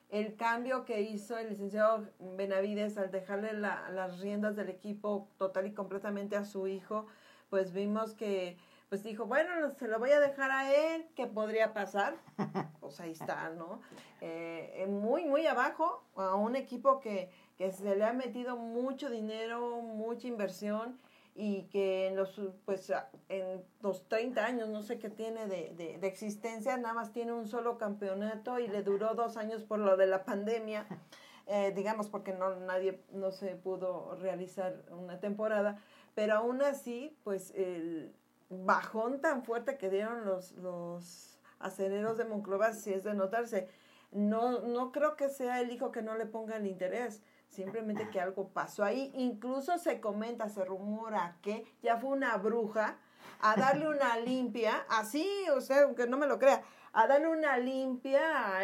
el 0.10 0.36
cambio 0.36 0.86
que 0.86 1.02
hizo 1.02 1.38
el 1.38 1.50
licenciado 1.50 2.08
Benavides 2.19 2.98
al 2.98 3.12
dejarle 3.12 3.54
las 3.54 4.19
riendas 4.19 4.56
del 4.56 4.69
equipo 4.69 5.30
total 5.38 5.67
y 5.67 5.74
completamente 5.74 6.36
a 6.36 6.45
su 6.45 6.67
hijo, 6.67 7.06
pues 7.50 7.74
vimos 7.74 8.13
que, 8.15 8.58
pues 8.89 9.04
dijo, 9.04 9.26
bueno, 9.26 9.69
se 9.72 9.88
lo 9.88 10.00
voy 10.00 10.12
a 10.12 10.19
dejar 10.19 10.50
a 10.52 10.74
él, 10.74 11.06
¿qué 11.15 11.28
podría 11.28 11.74
pasar? 11.74 12.15
Pues 12.80 13.00
ahí 13.02 13.12
está, 13.12 13.52
¿no? 13.52 13.82
Eh, 14.19 14.88
muy, 14.89 15.24
muy 15.26 15.45
abajo, 15.45 16.04
a 16.15 16.34
un 16.34 16.56
equipo 16.56 17.00
que, 17.00 17.30
que 17.56 17.72
se 17.72 17.95
le 17.95 18.04
ha 18.04 18.13
metido 18.13 18.58
mucho 18.58 19.12
dinero, 19.12 19.82
mucha 19.82 20.28
inversión 20.28 20.98
y 21.41 21.69
que 21.69 22.08
en 22.08 22.17
los, 22.17 22.38
pues, 22.65 22.91
en 23.30 23.63
los 23.80 24.10
30 24.10 24.45
años, 24.45 24.67
no 24.67 24.84
sé 24.84 24.99
qué 24.99 25.10
tiene 25.10 25.47
de, 25.47 25.73
de, 25.73 25.97
de, 25.97 26.08
existencia, 26.08 26.75
nada 26.75 26.93
más 26.93 27.13
tiene 27.13 27.32
un 27.32 27.47
solo 27.47 27.78
campeonato 27.78 28.60
y 28.60 28.67
le 28.67 28.84
duró 28.84 29.15
dos 29.15 29.38
años 29.38 29.63
por 29.63 29.80
lo 29.80 29.95
de 29.95 30.06
la 30.06 30.25
pandemia, 30.25 30.86
eh, 31.47 31.71
digamos 31.73 32.10
porque 32.10 32.34
no, 32.34 32.58
nadie, 32.58 33.02
no 33.13 33.32
se 33.32 33.56
pudo 33.56 34.17
realizar 34.19 34.84
una 34.91 35.21
temporada, 35.21 35.80
pero 36.13 36.34
aún 36.36 36.62
así, 36.62 37.17
pues 37.23 37.52
el 37.56 38.13
bajón 38.49 39.21
tan 39.21 39.43
fuerte 39.43 39.78
que 39.78 39.89
dieron 39.89 40.25
los, 40.25 40.52
los 40.58 41.39
aceleros 41.60 42.17
de 42.17 42.25
Monclova 42.25 42.73
sí 42.73 42.91
es 42.91 43.06
de 43.06 43.13
notarse. 43.13 43.69
No, 44.12 44.60
no 44.60 44.91
creo 44.91 45.15
que 45.15 45.30
sea 45.30 45.62
el 45.62 45.71
hijo 45.71 45.93
que 45.93 46.02
no 46.02 46.17
le 46.17 46.25
ponga 46.25 46.58
el 46.58 46.67
interés. 46.67 47.21
Simplemente 47.49 48.09
que 48.09 48.21
algo 48.21 48.49
pasó 48.49 48.83
ahí. 48.83 49.12
Incluso 49.15 49.77
se 49.77 49.99
comenta, 49.99 50.49
se 50.49 50.63
rumora 50.63 51.38
que 51.41 51.65
ya 51.81 51.97
fue 51.97 52.12
una 52.12 52.38
bruja 52.38 52.97
a 53.41 53.55
darle 53.55 53.88
una 53.88 54.17
limpia, 54.25 54.85
así, 54.89 55.27
o 55.55 55.62
sea, 55.62 55.83
aunque 55.83 56.07
no 56.07 56.17
me 56.17 56.27
lo 56.27 56.39
crea, 56.39 56.63
a 56.93 57.07
darle 57.07 57.27
una 57.27 57.57
limpia, 57.57 58.21
a, 58.57 58.62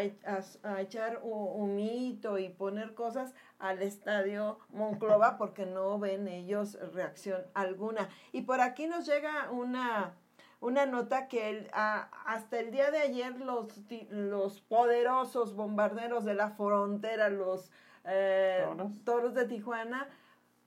a, 0.63 0.81
echar 0.81 1.21
un, 1.23 1.75
mito 1.75 2.37
y 2.37 2.49
poner 2.49 2.93
cosas 2.93 3.33
al 3.59 3.81
estadio 3.81 4.59
Monclova 4.69 5.37
porque 5.37 5.65
no 5.65 5.99
ven 5.99 6.27
ellos 6.27 6.77
reacción 6.93 7.43
alguna. 7.53 8.09
Y 8.31 8.41
por 8.41 8.61
aquí 8.61 8.87
nos 8.87 9.05
llega 9.05 9.51
una, 9.51 10.15
una 10.59 10.85
nota 10.85 11.27
que 11.27 11.49
el, 11.49 11.69
hasta 11.73 12.59
el 12.59 12.71
día 12.71 12.91
de 12.91 12.99
ayer 12.99 13.39
los, 13.39 13.79
los 14.09 14.61
poderosos 14.61 15.55
bombarderos 15.55 16.25
de 16.25 16.33
la 16.33 16.51
frontera, 16.51 17.29
los 17.29 17.71
eh, 18.05 18.65
¿Toros? 19.03 19.33
de 19.33 19.45
Tijuana, 19.45 20.07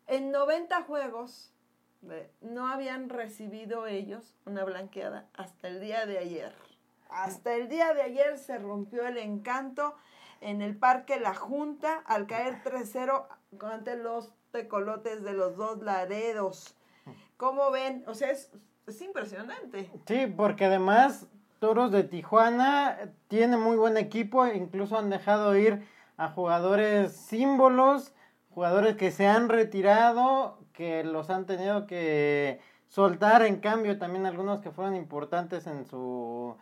en 0.07 0.31
90 0.31 0.83
juegos 0.83 1.53
no 2.41 2.69
habían 2.69 3.09
recibido 3.09 3.87
ellos 3.87 4.37
una 4.47 4.65
blanqueada 4.65 5.27
hasta 5.35 5.69
el 5.69 5.81
día 5.81 6.07
de 6.07 6.19
ayer. 6.19 6.53
Hasta 7.11 7.55
el 7.55 7.69
día 7.69 7.95
de 7.95 8.03
ayer 8.03 8.39
se 8.39 8.59
rompió 8.59 9.07
el 9.07 9.19
encanto 9.19 9.95
en 10.41 10.63
el 10.63 10.77
Parque 10.77 11.19
La 11.19 11.35
Junta 11.35 12.03
al 12.07 12.27
caer 12.27 12.63
3-0 12.63 13.27
ante 13.61 13.97
los 13.97 14.33
tecolotes 14.53 15.23
de 15.23 15.33
los 15.33 15.57
dos 15.57 15.83
laredos. 15.83 16.77
¿Cómo 17.37 17.71
ven? 17.71 18.05
O 18.07 18.15
sea, 18.15 18.31
es, 18.31 18.53
es 18.87 19.01
impresionante. 19.03 19.91
Sí, 20.07 20.27
porque 20.27 20.67
además 20.67 21.27
Toros 21.59 21.91
de 21.91 22.05
Tijuana 22.05 23.11
tiene 23.27 23.57
muy 23.57 23.77
buen 23.77 23.97
equipo, 23.97 24.47
incluso 24.47 24.97
han 24.97 25.11
dejado 25.11 25.57
ir 25.57 25.87
a 26.19 26.29
jugadores 26.29 27.13
símbolos, 27.13 28.13
jugadores 28.51 28.97
que 28.97 29.11
se 29.11 29.27
han 29.27 29.49
retirado, 29.49 30.59
que 30.73 31.05
los 31.05 31.31
han 31.31 31.47
tenido 31.47 31.87
que 31.87 32.61
soltar, 32.89 33.43
en 33.43 33.61
cambio 33.61 33.99
también 33.99 34.27
algunos 34.27 34.61
que 34.61 34.73
fueron 34.73 34.97
importantes 34.97 35.67
en 35.67 35.87
su 35.87 36.57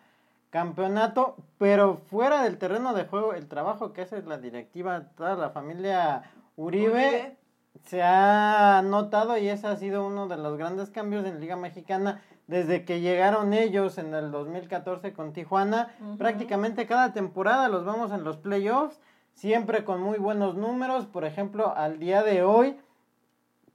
campeonato, 0.51 1.37
pero 1.59 1.97
fuera 1.97 2.43
del 2.43 2.59
terreno 2.59 2.95
de 2.95 3.05
juego, 3.05 3.33
el 3.33 3.49
trabajo 3.49 3.93
que 3.93 4.03
hace 4.03 4.23
la 4.23 4.39
directiva, 4.39 5.09
toda 5.17 5.37
la 5.37 5.51
familia 5.51 6.31
Uribe, 6.57 7.37
se 7.85 8.03
ha 8.03 8.83
notado 8.85 9.39
y 9.39 9.49
ese 9.49 9.67
ha 9.67 9.77
sido 9.77 10.07
uno 10.07 10.29
de 10.29 10.37
los 10.37 10.59
grandes 10.59 10.91
cambios 10.91 11.25
en 11.25 11.41
Liga 11.41 11.57
Mexicana 11.57 12.23
desde 12.47 12.85
que 12.85 13.01
llegaron 13.01 13.53
ellos 13.53 13.99
en 13.99 14.15
el 14.15 14.31
2014 14.31 15.13
con 15.13 15.33
Tijuana. 15.33 15.95
Prácticamente 16.19 16.87
cada 16.87 17.13
temporada 17.13 17.69
los 17.69 17.85
vamos 17.85 18.13
en 18.13 18.25
los 18.25 18.37
playoffs 18.39 19.01
siempre 19.37 19.85
con 19.85 20.03
muy 20.03 20.19
buenos 20.19 20.57
números. 20.57 21.07
Por 21.07 21.25
ejemplo, 21.25 21.77
al 21.77 22.01
día 22.01 22.25
de 22.25 22.43
hoy 22.43 22.77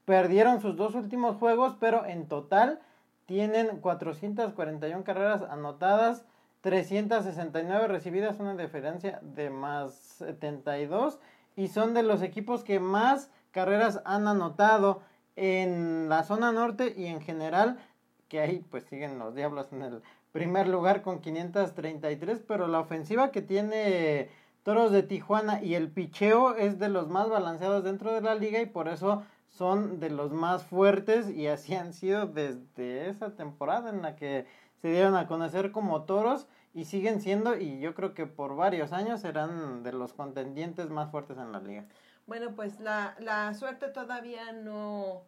perdieron 0.04 0.60
sus 0.60 0.76
dos 0.76 0.96
últimos 0.96 1.38
juegos, 1.38 1.78
pero 1.80 2.06
en 2.06 2.28
total 2.28 2.82
tienen 3.28 3.78
441 3.80 5.04
carreras 5.06 5.44
anotadas, 5.44 6.26
369 6.62 7.88
recibidas, 7.88 8.40
una 8.40 8.56
diferencia 8.56 9.20
de 9.22 9.50
más 9.50 9.94
72 9.94 11.20
y 11.56 11.68
son 11.70 11.94
de 11.94 12.04
los 12.04 12.22
equipos 12.22 12.64
que 12.64 12.80
más 12.80 13.30
carreras 13.52 14.02
han 14.06 14.28
anotado 14.28 15.02
en 15.36 16.10
la 16.10 16.24
zona 16.24 16.52
norte 16.52 16.94
y 16.98 17.06
en 17.06 17.22
general, 17.22 17.80
que 18.28 18.40
ahí 18.40 18.66
pues 18.70 18.84
siguen 18.86 19.20
los 19.20 19.36
Diablos 19.36 19.72
en 19.72 19.82
el 19.82 20.02
primer 20.32 20.68
lugar 20.68 21.02
con 21.02 21.20
533, 21.20 22.42
pero 22.48 22.68
la 22.68 22.80
ofensiva 22.80 23.32
que 23.32 23.42
tiene 23.42 24.30
Toros 24.64 24.92
de 24.92 25.02
Tijuana 25.02 25.64
y 25.64 25.74
el 25.76 25.90
picheo 25.90 26.56
es 26.56 26.78
de 26.78 26.90
los 26.90 27.08
más 27.10 27.30
balanceados 27.30 27.84
dentro 27.84 28.14
de 28.14 28.22
la 28.22 28.36
liga 28.36 28.62
y 28.62 28.68
por 28.68 28.88
eso 28.88 29.24
son 29.50 30.00
de 30.00 30.10
los 30.10 30.32
más 30.32 30.64
fuertes 30.64 31.30
y 31.30 31.48
así 31.48 31.74
han 31.74 31.94
sido 31.94 32.28
desde 32.28 33.10
esa 33.10 33.36
temporada 33.36 33.90
en 33.90 34.02
la 34.02 34.16
que 34.16 34.46
se 34.82 34.90
dieron 34.90 35.16
a 35.16 35.28
conocer 35.28 35.72
como 35.72 36.04
toros 36.04 36.48
y 36.74 36.86
siguen 36.86 37.22
siendo 37.22 37.58
y 37.58 37.80
yo 37.80 37.96
creo 37.96 38.14
que 38.14 38.28
por 38.28 38.56
varios 38.56 38.94
años 38.94 39.22
serán 39.22 39.84
de 39.84 39.94
los 39.94 40.14
contendientes 40.14 40.90
más 40.90 41.10
fuertes 41.10 41.38
en 41.38 41.52
la 41.52 41.60
liga. 41.60 41.86
Bueno, 42.28 42.56
pues 42.56 42.80
la, 42.80 43.16
la 43.20 43.54
suerte 43.56 43.88
todavía 43.88 44.54
no, 44.54 45.24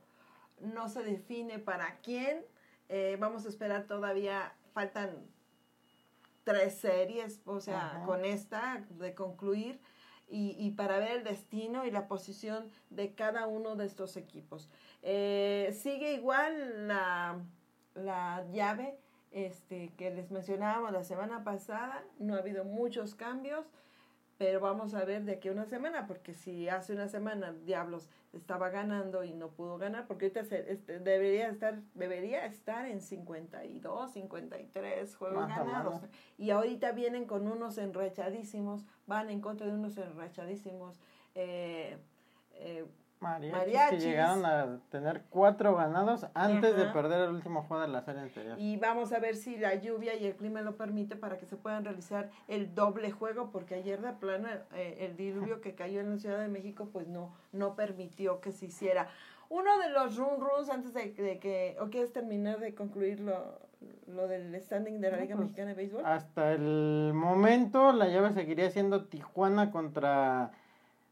no 0.61 0.89
se 0.89 1.03
define 1.03 1.59
para 1.59 1.97
quién. 2.01 2.45
Eh, 2.87 3.17
vamos 3.19 3.45
a 3.45 3.49
esperar 3.49 3.87
todavía, 3.87 4.53
faltan 4.73 5.09
tres 6.43 6.75
series, 6.75 7.41
o 7.45 7.59
sea, 7.59 8.03
con 8.05 8.25
esta 8.25 8.85
de 8.89 9.13
concluir 9.13 9.79
y, 10.27 10.55
y, 10.57 10.71
para 10.71 10.97
ver 10.97 11.11
el 11.11 11.23
destino 11.23 11.85
y 11.85 11.91
la 11.91 12.07
posición 12.07 12.69
de 12.89 13.13
cada 13.13 13.47
uno 13.47 13.75
de 13.75 13.85
estos 13.85 14.17
equipos. 14.17 14.69
Eh, 15.01 15.75
sigue 15.79 16.13
igual 16.13 16.87
la, 16.87 17.39
la 17.93 18.45
llave 18.51 18.97
este, 19.31 19.91
que 19.97 20.11
les 20.11 20.31
mencionábamos 20.31 20.91
la 20.91 21.03
semana 21.03 21.43
pasada, 21.43 22.03
no 22.19 22.35
ha 22.35 22.39
habido 22.39 22.63
muchos 22.63 23.15
cambios 23.15 23.65
pero 24.43 24.59
vamos 24.59 24.93
a 24.93 25.05
ver 25.05 25.23
de 25.23 25.31
aquí 25.31 25.47
a 25.47 25.53
una 25.53 25.63
semana, 25.63 26.05
porque 26.05 26.33
si 26.33 26.67
hace 26.67 26.91
una 26.91 27.07
semana 27.07 27.53
Diablos 27.53 28.09
estaba 28.33 28.69
ganando 28.69 29.23
y 29.23 29.31
no 29.31 29.47
pudo 29.47 29.77
ganar, 29.77 30.05
porque 30.05 30.25
ahorita 30.25 30.41
este, 30.57 30.99
debería 30.99 31.47
estar 31.47 31.79
debería 31.93 32.45
estar 32.45 32.85
en 32.85 32.99
52, 32.99 34.11
53 34.11 35.15
juegos 35.15 35.47
ganados. 35.47 36.01
Y 36.37 36.49
ahorita 36.49 36.91
vienen 36.91 37.23
con 37.25 37.47
unos 37.47 37.77
enrachadísimos, 37.77 38.85
van 39.07 39.29
en 39.29 39.39
contra 39.39 39.65
de 39.65 39.71
unos 39.71 39.97
enrachadísimos. 39.97 40.99
Eh, 41.35 41.97
eh, 42.55 42.85
mariachis, 43.23 43.89
que 43.89 43.99
llegaron 43.99 44.45
a 44.45 44.79
tener 44.89 45.23
cuatro 45.29 45.75
ganados 45.75 46.27
antes 46.33 46.75
de 46.75 46.85
perder 46.85 47.21
el 47.21 47.35
último 47.35 47.63
juego 47.63 47.81
de 47.81 47.89
la 47.89 48.01
serie 48.01 48.21
anterior. 48.21 48.59
Y 48.59 48.77
vamos 48.77 49.13
a 49.13 49.19
ver 49.19 49.35
si 49.35 49.57
la 49.57 49.75
lluvia 49.75 50.15
y 50.15 50.25
el 50.25 50.35
clima 50.35 50.61
lo 50.61 50.75
permite 50.75 51.15
para 51.15 51.37
que 51.37 51.45
se 51.45 51.55
puedan 51.55 51.85
realizar 51.85 52.29
el 52.47 52.75
doble 52.75 53.11
juego, 53.11 53.49
porque 53.51 53.75
ayer 53.75 54.01
de 54.01 54.13
plano 54.13 54.47
eh, 54.73 54.97
el 54.99 55.15
diluvio 55.15 55.61
que 55.61 55.73
cayó 55.75 55.99
en 55.99 56.11
la 56.11 56.17
Ciudad 56.17 56.39
de 56.39 56.47
México 56.47 56.89
pues 56.91 57.07
no, 57.07 57.33
no 57.51 57.75
permitió 57.75 58.41
que 58.41 58.51
se 58.51 58.67
hiciera. 58.67 59.07
Uno 59.49 59.77
de 59.79 59.89
los 59.89 60.17
run 60.17 60.39
runs 60.39 60.69
antes 60.69 60.93
de, 60.93 61.13
que, 61.13 61.77
o 61.79 61.89
quieres 61.89 62.11
terminar 62.11 62.59
de 62.59 62.73
concluir 62.73 63.19
lo, 63.19 63.59
lo 64.07 64.27
del 64.27 64.59
standing 64.61 64.99
de 64.99 65.11
la 65.11 65.17
Liga 65.17 65.35
pues, 65.35 65.47
Mexicana 65.47 65.69
de 65.69 65.75
Béisbol. 65.75 66.05
Hasta 66.05 66.53
el 66.53 67.11
momento 67.13 67.91
la 67.91 68.07
llave 68.07 68.33
seguiría 68.33 68.69
siendo 68.71 69.05
Tijuana 69.05 69.71
contra 69.71 70.51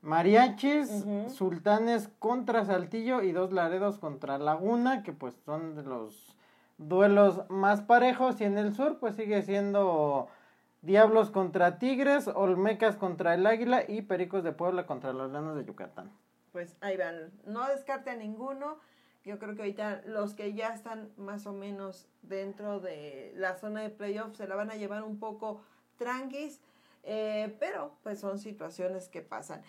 Mariachis, 0.02 1.06
Sultanes 1.28 2.10
contra 2.20 2.66
Saltillo 2.66 3.22
y 3.22 3.32
dos 3.32 3.52
Laredos 3.52 4.00
contra 4.00 4.38
Laguna, 4.38 5.04
que 5.04 5.14
pues 5.14 5.36
son 5.46 5.76
de 5.76 5.84
los 5.84 6.36
duelos 6.78 7.50
más 7.50 7.82
parejos. 7.82 8.42
Y 8.42 8.46
en 8.46 8.58
el 8.58 8.74
sur 8.74 8.98
pues 9.00 9.16
sigue 9.16 9.42
siendo 9.44 10.28
Diablos 10.82 11.30
contra 11.30 11.78
Tigres, 11.78 12.28
Olmecas 12.28 12.96
contra 12.96 13.36
el 13.36 13.46
Águila 13.46 13.84
y 13.88 14.02
Pericos 14.02 14.44
de 14.44 14.52
Puebla 14.52 14.88
contra 14.88 15.14
los 15.14 15.32
Leones 15.32 15.56
de 15.56 15.66
Yucatán. 15.66 16.12
Pues 16.52 16.76
ahí 16.82 16.98
van, 16.98 17.32
no 17.46 17.68
descarte 17.68 18.10
a 18.10 18.16
ninguno. 18.16 18.80
Yo 19.24 19.38
creo 19.38 19.54
que 19.56 19.62
ahorita 19.62 20.02
los 20.08 20.34
que 20.34 20.54
ya 20.54 20.74
están 20.74 21.12
más 21.16 21.46
o 21.46 21.54
menos 21.54 22.08
dentro 22.24 22.80
de 22.80 23.32
la 23.36 23.56
zona 23.56 23.82
de 23.82 23.92
playoffs 23.92 24.38
se 24.38 24.48
la 24.48 24.56
van 24.56 24.72
a 24.72 24.76
llevar 24.76 25.04
un 25.04 25.20
poco 25.20 25.62
tranquis, 25.98 26.60
eh, 27.04 27.56
pero 27.60 27.92
pues 28.02 28.20
son 28.20 28.40
situaciones 28.40 29.08
que 29.10 29.22
pasan. 29.22 29.62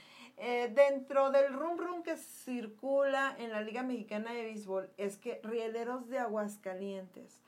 Eh, 0.44 0.72
dentro 0.74 1.31
del 1.31 1.52
rum 1.52 1.78
rum 1.78 2.02
que 2.02 2.16
circula 2.16 3.37
en 3.38 3.52
la 3.52 3.61
Liga 3.61 3.85
Mexicana 3.85 4.33
de 4.33 4.42
Béisbol 4.42 4.90
es 4.96 5.16
que 5.16 5.40
Rieleros 5.44 6.09
de 6.09 6.18
Aguascalientes 6.18 7.38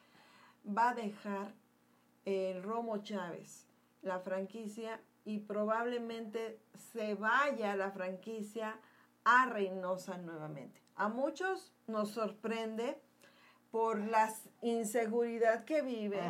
va 0.65 0.91
a 0.91 0.95
dejar 0.95 1.53
el 2.25 2.63
Romo 2.63 2.99
Chávez, 2.99 3.67
la 4.03 4.21
franquicia, 4.21 5.01
y 5.25 5.41
probablemente 5.41 6.61
se 6.93 7.17
vaya 7.17 7.75
la 7.75 7.91
franquicia 7.91 8.79
a 9.25 9.47
Reynosa 9.47 10.17
nuevamente. 10.19 10.81
A 10.95 11.09
muchos 11.09 11.73
nos 11.89 12.11
sorprende 12.11 12.97
por 13.75 13.99
la 13.99 14.33
inseguridad 14.63 15.65
que 15.65 15.83
vive 15.83 16.21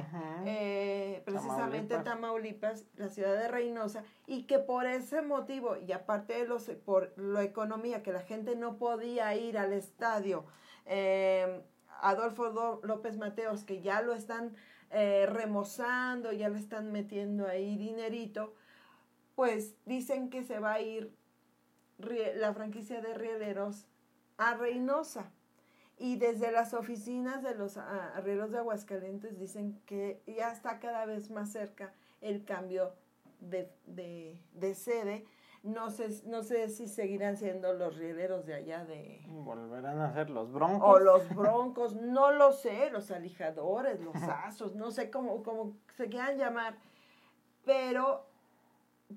eh, 0.47 1.21
precisamente 1.27 1.99
Tamaulipas. 1.99 2.87
la 2.97 3.11
ciudad 3.11 3.37
de 3.37 3.49
Reynosa, 3.49 4.03
y 4.27 4.45
que 4.45 4.59
por 4.59 4.87
ese 4.87 5.21
motivo, 5.21 5.77
y 5.77 5.93
aparte 5.93 6.39
de 6.39 6.47
los, 6.47 6.65
por 6.87 7.13
la 7.19 7.43
economía, 7.43 8.03
que 8.03 8.15
la 8.15 8.23
gente 8.23 8.57
no 8.57 8.79
podía 8.79 9.35
ir 9.35 9.59
al 9.59 9.75
estadio, 9.75 10.47
eh, 10.87 11.63
Adolfo 12.01 12.81
López 12.83 13.19
Mateos, 13.19 13.65
que 13.65 13.83
ya 13.83 14.01
lo 14.01 14.15
están 14.15 14.57
eh, 14.91 15.27
remozando, 15.27 16.33
ya 16.33 16.49
le 16.49 16.59
están 16.59 16.93
metiendo 16.93 17.47
ahí 17.47 17.77
dinerito, 17.77 18.55
pues 19.35 19.75
dicen 19.85 20.31
que 20.31 20.45
se 20.45 20.61
va 20.61 20.73
a 20.73 20.81
ir 20.81 21.15
la 21.99 22.55
franquicia 22.55 23.03
de 23.03 23.13
Rieleros 23.13 23.85
a 24.39 24.55
Reynosa. 24.55 25.31
Y 25.97 26.17
desde 26.17 26.51
las 26.51 26.75
oficinas 26.75 27.43
de 27.43 27.55
los 27.55 27.77
arreglos 27.77 28.51
de 28.51 28.59
Aguascalientes 28.59 29.39
dicen 29.39 29.81
que 29.87 30.23
ya 30.27 30.51
está 30.51 30.81
cada 30.81 31.07
vez 31.07 31.31
más 31.31 31.53
cerca 31.53 31.93
el 32.21 32.45
cambio 32.45 32.95
de, 33.41 33.71
de, 33.87 34.41
de 34.53 34.75
sede. 34.75 35.25
no 35.63 35.91
sé, 35.91 36.09
no 36.27 36.43
sé 36.43 36.69
si 36.69 36.89
seguirán 36.89 37.37
siendo 37.37 37.73
los 37.75 37.97
rieleros 37.97 38.45
de 38.45 38.55
allá 38.55 38.85
de... 38.85 39.23
Volverán 39.29 40.01
a 40.01 40.13
ser 40.13 40.31
los 40.31 40.53
broncos. 40.53 40.97
O 40.97 40.99
los 40.99 41.29
broncos, 41.35 41.95
no 41.95 42.33
lo 42.33 42.53
sé, 42.53 42.91
los 42.91 43.11
alijadores, 43.11 44.01
los 44.01 44.17
asos, 44.17 44.75
no 44.75 44.91
sé 44.91 45.11
cómo, 45.11 45.43
cómo 45.43 45.77
se 45.97 46.09
quieran 46.09 46.39
llamar, 46.39 46.77
pero 47.65 48.27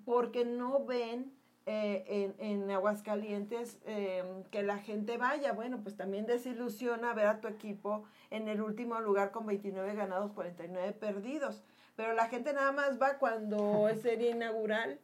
porque 0.05 0.45
no 0.45 0.85
ven 0.85 1.36
eh, 1.69 2.33
en, 2.39 2.61
en, 2.63 2.71
Aguascalientes 2.71 3.77
eh, 3.85 4.23
que 4.51 4.63
la 4.63 4.77
gente 4.77 5.17
vaya. 5.17 5.51
Bueno, 5.51 5.81
pues 5.83 5.97
también 5.97 6.25
desilusiona 6.25 7.13
ver 7.13 7.27
a 7.27 7.41
tu 7.41 7.49
equipo 7.49 8.05
en 8.29 8.47
el 8.47 8.61
último 8.61 9.01
lugar 9.01 9.31
con 9.31 9.45
29 9.45 9.93
ganados, 9.93 10.31
49 10.31 10.93
perdidos. 10.93 11.61
Pero 11.97 12.13
la 12.13 12.29
gente 12.29 12.53
nada 12.53 12.71
más 12.71 13.01
va 13.01 13.17
cuando 13.17 13.89
es 13.89 14.01
serie 14.01 14.31
inaugural 14.31 14.97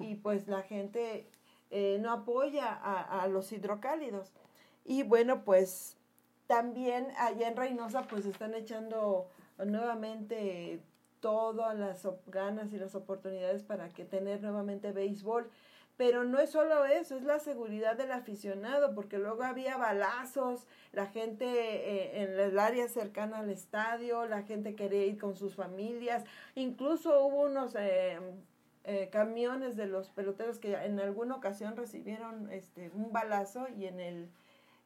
y 0.00 0.16
pues 0.16 0.48
la 0.48 0.62
gente 0.62 1.28
eh, 1.70 1.98
no 2.00 2.10
apoya 2.10 2.66
a, 2.66 3.22
a, 3.22 3.28
los 3.28 3.52
hidrocálidos. 3.52 4.32
Y 4.84 5.04
bueno, 5.04 5.44
pues 5.44 5.96
también 6.48 7.06
allá 7.18 7.46
en 7.46 7.56
Reynosa 7.56 8.02
pues 8.08 8.26
están 8.26 8.54
echando 8.54 9.28
nuevamente 9.64 10.80
todas 11.20 11.78
las 11.78 12.08
ganas 12.26 12.72
y 12.72 12.76
las 12.76 12.96
oportunidades 12.96 13.62
para 13.62 13.88
que 13.88 14.04
tener 14.04 14.42
nuevamente 14.42 14.90
béisbol. 14.90 15.48
Pero 15.98 16.22
no 16.22 16.38
es 16.38 16.50
solo 16.50 16.84
eso, 16.86 17.16
es 17.16 17.24
la 17.24 17.40
seguridad 17.40 17.96
del 17.96 18.12
aficionado, 18.12 18.94
porque 18.94 19.18
luego 19.18 19.42
había 19.42 19.76
balazos, 19.76 20.66
la 20.92 21.06
gente 21.06 21.44
eh, 21.44 22.22
en 22.22 22.38
el 22.38 22.58
área 22.58 22.88
cercana 22.88 23.40
al 23.40 23.50
estadio, 23.50 24.24
la 24.24 24.42
gente 24.42 24.76
quería 24.76 25.04
ir 25.04 25.18
con 25.18 25.36
sus 25.36 25.56
familias, 25.56 26.24
incluso 26.54 27.26
hubo 27.26 27.42
unos 27.42 27.74
eh, 27.74 28.16
eh, 28.84 29.08
camiones 29.10 29.76
de 29.76 29.86
los 29.86 30.08
peloteros 30.10 30.60
que 30.60 30.74
en 30.74 31.00
alguna 31.00 31.34
ocasión 31.34 31.76
recibieron 31.76 32.50
este 32.52 32.90
un 32.94 33.12
balazo 33.12 33.66
y 33.68 33.86
en 33.86 33.98
el 33.98 34.30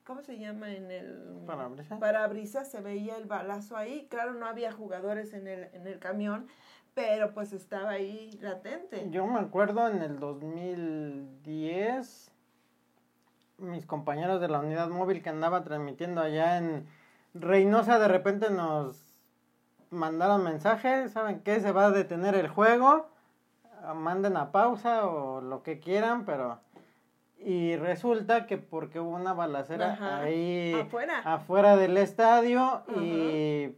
¿cómo 0.03 0.21
se 0.23 0.37
llama? 0.37 0.73
En 0.73 0.91
el 0.91 1.43
parabrisas. 1.45 1.99
parabrisas 1.99 2.71
se 2.71 2.81
veía 2.81 3.17
el 3.17 3.25
balazo 3.25 3.77
ahí. 3.77 4.07
Claro, 4.09 4.33
no 4.33 4.45
había 4.45 4.71
jugadores 4.71 5.33
en 5.33 5.47
el, 5.47 5.69
en 5.73 5.87
el 5.87 5.99
camión, 5.99 6.47
pero 6.93 7.33
pues 7.33 7.53
estaba 7.53 7.91
ahí 7.91 8.37
latente. 8.41 9.07
Yo 9.09 9.25
me 9.27 9.39
acuerdo 9.39 9.87
en 9.87 10.01
el 10.01 10.19
2010, 10.19 12.31
mis 13.57 13.85
compañeros 13.85 14.41
de 14.41 14.47
la 14.47 14.59
unidad 14.59 14.89
móvil 14.89 15.21
que 15.21 15.29
andaba 15.29 15.63
transmitiendo 15.63 16.21
allá 16.21 16.57
en 16.57 16.87
Reynosa 17.33 17.97
de 17.97 18.07
repente 18.07 18.51
nos 18.51 19.15
mandaron 19.89 20.43
mensajes, 20.43 21.11
¿saben 21.11 21.39
qué? 21.39 21.59
Se 21.61 21.71
va 21.71 21.87
a 21.87 21.91
detener 21.91 22.35
el 22.35 22.47
juego 22.47 23.07
manden 23.93 24.37
a 24.37 24.51
pausa 24.51 25.07
o 25.07 25.41
lo 25.41 25.63
que 25.63 25.79
quieran, 25.79 26.25
pero... 26.25 26.59
Y 27.37 27.75
resulta 27.75 28.47
que 28.47 28.57
porque 28.57 29.01
hubo 29.01 29.09
una 29.09 29.33
balacera 29.33 30.21
ahí 30.21 30.73
afuera. 30.79 31.19
afuera 31.25 31.75
del 31.75 31.97
estadio 31.97 32.83
y 32.95 33.75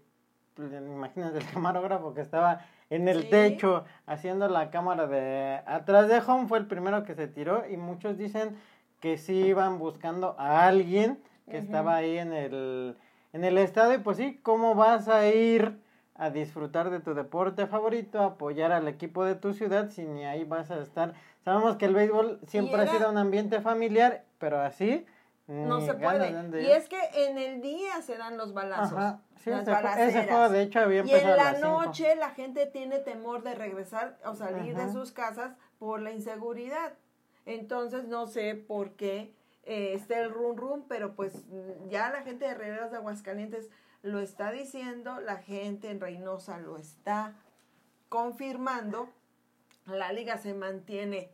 pues, 0.53 0.71
imagínense 0.71 1.39
el 1.39 1.51
camarógrafo 1.51 2.13
que 2.13 2.21
estaba 2.21 2.61
en 2.89 3.07
el 3.07 3.29
techo 3.29 3.85
haciendo 4.05 4.47
la 4.47 4.69
cámara 4.69 5.07
de 5.07 5.61
atrás 5.65 6.07
de 6.07 6.19
home 6.19 6.47
fue 6.47 6.59
el 6.59 6.67
primero 6.67 7.03
que 7.03 7.15
se 7.15 7.27
tiró 7.27 7.63
y 7.69 7.77
muchos 7.77 8.17
dicen 8.17 8.55
que 8.99 9.17
sí 9.17 9.47
iban 9.47 9.79
buscando 9.79 10.35
a 10.37 10.67
alguien 10.67 11.19
que 11.49 11.57
estaba 11.57 11.95
ahí 11.95 12.17
en 12.17 12.33
el 12.33 12.97
en 13.33 13.43
el 13.43 13.57
estadio 13.57 13.95
y 13.95 14.01
pues 14.01 14.17
sí, 14.17 14.39
¿cómo 14.41 14.75
vas 14.75 15.09
a 15.09 15.27
ir 15.27 15.77
a 16.15 16.29
disfrutar 16.29 16.89
de 16.89 17.01
tu 17.01 17.13
deporte 17.13 17.67
favorito, 17.67 18.21
apoyar 18.21 18.71
al 18.71 18.87
equipo 18.87 19.25
de 19.25 19.35
tu 19.35 19.53
ciudad, 19.53 19.89
si 19.89 20.05
ni 20.05 20.23
ahí 20.23 20.45
vas 20.45 20.71
a 20.71 20.81
estar. 20.81 21.13
Sabemos 21.43 21.75
que 21.75 21.85
el 21.85 21.93
béisbol 21.93 22.39
siempre 22.47 22.81
ha 22.81 22.87
sido 22.87 23.09
un 23.09 23.17
ambiente 23.17 23.59
familiar, 23.59 24.23
pero 24.39 24.61
así 24.61 25.05
no 25.47 25.81
se 25.81 25.93
puede. 25.93 26.63
Y 26.63 26.71
es 26.71 26.89
que 26.89 26.99
en 27.13 27.37
el 27.37 27.61
día 27.61 28.01
se 28.01 28.17
dan 28.17 28.37
los 28.37 28.53
balazos. 28.53 28.97
las 29.45 29.97
ese, 29.99 30.23
juego, 30.27 30.49
de 30.49 30.63
hecho, 30.63 30.79
había 30.79 31.03
Y 31.05 31.11
en 31.11 31.37
la 31.37 31.53
noche 31.59 32.15
la 32.15 32.31
gente 32.31 32.65
tiene 32.65 32.99
temor 32.99 33.43
de 33.43 33.53
regresar 33.55 34.17
o 34.25 34.35
salir 34.35 34.75
de 34.75 34.91
sus 34.91 35.11
casas 35.11 35.55
por 35.77 36.01
la 36.01 36.11
inseguridad. 36.11 36.93
Entonces, 37.45 38.07
no 38.07 38.25
sé 38.25 38.55
por 38.55 38.95
qué 38.95 39.35
eh, 39.63 39.93
está 39.93 40.19
el 40.19 40.31
rum 40.31 40.55
rum, 40.55 40.83
pero 40.87 41.15
pues 41.15 41.43
ya 41.89 42.09
la 42.09 42.23
gente 42.23 42.45
de 42.45 42.51
Herreras 42.51 42.91
de 42.91 42.97
Aguascalientes 42.97 43.69
lo 44.01 44.19
está 44.19 44.51
diciendo, 44.51 45.19
la 45.19 45.37
gente 45.37 45.89
en 45.89 45.99
Reynosa 45.99 46.57
lo 46.59 46.77
está 46.77 47.33
confirmando, 48.09 49.09
la 49.85 50.11
liga 50.11 50.37
se 50.37 50.53
mantiene 50.53 51.31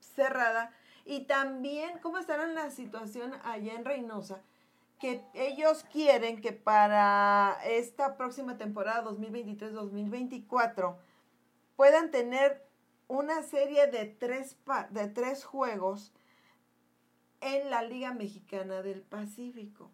cerrada 0.00 0.72
y 1.10 1.22
también 1.22 1.98
cómo 1.98 2.18
estará 2.18 2.46
la 2.46 2.70
situación 2.70 3.34
allá 3.42 3.74
en 3.74 3.84
Reynosa, 3.84 4.42
que 5.00 5.24
ellos 5.34 5.84
quieren 5.90 6.40
que 6.40 6.52
para 6.52 7.58
esta 7.64 8.16
próxima 8.16 8.56
temporada 8.56 9.02
2023-2024 9.10 10.96
puedan 11.74 12.12
tener 12.12 12.64
una 13.08 13.42
serie 13.42 13.88
de 13.88 14.06
tres, 14.06 14.56
de 14.90 15.08
tres 15.08 15.44
juegos 15.44 16.12
en 17.40 17.70
la 17.70 17.82
Liga 17.82 18.14
Mexicana 18.14 18.80
del 18.82 19.02
Pacífico. 19.02 19.90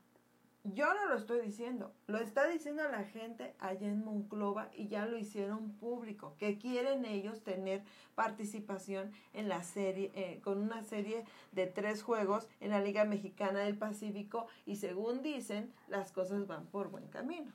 Yo 0.75 0.93
no 0.95 1.07
lo 1.07 1.17
estoy 1.17 1.41
diciendo, 1.43 1.93
lo 2.07 2.19
está 2.19 2.47
diciendo 2.47 2.83
la 2.91 3.05
gente 3.05 3.55
allá 3.61 3.87
en 3.87 4.05
Monclova 4.05 4.69
y 4.75 4.89
ya 4.89 5.07
lo 5.07 5.17
hicieron 5.17 5.73
público, 5.73 6.35
que 6.39 6.59
quieren 6.59 7.05
ellos 7.05 7.43
tener 7.43 7.83
participación 8.15 9.13
en 9.33 9.49
la 9.49 9.63
serie, 9.63 10.11
eh, 10.15 10.41
con 10.43 10.59
una 10.59 10.83
serie 10.83 11.25
de 11.53 11.67
tres 11.67 12.03
juegos 12.03 12.49
en 12.61 12.71
la 12.71 12.81
Liga 12.81 13.05
Mexicana 13.05 13.61
del 13.61 13.77
Pacífico 13.77 14.47
y 14.65 14.77
según 14.77 15.23
dicen, 15.23 15.73
las 15.89 16.11
cosas 16.11 16.47
van 16.47 16.67
por 16.67 16.91
buen 16.91 17.07
camino. 17.09 17.53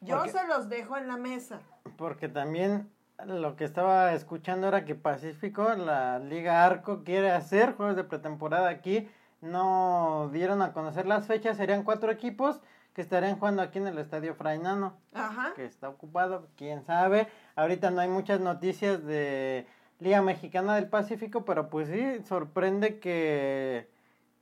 Yo 0.00 0.24
se 0.26 0.46
los 0.46 0.68
dejo 0.68 0.96
en 0.96 1.08
la 1.08 1.16
mesa. 1.16 1.60
Porque 1.96 2.28
también 2.28 2.88
lo 3.26 3.56
que 3.56 3.64
estaba 3.64 4.12
escuchando 4.14 4.68
era 4.68 4.84
que 4.84 4.94
Pacífico, 4.94 5.74
la 5.74 6.20
Liga 6.20 6.64
Arco, 6.64 7.02
quiere 7.02 7.32
hacer 7.32 7.72
juegos 7.72 7.96
de 7.96 8.04
pretemporada 8.04 8.68
aquí 8.68 9.08
no 9.40 10.30
dieron 10.32 10.62
a 10.62 10.72
conocer 10.72 11.06
las 11.06 11.26
fechas, 11.26 11.56
serían 11.56 11.84
cuatro 11.84 12.10
equipos 12.10 12.60
que 12.92 13.02
estarían 13.02 13.38
jugando 13.38 13.62
aquí 13.62 13.78
en 13.78 13.86
el 13.86 13.98
Estadio 13.98 14.34
Frainano, 14.34 14.96
Ajá. 15.14 15.52
que 15.54 15.64
está 15.64 15.88
ocupado, 15.88 16.48
quién 16.56 16.82
sabe. 16.82 17.28
Ahorita 17.54 17.90
no 17.90 18.00
hay 18.00 18.08
muchas 18.08 18.40
noticias 18.40 19.04
de 19.04 19.66
Liga 20.00 20.20
Mexicana 20.22 20.74
del 20.74 20.88
Pacífico, 20.88 21.44
pero 21.44 21.70
pues 21.70 21.88
sí, 21.88 22.24
sorprende 22.24 22.98
que 22.98 23.88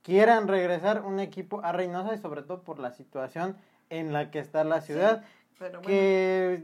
quieran 0.01 0.47
regresar 0.47 1.03
un 1.03 1.19
equipo 1.19 1.61
a 1.63 1.71
Reynosa 1.71 2.15
y 2.15 2.17
sobre 2.17 2.41
todo 2.41 2.63
por 2.63 2.79
la 2.79 2.91
situación 2.91 3.57
en 3.89 4.13
la 4.13 4.31
que 4.31 4.39
está 4.39 4.63
la 4.63 4.81
ciudad, 4.81 5.23
que 5.83 6.63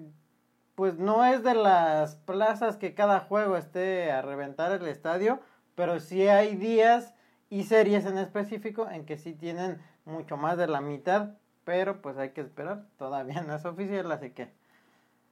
pues 0.76 0.98
no 0.98 1.26
es 1.26 1.44
de 1.44 1.54
las 1.54 2.16
plazas 2.16 2.78
que 2.78 2.96
cada 2.96 3.20
juego 3.20 3.58
esté 3.58 4.12
a 4.12 4.22
reventar 4.22 4.72
el 4.72 4.88
estadio, 4.88 5.40
pero 5.76 6.00
sí 6.00 6.28
hay 6.28 6.56
días 6.56 7.14
y 7.54 7.64
series 7.66 8.08
en 8.08 8.18
específico 8.18 8.90
en 8.90 9.06
que 9.06 9.16
sí 9.16 9.36
tienen 9.36 9.80
mucho 10.06 10.38
más 10.38 10.58
de 10.58 10.66
la 10.66 10.82
mitad, 10.82 11.38
pero 11.64 12.02
pues 12.02 12.18
hay 12.18 12.32
que 12.32 12.42
esperar, 12.42 12.88
todavía 12.98 13.42
no 13.42 13.54
es 13.54 13.64
oficial, 13.64 14.12
así 14.12 14.32
que... 14.32 14.52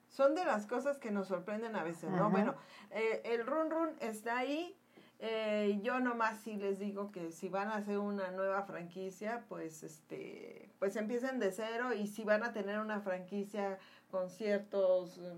Son 0.08 0.36
de 0.36 0.46
las 0.46 0.68
cosas 0.68 1.00
que 1.00 1.10
nos 1.10 1.30
sorprenden 1.30 1.76
a 1.76 1.84
veces, 1.84 2.12
¿no? 2.12 2.30
Bueno, 2.30 2.54
eh, 2.92 3.24
el 3.26 3.44
run 3.48 3.72
run 3.72 3.90
está 4.02 4.38
ahí, 4.38 4.78
eh, 5.18 5.80
yo 5.82 6.00
nomás 6.00 6.38
sí 6.42 6.58
les 6.58 6.78
digo 6.78 7.12
que 7.12 7.32
si 7.32 7.50
van 7.50 7.70
a 7.70 7.78
hacer 7.78 7.98
una 7.98 8.30
nueva 8.30 8.62
franquicia, 8.64 9.44
pues 9.50 9.82
este, 9.82 10.70
pues 10.78 10.96
empiecen 10.98 11.40
de 11.40 11.52
cero 11.52 11.92
y 11.92 12.06
si 12.06 12.24
van 12.24 12.44
a 12.44 12.54
tener 12.54 12.80
una 12.80 13.02
franquicia 13.02 13.80
con 14.12 14.30
ciertos 14.30 15.18
eh, 15.18 15.34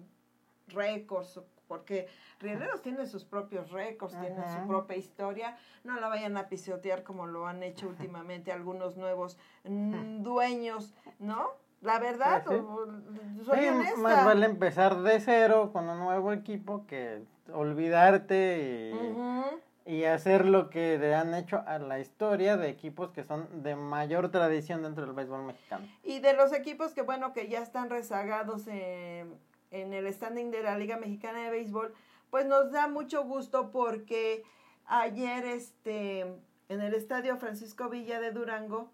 récords 0.68 1.40
porque 1.68 2.08
Rieleros 2.40 2.82
tiene 2.82 3.06
sus 3.06 3.26
propios 3.26 3.72
récords, 3.72 4.20
tiene 4.20 4.44
su 4.60 4.68
propia 4.68 4.98
historia, 4.98 5.58
no 5.84 6.00
la 6.00 6.08
vayan 6.08 6.38
a 6.38 6.48
pisotear 6.48 7.04
como 7.04 7.26
lo 7.26 7.48
han 7.48 7.64
hecho 7.64 7.88
últimamente 7.88 8.52
algunos 8.52 8.98
nuevos 8.98 9.38
mm, 9.64 10.24
dueños, 10.24 10.94
¿no? 11.20 11.52
La 11.84 12.00
verdad, 12.00 12.44
pues 12.46 12.62
soy 13.46 13.70
Más 13.98 14.26
vale 14.26 14.46
empezar 14.46 15.02
de 15.02 15.20
cero 15.20 15.72
con 15.74 15.90
un 15.90 16.00
nuevo 16.00 16.32
equipo 16.32 16.86
que 16.88 17.22
olvidarte 17.52 18.94
y, 19.86 19.94
y, 19.94 20.06
hacer 20.06 20.46
lo 20.46 20.70
que 20.70 20.98
le 20.98 21.14
han 21.14 21.34
hecho 21.34 21.62
a 21.68 21.80
la 21.80 22.00
historia 22.00 22.56
de 22.56 22.70
equipos 22.70 23.12
que 23.12 23.26
son 23.26 23.64
de 23.64 23.76
mayor 23.76 24.30
tradición 24.32 24.82
dentro 24.82 25.06
del 25.06 25.14
béisbol 25.14 25.44
mexicano. 25.44 25.86
Y 26.04 26.20
de 26.20 26.34
los 26.34 26.54
equipos 26.54 26.94
que, 26.94 27.02
bueno, 27.02 27.34
que 27.34 27.50
ya 27.50 27.62
están 27.62 27.90
rezagados 27.90 28.66
en 28.68 29.38
en 29.74 29.94
el 29.94 30.12
standing 30.14 30.52
de 30.52 30.64
la 30.64 30.78
Liga 30.78 30.98
Mexicana 30.98 31.44
de 31.44 31.50
Béisbol, 31.50 31.94
pues 32.30 32.46
nos 32.46 32.72
da 32.72 32.88
mucho 32.88 33.26
gusto 33.26 33.72
porque 33.72 34.44
ayer 34.86 35.46
este, 35.46 36.22
en 36.70 36.82
el 36.82 36.94
estadio 36.94 37.38
Francisco 37.38 37.90
Villa 37.90 38.20
de 38.20 38.32
Durango 38.32 38.92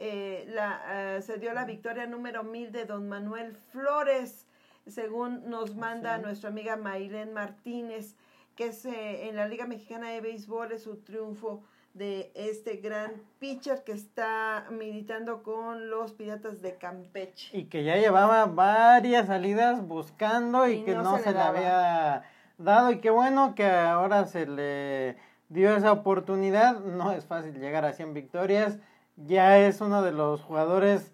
eh, 0.00 0.44
la, 0.48 1.16
eh, 1.16 1.22
se 1.22 1.38
dio 1.38 1.52
la 1.52 1.64
victoria 1.64 2.06
número 2.06 2.44
mil 2.44 2.70
de 2.70 2.84
don 2.84 3.08
Manuel 3.08 3.56
Flores, 3.72 4.46
según 4.86 5.50
nos 5.50 5.74
manda 5.74 6.18
nuestra 6.18 6.50
amiga 6.50 6.76
Maylen 6.76 7.32
Martínez. 7.32 8.14
que 8.54 8.66
es 8.66 8.84
eh, 8.84 9.28
en 9.28 9.36
la 9.36 9.46
Liga 9.48 9.66
Mexicana 9.66 10.10
de 10.10 10.20
Béisbol, 10.20 10.72
es 10.72 10.82
su 10.82 10.96
triunfo 10.96 11.62
de 11.98 12.30
este 12.34 12.76
gran 12.76 13.12
pitcher 13.40 13.82
que 13.84 13.92
está 13.92 14.66
militando 14.70 15.42
con 15.42 15.90
los 15.90 16.12
Piratas 16.12 16.62
de 16.62 16.76
Campeche. 16.76 17.56
Y 17.56 17.64
que 17.64 17.84
ya 17.84 17.96
llevaba 17.96 18.46
varias 18.46 19.26
salidas 19.26 19.86
buscando 19.86 20.68
y, 20.68 20.74
Y 20.74 20.84
que 20.84 20.94
no 20.94 21.02
no, 21.02 21.16
se 21.18 21.24
se, 21.24 21.30
le 21.30 21.38
daba. 21.38 21.48
había 21.50 22.22
dado. 22.56 22.92
Y 22.92 23.00
qué 23.00 23.10
bueno 23.10 23.54
que 23.54 23.66
ahora 23.66 24.24
se 24.26 24.46
le 24.46 25.16
dio 25.48 25.76
esa 25.76 25.92
oportunidad. 25.92 26.80
No 26.80 27.12
es 27.12 27.26
fácil 27.26 27.58
llegar 27.58 27.84
a 27.84 27.92
100 27.92 28.14
victorias. 28.14 28.78
Ya 29.16 29.58
es 29.58 29.80
uno 29.80 30.02
de 30.02 30.12
los 30.12 30.42
jugadores 30.42 31.12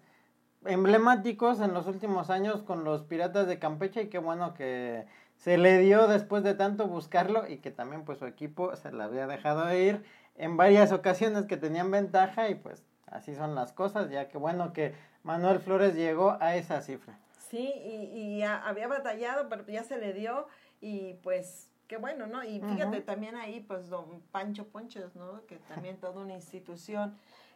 emblemáticos 0.65 1.59
en 1.61 1.73
los 1.73 1.87
últimos 1.87 2.29
años 2.29 2.61
con 2.61 2.83
los 2.83 3.03
Piratas 3.03 3.47
de 3.47 3.59
Campeche 3.59 4.03
y 4.03 4.09
qué 4.09 4.19
bueno 4.19 4.53
que 4.53 5.05
se 5.35 5.57
le 5.57 5.79
dio 5.79 6.07
después 6.07 6.43
de 6.43 6.53
tanto 6.53 6.87
buscarlo 6.87 7.47
y 7.47 7.57
que 7.57 7.71
también 7.71 8.03
pues 8.03 8.19
su 8.19 8.25
equipo 8.25 8.75
se 8.75 8.91
le 8.91 9.03
había 9.03 9.27
dejado 9.27 9.71
ir 9.75 10.03
en 10.37 10.57
varias 10.57 10.91
ocasiones 10.91 11.45
que 11.45 11.57
tenían 11.57 11.91
ventaja 11.91 12.49
y 12.49 12.55
pues 12.55 12.83
así 13.07 13.35
son 13.35 13.55
las 13.55 13.73
cosas, 13.73 14.09
ya 14.09 14.27
que 14.27 14.37
bueno 14.37 14.73
que 14.73 14.93
Manuel 15.23 15.59
Flores 15.59 15.95
llegó 15.95 16.37
a 16.39 16.55
esa 16.55 16.81
cifra. 16.81 17.17
Sí, 17.49 17.71
y, 17.83 18.39
y 18.39 18.43
había 18.43 18.87
batallado, 18.87 19.49
pero 19.49 19.65
ya 19.67 19.83
se 19.83 19.97
le 19.97 20.13
dio 20.13 20.47
y 20.81 21.13
pues 21.23 21.69
qué 21.87 21.97
bueno, 21.97 22.27
¿no? 22.27 22.43
Y 22.43 22.59
fíjate 22.59 23.01
también 23.01 23.35
ahí, 23.35 23.61
pues 23.61 23.89
don 23.89 24.21
Pancho 24.31 24.67
Ponchos, 24.67 25.15
¿no? 25.15 25.45
Que 25.45 25.57
también 25.57 25.97
toda 25.97 26.21
una 26.21 26.33
institución 26.33 27.15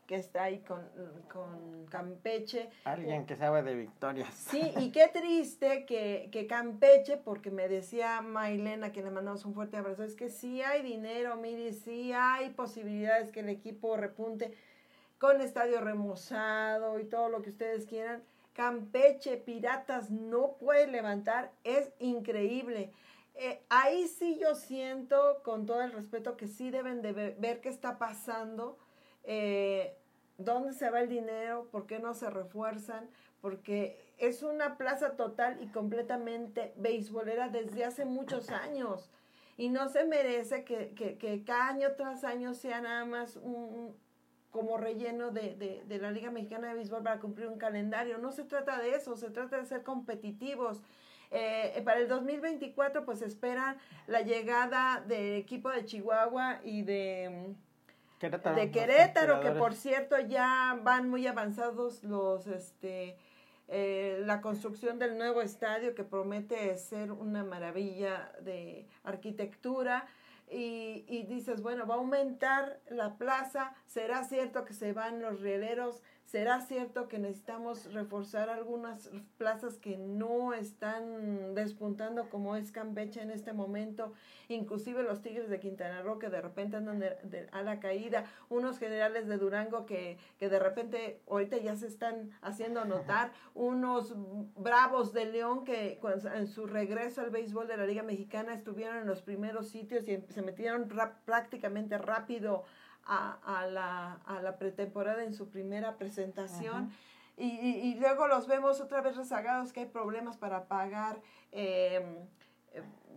que 0.10 0.16
está 0.16 0.46
ahí 0.46 0.58
con, 0.62 0.82
con 1.32 1.86
Campeche. 1.86 2.72
Alguien 2.84 3.28
que 3.28 3.36
sabe 3.36 3.62
de 3.62 3.76
victorias. 3.76 4.34
Sí, 4.34 4.74
y 4.80 4.92
qué 4.92 5.08
triste 5.08 5.86
que, 5.86 6.30
que 6.32 6.48
Campeche, 6.48 7.18
porque 7.18 7.52
me 7.52 7.70
decía 7.70 8.20
Mailena, 8.22 8.92
que 8.92 9.04
le 9.04 9.12
mandamos 9.12 9.46
un 9.46 9.54
fuerte 9.54 9.78
abrazo, 9.78 10.04
es 10.04 10.16
que 10.16 10.32
sí 10.32 10.64
hay 10.64 10.82
dinero, 10.82 11.36
mire, 11.36 11.74
sí 11.74 12.12
hay 12.12 12.50
posibilidades 12.50 13.32
que 13.32 13.42
el 13.42 13.50
equipo 13.50 13.98
repunte 13.98 14.56
con 15.20 15.42
estadio 15.42 15.80
remozado 15.80 17.00
y 17.00 17.04
todo 17.04 17.30
lo 17.30 17.44
que 17.44 17.52
ustedes 17.52 17.86
quieran. 17.86 18.24
Campeche, 18.54 19.38
Piratas 19.38 20.10
no 20.10 20.54
puede 20.54 20.88
levantar, 20.88 21.52
es 21.64 21.92
increíble. 22.00 22.92
Eh, 23.36 23.62
ahí 23.70 24.08
sí 24.08 24.40
yo 24.42 24.56
siento, 24.56 25.44
con 25.44 25.68
todo 25.68 25.84
el 25.84 25.92
respeto, 25.92 26.36
que 26.36 26.48
sí 26.48 26.72
deben 26.72 27.04
de 27.04 27.14
ver, 27.14 27.36
ver 27.38 27.62
qué 27.62 27.70
está 27.70 28.00
pasando, 28.00 28.80
eh, 29.24 29.99
dónde 30.40 30.74
se 30.74 30.90
va 30.90 31.02
el 31.02 31.10
dinero, 31.10 31.68
por 31.72 31.86
qué 31.86 32.00
no 32.00 32.14
se 32.14 32.30
refuerzan, 32.30 33.08
porque 33.42 33.98
es 34.18 34.42
una 34.42 34.78
plaza 34.78 35.16
total 35.16 35.62
y 35.62 35.68
completamente 35.68 36.74
beisbolera 36.78 37.50
desde 37.50 37.86
hace 37.86 38.06
muchos 38.06 38.50
años. 38.50 39.12
Y 39.58 39.70
no 39.70 39.90
se 39.90 40.06
merece 40.06 40.64
que, 40.64 40.94
que, 40.96 41.18
que 41.18 41.44
cada 41.44 41.68
año 41.68 41.90
tras 41.98 42.24
año 42.24 42.54
sea 42.54 42.82
nada 42.82 43.06
más 43.06 43.36
un, 43.36 43.94
como 44.52 44.78
relleno 44.78 45.32
de, 45.32 45.56
de, 45.56 45.84
de 45.86 45.98
la 46.00 46.12
Liga 46.12 46.32
Mexicana 46.32 46.70
de 46.70 46.76
Béisbol 46.76 47.04
para 47.04 47.20
cumplir 47.20 47.48
un 47.48 47.58
calendario. 47.58 48.18
No 48.18 48.32
se 48.32 48.44
trata 48.46 48.80
de 48.80 48.96
eso, 48.96 49.16
se 49.18 49.30
trata 49.30 49.58
de 49.58 49.66
ser 49.66 49.84
competitivos. 49.84 50.82
Eh, 51.32 51.80
para 51.86 52.00
el 52.00 52.08
2024 52.08 53.06
pues 53.06 53.22
esperan 53.22 53.78
la 54.08 54.22
llegada 54.22 55.04
del 55.08 55.36
equipo 55.36 55.70
de 55.70 55.86
Chihuahua 55.86 56.60
y 56.64 56.82
de, 56.82 57.54
Querétaro, 58.20 58.56
de 58.56 58.72
Querétaro, 58.72 59.40
que 59.40 59.52
por 59.52 59.74
cierto 59.74 60.20
ya 60.20 60.78
van 60.84 61.10
muy 61.10 61.26
avanzados 61.26 62.04
los 62.04 62.48
este 62.48 63.18
eh, 63.72 64.22
la 64.26 64.42
construcción 64.42 64.98
del 64.98 65.18
nuevo 65.18 65.42
estadio 65.42 65.94
que 65.94 66.04
promete 66.04 66.76
ser 66.78 67.12
una 67.12 67.44
maravilla 67.44 68.32
de 68.42 68.88
arquitectura. 69.04 70.08
Y, 70.52 71.06
y 71.08 71.28
dices, 71.28 71.62
bueno, 71.62 71.86
va 71.86 71.94
a 71.94 71.98
aumentar 72.00 72.80
la 72.90 73.18
plaza, 73.18 73.76
será 73.86 74.24
cierto 74.24 74.66
que 74.66 74.74
se 74.74 74.94
van 74.94 75.22
los 75.22 75.42
rieleros, 75.42 76.02
será 76.32 76.62
cierto 76.62 77.08
que 77.08 77.18
necesitamos 77.18 77.92
reforzar 77.92 78.52
algunas 78.52 79.10
plazas 79.40 79.78
que 79.80 79.98
no 79.98 80.54
están 80.54 81.56
despuntando 81.56 82.30
como 82.30 82.56
es 82.56 82.72
Campeche 82.72 83.20
en 83.24 83.32
este 83.32 83.52
momento, 83.52 84.14
inclusive 84.48 85.02
los 85.02 85.24
Tigres 85.24 85.50
de 85.50 85.60
Quintana 85.60 86.04
Roo 86.04 86.20
que 86.20 86.30
de 86.30 86.40
repente 86.40 86.78
andan 86.78 87.00
de- 87.00 87.18
de- 87.24 87.48
a 87.52 87.64
la 87.64 87.80
caída, 87.80 88.26
unos 88.48 88.78
generales 88.78 89.28
de 89.28 89.38
Durango 89.40 89.88
que, 89.88 90.20
que 90.38 90.50
de 90.50 90.60
repente 90.60 91.20
ahorita 91.28 91.58
ya 91.58 91.76
se 91.76 91.88
están 91.88 92.30
haciendo 92.44 92.86
notar, 92.86 93.32
unos 93.56 94.14
bravos 94.56 95.14
de 95.14 95.26
León 95.26 95.64
que 95.64 96.00
en 96.36 96.48
su 96.48 96.68
regreso 96.68 97.22
al 97.22 97.32
béisbol 97.32 97.68
de 97.68 97.78
la 97.78 97.88
Liga 97.88 98.04
Mexicana 98.04 98.54
estuvieron 98.54 98.98
en 98.98 99.08
los 99.08 99.24
primeros 99.24 99.70
sitios 99.70 100.08
y 100.08 100.24
se 100.30 100.42
metieron 100.44 100.92
ra- 100.92 101.18
prácticamente 101.26 101.98
rápido 101.98 102.66
a, 103.10 103.40
a 103.62 103.66
la, 103.68 104.14
a 104.26 104.42
la 104.42 104.58
pretemporada 104.58 105.24
en 105.24 105.34
su 105.34 105.50
primera 105.50 105.98
presentación. 105.98 106.92
Y, 107.36 107.48
y- 107.48 107.92
y 107.92 107.96
luego 107.96 108.28
los 108.28 108.48
vemos 108.48 108.80
otra 108.82 109.02
vez 109.02 109.16
rezagados, 109.18 109.74
que 109.74 109.80
hay 109.82 109.86
problemas 109.88 110.38
para 110.38 110.66
pagar 110.68 111.20
eh, 111.52 112.06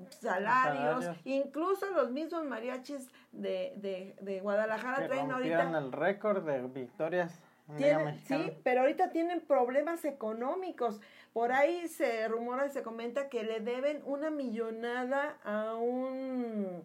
salarios. 0.09 1.05
Salarios. 1.05 1.21
Incluso 1.25 1.91
los 1.91 2.11
mismos 2.11 2.45
mariachis 2.45 3.11
de, 3.33 3.75
de, 3.77 4.17
de 4.21 4.41
Guadalajara 4.41 5.03
que 5.03 5.09
traen 5.09 5.31
rompieron 5.31 5.75
ahorita... 5.75 5.79
el 5.79 5.93
récord 5.93 6.45
de 6.45 6.63
victorias 6.69 7.41
Tienen- 7.77 8.19
sí, 8.27 8.53
pero 8.65 8.81
ahorita 8.83 9.11
tienen 9.11 9.41
problemas 9.41 10.05
económicos. 10.05 11.01
Por 11.33 11.53
ahí 11.53 11.89
se 11.89 12.27
rumora 12.29 12.67
y 12.67 12.71
se 12.71 12.83
comenta 12.83 13.29
que 13.29 13.45
le 13.45 13.61
deben 13.61 14.03
una 14.05 14.31
millonada 14.31 15.39
a 15.45 15.75
un 15.75 16.83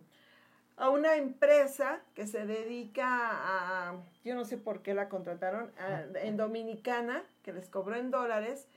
a 0.78 0.90
una 0.90 1.16
empresa 1.16 2.00
que 2.13 2.28
se 2.28 2.46
dedica 2.46 3.08
a, 3.10 3.96
yo 4.24 4.36
no 4.36 4.46
sé 4.46 4.58
por 4.58 4.82
qué 4.82 4.94
la 4.94 5.10
contrataron, 5.10 5.72
a- 5.80 6.04
en 6.22 6.38
Dominicana, 6.38 7.24
que 7.44 7.52
les 7.54 7.68
cobró 7.70 7.96
en 7.96 8.12
dólares, 8.12 8.68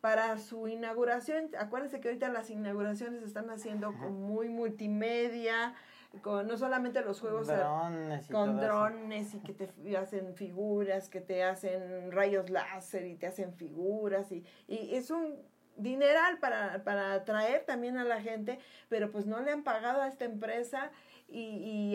para 0.00 0.38
su 0.38 0.66
inauguración. 0.68 1.50
Acuérdense 1.58 2.00
que 2.00 2.08
ahorita 2.08 2.28
las 2.30 2.48
inauguraciones 2.48 3.20
se 3.20 3.26
están 3.26 3.50
haciendo 3.50 3.92
con 3.92 4.14
muy 4.22 4.48
multimedia, 4.48 5.74
con 6.22 6.48
no 6.48 6.56
solamente 6.56 7.02
los 7.02 7.20
juegos 7.20 7.46
drones 7.58 8.26
con 8.28 8.50
eso. 8.58 8.60
drones 8.66 9.34
y 9.34 9.38
que 9.40 9.52
te 9.52 9.96
hacen 9.98 10.34
figuras, 10.34 11.08
que 11.10 11.20
te 11.20 11.44
hacen 11.44 12.10
rayos 12.10 12.48
láser 12.50 13.04
y 13.06 13.14
te 13.16 13.26
hacen 13.26 13.52
figuras 13.52 14.32
y, 14.32 14.44
y 14.66 14.94
es 14.96 15.10
un 15.10 15.36
dineral 15.82 16.38
para, 16.38 16.82
para 16.84 17.12
atraer 17.14 17.64
también 17.64 17.96
a 17.98 18.04
la 18.04 18.20
gente, 18.20 18.58
pero 18.88 19.10
pues 19.10 19.26
no 19.26 19.40
le 19.40 19.50
han 19.50 19.62
pagado 19.62 20.02
a 20.02 20.08
esta 20.08 20.24
empresa 20.24 20.90
y, 21.28 21.38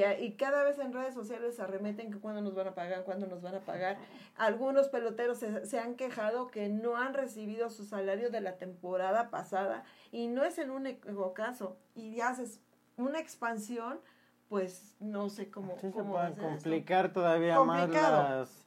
y, 0.01 0.03
y 0.23 0.31
cada 0.37 0.63
vez 0.63 0.79
en 0.79 0.93
redes 0.93 1.13
sociales 1.13 1.57
se 1.57 1.61
arremeten 1.61 2.09
que 2.11 2.19
cuándo 2.19 2.41
nos 2.41 2.55
van 2.55 2.67
a 2.67 2.73
pagar, 2.73 3.03
cuándo 3.03 3.27
nos 3.27 3.41
van 3.41 3.55
a 3.55 3.59
pagar. 3.59 3.97
Algunos 4.37 4.87
peloteros 4.87 5.39
se, 5.39 5.65
se 5.65 5.77
han 5.79 5.95
quejado 5.95 6.47
que 6.47 6.69
no 6.69 6.95
han 6.95 7.13
recibido 7.13 7.69
su 7.69 7.83
salario 7.85 8.29
de 8.29 8.39
la 8.39 8.57
temporada 8.57 9.29
pasada 9.29 9.83
y 10.11 10.27
no 10.27 10.45
es 10.45 10.57
el 10.57 10.69
único 10.71 11.33
caso. 11.33 11.77
Y 11.95 12.21
haces 12.21 12.61
una 12.95 13.19
expansión, 13.19 13.99
pues 14.47 14.95
no 15.01 15.27
sé 15.29 15.49
cómo, 15.51 15.73
Sí, 15.81 15.87
se 15.87 15.91
cómo 15.91 16.21
esto. 16.23 16.41
complicar 16.41 17.11
todavía 17.11 17.57
Complicado. 17.57 18.23
más 18.23 18.29
las, 18.29 18.65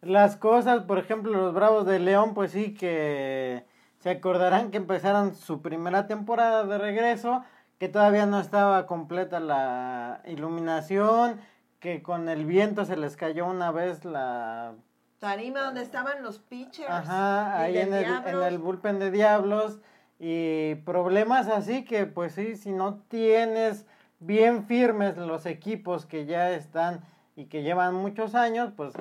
las 0.00 0.36
cosas. 0.36 0.82
Por 0.82 0.98
ejemplo, 0.98 1.30
los 1.32 1.54
Bravos 1.54 1.86
de 1.86 2.00
León, 2.00 2.34
pues 2.34 2.50
sí 2.50 2.74
que 2.74 3.64
se 3.98 4.10
acordarán 4.10 4.70
que 4.70 4.76
empezaron 4.76 5.34
su 5.34 5.60
primera 5.60 6.06
temporada 6.06 6.64
de 6.64 6.78
regreso, 6.78 7.44
que 7.78 7.88
todavía 7.88 8.26
no 8.26 8.40
estaba 8.40 8.86
completa 8.86 9.40
la 9.40 10.22
iluminación, 10.26 11.40
que 11.80 12.02
con 12.02 12.28
el 12.28 12.44
viento 12.44 12.84
se 12.84 12.96
les 12.96 13.16
cayó 13.16 13.46
una 13.46 13.70
vez 13.70 14.04
la... 14.04 14.74
Tarima 15.18 15.62
donde 15.62 15.82
estaban 15.82 16.22
los 16.22 16.38
pitchers. 16.38 16.90
Ajá, 16.90 17.60
ahí 17.60 17.78
en 17.78 17.92
el, 17.92 18.04
en 18.04 18.42
el 18.42 18.58
bullpen 18.58 19.00
de 19.00 19.10
Diablos. 19.10 19.80
Y 20.20 20.76
problemas 20.76 21.48
así 21.48 21.84
que 21.84 22.06
pues 22.06 22.34
sí, 22.34 22.56
si 22.56 22.72
no 22.72 23.00
tienes 23.08 23.86
bien 24.20 24.64
firmes 24.64 25.16
los 25.16 25.46
equipos 25.46 26.06
que 26.06 26.26
ya 26.26 26.50
están 26.50 27.00
y 27.36 27.46
que 27.46 27.62
llevan 27.62 27.94
muchos 27.94 28.34
años, 28.34 28.72
pues 28.76 28.94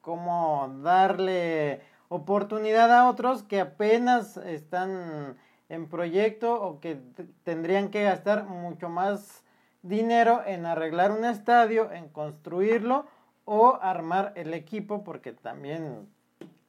cómo 0.00 0.72
darle 0.82 1.80
oportunidad 2.08 2.92
a 2.92 3.08
otros 3.08 3.42
que 3.42 3.60
apenas 3.60 4.36
están 4.36 5.36
en 5.68 5.88
proyecto 5.88 6.62
o 6.62 6.80
que 6.80 6.98
tendrían 7.42 7.90
que 7.90 8.04
gastar 8.04 8.44
mucho 8.44 8.88
más 8.88 9.42
dinero 9.82 10.42
en 10.46 10.66
arreglar 10.66 11.12
un 11.12 11.24
estadio, 11.24 11.90
en 11.92 12.08
construirlo 12.08 13.06
o 13.44 13.78
armar 13.80 14.32
el 14.36 14.54
equipo 14.54 15.04
porque 15.04 15.32
también 15.32 16.08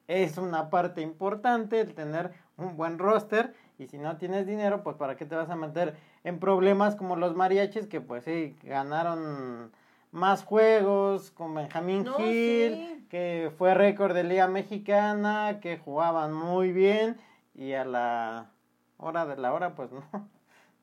es 0.06 0.38
una 0.38 0.70
parte 0.70 1.02
importante 1.02 1.80
el 1.80 1.94
tener 1.94 2.32
un 2.56 2.76
buen 2.76 2.98
roster 2.98 3.54
y 3.78 3.86
si 3.86 3.98
no 3.98 4.16
tienes 4.16 4.46
dinero 4.46 4.82
pues 4.82 4.96
para 4.96 5.16
qué 5.16 5.24
te 5.26 5.36
vas 5.36 5.50
a 5.50 5.56
meter 5.56 5.96
en 6.24 6.38
problemas 6.38 6.96
como 6.96 7.16
los 7.16 7.34
mariachis 7.34 7.86
que 7.86 8.00
pues 8.00 8.24
sí 8.24 8.56
ganaron 8.62 9.70
más 10.10 10.44
juegos 10.44 11.30
con 11.30 11.54
Benjamín 11.54 12.04
No, 12.04 12.14
Gil 12.14 12.74
sí. 12.74 12.97
Que 13.08 13.52
fue 13.58 13.74
récord 13.74 14.14
de 14.14 14.24
liga 14.24 14.48
mexicana 14.48 15.60
que 15.60 15.78
jugaban 15.78 16.32
muy 16.32 16.72
bien 16.72 17.18
y 17.54 17.72
a 17.72 17.84
la 17.84 18.50
hora 18.98 19.26
de 19.26 19.36
la 19.36 19.52
hora 19.52 19.74
pues 19.74 19.90
no 20.12 20.28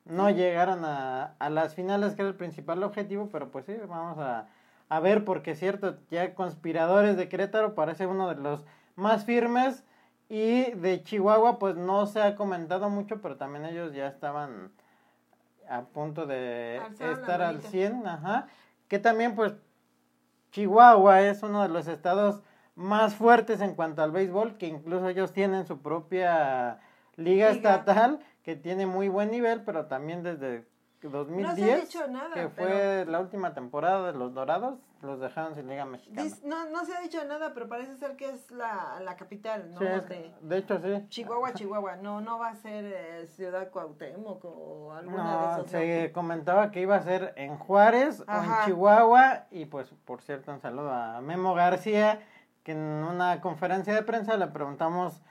no 0.06 0.30
llegaron 0.30 0.84
a, 0.84 1.34
a 1.38 1.50
las 1.50 1.74
finales, 1.74 2.14
que 2.14 2.22
era 2.22 2.30
el 2.30 2.36
principal 2.36 2.82
objetivo, 2.82 3.28
pero 3.30 3.50
pues 3.50 3.66
sí, 3.66 3.76
vamos 3.88 4.18
a, 4.18 4.46
a 4.88 5.00
ver, 5.00 5.24
porque 5.24 5.52
es 5.52 5.58
cierto, 5.58 5.98
ya 6.10 6.34
Conspiradores 6.34 7.16
de 7.16 7.28
Querétaro 7.28 7.74
parece 7.74 8.06
uno 8.06 8.28
de 8.28 8.36
los 8.36 8.64
más 8.94 9.24
firmes 9.24 9.84
y 10.28 10.70
de 10.72 11.02
Chihuahua 11.02 11.58
pues 11.58 11.76
no 11.76 12.06
se 12.06 12.22
ha 12.22 12.36
comentado 12.36 12.88
mucho, 12.88 13.20
pero 13.20 13.36
también 13.36 13.64
ellos 13.64 13.92
ya 13.94 14.06
estaban 14.06 14.70
a 15.68 15.82
punto 15.82 16.26
de 16.26 16.80
Alzaron 16.84 17.14
estar 17.14 17.42
al 17.42 17.56
manita. 17.56 17.70
100, 17.70 18.06
ajá, 18.06 18.46
que 18.86 19.00
también 19.00 19.34
pues 19.34 19.54
Chihuahua 20.56 21.20
es 21.20 21.42
uno 21.42 21.60
de 21.60 21.68
los 21.68 21.86
estados 21.86 22.40
más 22.76 23.14
fuertes 23.14 23.60
en 23.60 23.74
cuanto 23.74 24.02
al 24.02 24.10
béisbol, 24.10 24.56
que 24.56 24.66
incluso 24.66 25.06
ellos 25.06 25.34
tienen 25.34 25.66
su 25.66 25.82
propia 25.82 26.80
liga, 27.16 27.50
Liga. 27.50 27.50
estatal, 27.50 28.20
que 28.42 28.56
tiene 28.56 28.86
muy 28.86 29.10
buen 29.10 29.30
nivel, 29.30 29.64
pero 29.64 29.84
también 29.84 30.22
desde 30.22 30.66
2010, 31.02 31.80
dicho 31.82 32.06
nada, 32.08 32.34
que 32.34 32.48
fue 32.48 32.64
pero- 32.66 33.10
la 33.10 33.20
última 33.20 33.54
temporada 33.54 34.12
de 34.12 34.18
los 34.18 34.34
Dorados, 34.34 34.78
los 35.02 35.20
dejaron 35.20 35.54
sin 35.54 35.68
liga 35.68 35.84
mexicana. 35.84 36.22
Dis- 36.24 36.42
no, 36.42 36.68
no 36.70 36.84
se 36.84 36.96
ha 36.96 37.00
dicho 37.00 37.22
nada, 37.26 37.52
pero 37.54 37.68
parece 37.68 37.96
ser 37.96 38.16
que 38.16 38.30
es 38.30 38.50
la, 38.50 38.98
la 39.00 39.14
capital, 39.16 39.70
¿no? 39.72 39.78
Sí, 39.78 39.84
es- 39.86 40.08
De 40.08 40.34
de 40.40 40.58
hecho 40.58 40.78
sí. 40.80 41.06
Chihuahua, 41.08 41.52
Chihuahua. 41.54 41.96
No, 41.96 42.20
no 42.20 42.38
va 42.38 42.48
a 42.48 42.54
ser 42.56 42.84
eh, 42.86 43.26
Ciudad 43.28 43.70
Cuauhtémoc 43.70 44.44
o 44.44 44.92
alguna 44.94 45.22
No, 45.24 45.40
de 45.40 45.52
esas. 45.62 45.70
se 45.70 46.12
comentaba 46.12 46.70
que 46.70 46.80
iba 46.80 46.96
a 46.96 47.02
ser 47.02 47.34
en 47.36 47.56
Juárez 47.58 48.20
o 48.26 48.32
en 48.32 48.50
Chihuahua 48.64 49.44
y 49.50 49.66
pues 49.66 49.88
por 50.04 50.22
cierto 50.22 50.50
un 50.52 50.60
saludo 50.60 50.90
a 50.90 51.20
Memo 51.20 51.54
García 51.54 52.20
que 52.64 52.72
en 52.72 52.78
una 52.78 53.40
conferencia 53.40 53.94
de 53.94 54.02
prensa 54.02 54.36
le 54.36 54.48
preguntamos 54.48 55.22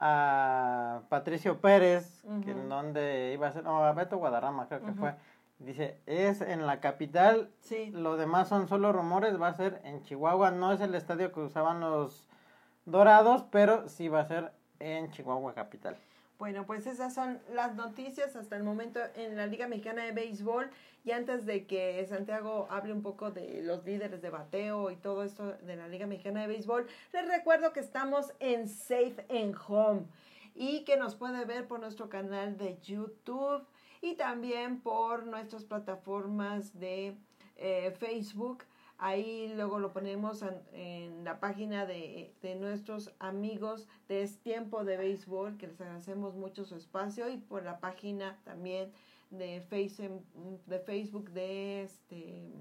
a 0.00 1.00
Patricio 1.08 1.60
Pérez 1.60 2.22
que 2.44 2.50
en 2.50 2.58
Ujú. 2.60 2.68
dónde 2.68 3.32
iba 3.34 3.48
a 3.48 3.52
ser, 3.52 3.66
o 3.66 3.76
a 3.84 3.92
Beto 3.92 4.18
Guadarrama 4.18 4.68
creo 4.68 4.82
que 4.84 4.92
fue, 4.92 5.14
dice 5.58 5.98
es 6.06 6.40
en 6.42 6.66
la 6.66 6.80
capital, 6.80 7.50
Sí. 7.60 7.90
lo 7.92 8.16
demás 8.16 8.48
son 8.48 8.68
solo 8.68 8.92
rumores, 8.92 9.40
va 9.40 9.48
a 9.48 9.54
ser 9.54 9.80
en 9.84 10.02
Chihuahua, 10.02 10.50
no 10.50 10.72
es 10.72 10.80
el 10.80 10.94
estadio 10.94 11.32
que 11.32 11.40
usaban 11.40 11.80
los 11.80 12.28
Dorados, 12.84 13.44
pero 13.50 13.88
sí 13.88 14.08
va 14.08 14.20
a 14.20 14.26
ser 14.26 14.52
en 14.78 15.10
Chihuahua 15.10 15.54
capital. 15.54 15.96
Bueno, 16.38 16.66
pues 16.66 16.86
esas 16.86 17.14
son 17.14 17.40
las 17.54 17.76
noticias 17.76 18.36
hasta 18.36 18.56
el 18.56 18.62
momento 18.62 19.00
en 19.14 19.36
la 19.36 19.46
Liga 19.46 19.68
Mexicana 19.68 20.04
de 20.04 20.12
Béisbol. 20.12 20.70
Y 21.02 21.12
antes 21.12 21.46
de 21.46 21.66
que 21.66 22.04
Santiago 22.06 22.66
hable 22.68 22.92
un 22.92 23.00
poco 23.00 23.30
de 23.30 23.62
los 23.62 23.84
líderes 23.84 24.20
de 24.20 24.28
bateo 24.28 24.90
y 24.90 24.96
todo 24.96 25.22
esto 25.22 25.52
de 25.62 25.76
la 25.76 25.88
Liga 25.88 26.06
Mexicana 26.06 26.42
de 26.42 26.48
Béisbol, 26.48 26.86
les 27.12 27.28
recuerdo 27.28 27.72
que 27.72 27.80
estamos 27.80 28.34
en 28.40 28.68
Safe 28.68 29.24
and 29.30 29.56
Home 29.66 30.02
y 30.54 30.84
que 30.84 30.98
nos 30.98 31.14
puede 31.14 31.44
ver 31.46 31.66
por 31.66 31.80
nuestro 31.80 32.10
canal 32.10 32.58
de 32.58 32.78
YouTube 32.82 33.64
y 34.02 34.14
también 34.16 34.80
por 34.80 35.24
nuestras 35.26 35.64
plataformas 35.64 36.78
de 36.78 37.16
eh, 37.56 37.94
Facebook. 37.98 38.64
Ahí 38.98 39.52
luego 39.54 39.78
lo 39.78 39.92
ponemos 39.92 40.42
en, 40.42 40.62
en 40.72 41.24
la 41.24 41.38
página 41.38 41.84
de, 41.84 42.32
de 42.40 42.54
nuestros 42.54 43.12
amigos 43.18 43.86
de 44.08 44.22
Es 44.22 44.38
Tiempo 44.38 44.84
de 44.84 44.96
Béisbol, 44.96 45.58
que 45.58 45.66
les 45.66 45.80
agradecemos 45.80 46.34
mucho 46.34 46.64
su 46.64 46.76
espacio, 46.76 47.28
y 47.28 47.36
por 47.36 47.62
la 47.62 47.78
página 47.78 48.38
también 48.44 48.92
de, 49.30 49.60
face, 49.60 50.10
de 50.66 50.78
Facebook 50.80 51.30
de 51.30 51.82
este 51.82 52.52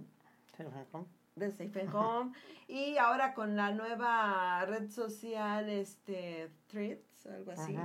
de 1.35 1.51
Safe 1.51 1.81
and 1.81 1.93
Home. 1.93 2.31
y 2.67 2.97
ahora 2.97 3.33
con 3.33 3.55
la 3.55 3.71
nueva 3.71 4.65
red 4.65 4.89
social, 4.89 5.69
este, 5.69 6.49
Threads, 6.67 7.25
algo 7.27 7.51
así, 7.51 7.75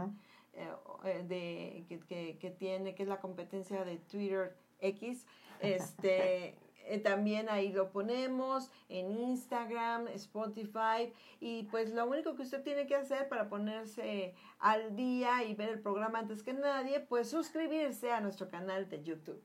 eh, 0.54 0.68
eh, 1.04 1.24
de, 1.26 1.84
que, 1.88 1.98
que, 2.00 2.38
que 2.38 2.50
tiene, 2.50 2.94
que 2.94 3.02
es 3.02 3.08
la 3.08 3.20
competencia 3.20 3.84
de 3.84 3.98
Twitter 3.98 4.56
X, 4.80 5.26
este, 5.60 6.54
eh, 6.90 6.98
también 6.98 7.48
ahí 7.48 7.72
lo 7.72 7.90
ponemos 7.90 8.70
en 8.88 9.12
Instagram, 9.12 10.08
Spotify, 10.08 11.12
y 11.40 11.62
pues 11.70 11.94
lo 11.94 12.06
único 12.06 12.34
que 12.34 12.42
usted 12.42 12.62
tiene 12.62 12.86
que 12.86 12.96
hacer 12.96 13.28
para 13.28 13.48
ponerse 13.48 14.34
al 14.58 14.96
día 14.96 15.44
y 15.44 15.54
ver 15.54 15.68
el 15.68 15.80
programa 15.80 16.18
antes 16.18 16.42
que 16.42 16.52
nadie, 16.52 17.00
pues 17.00 17.30
suscribirse 17.30 18.10
a 18.10 18.20
nuestro 18.20 18.48
canal 18.48 18.88
de 18.88 19.02
YouTube. 19.02 19.40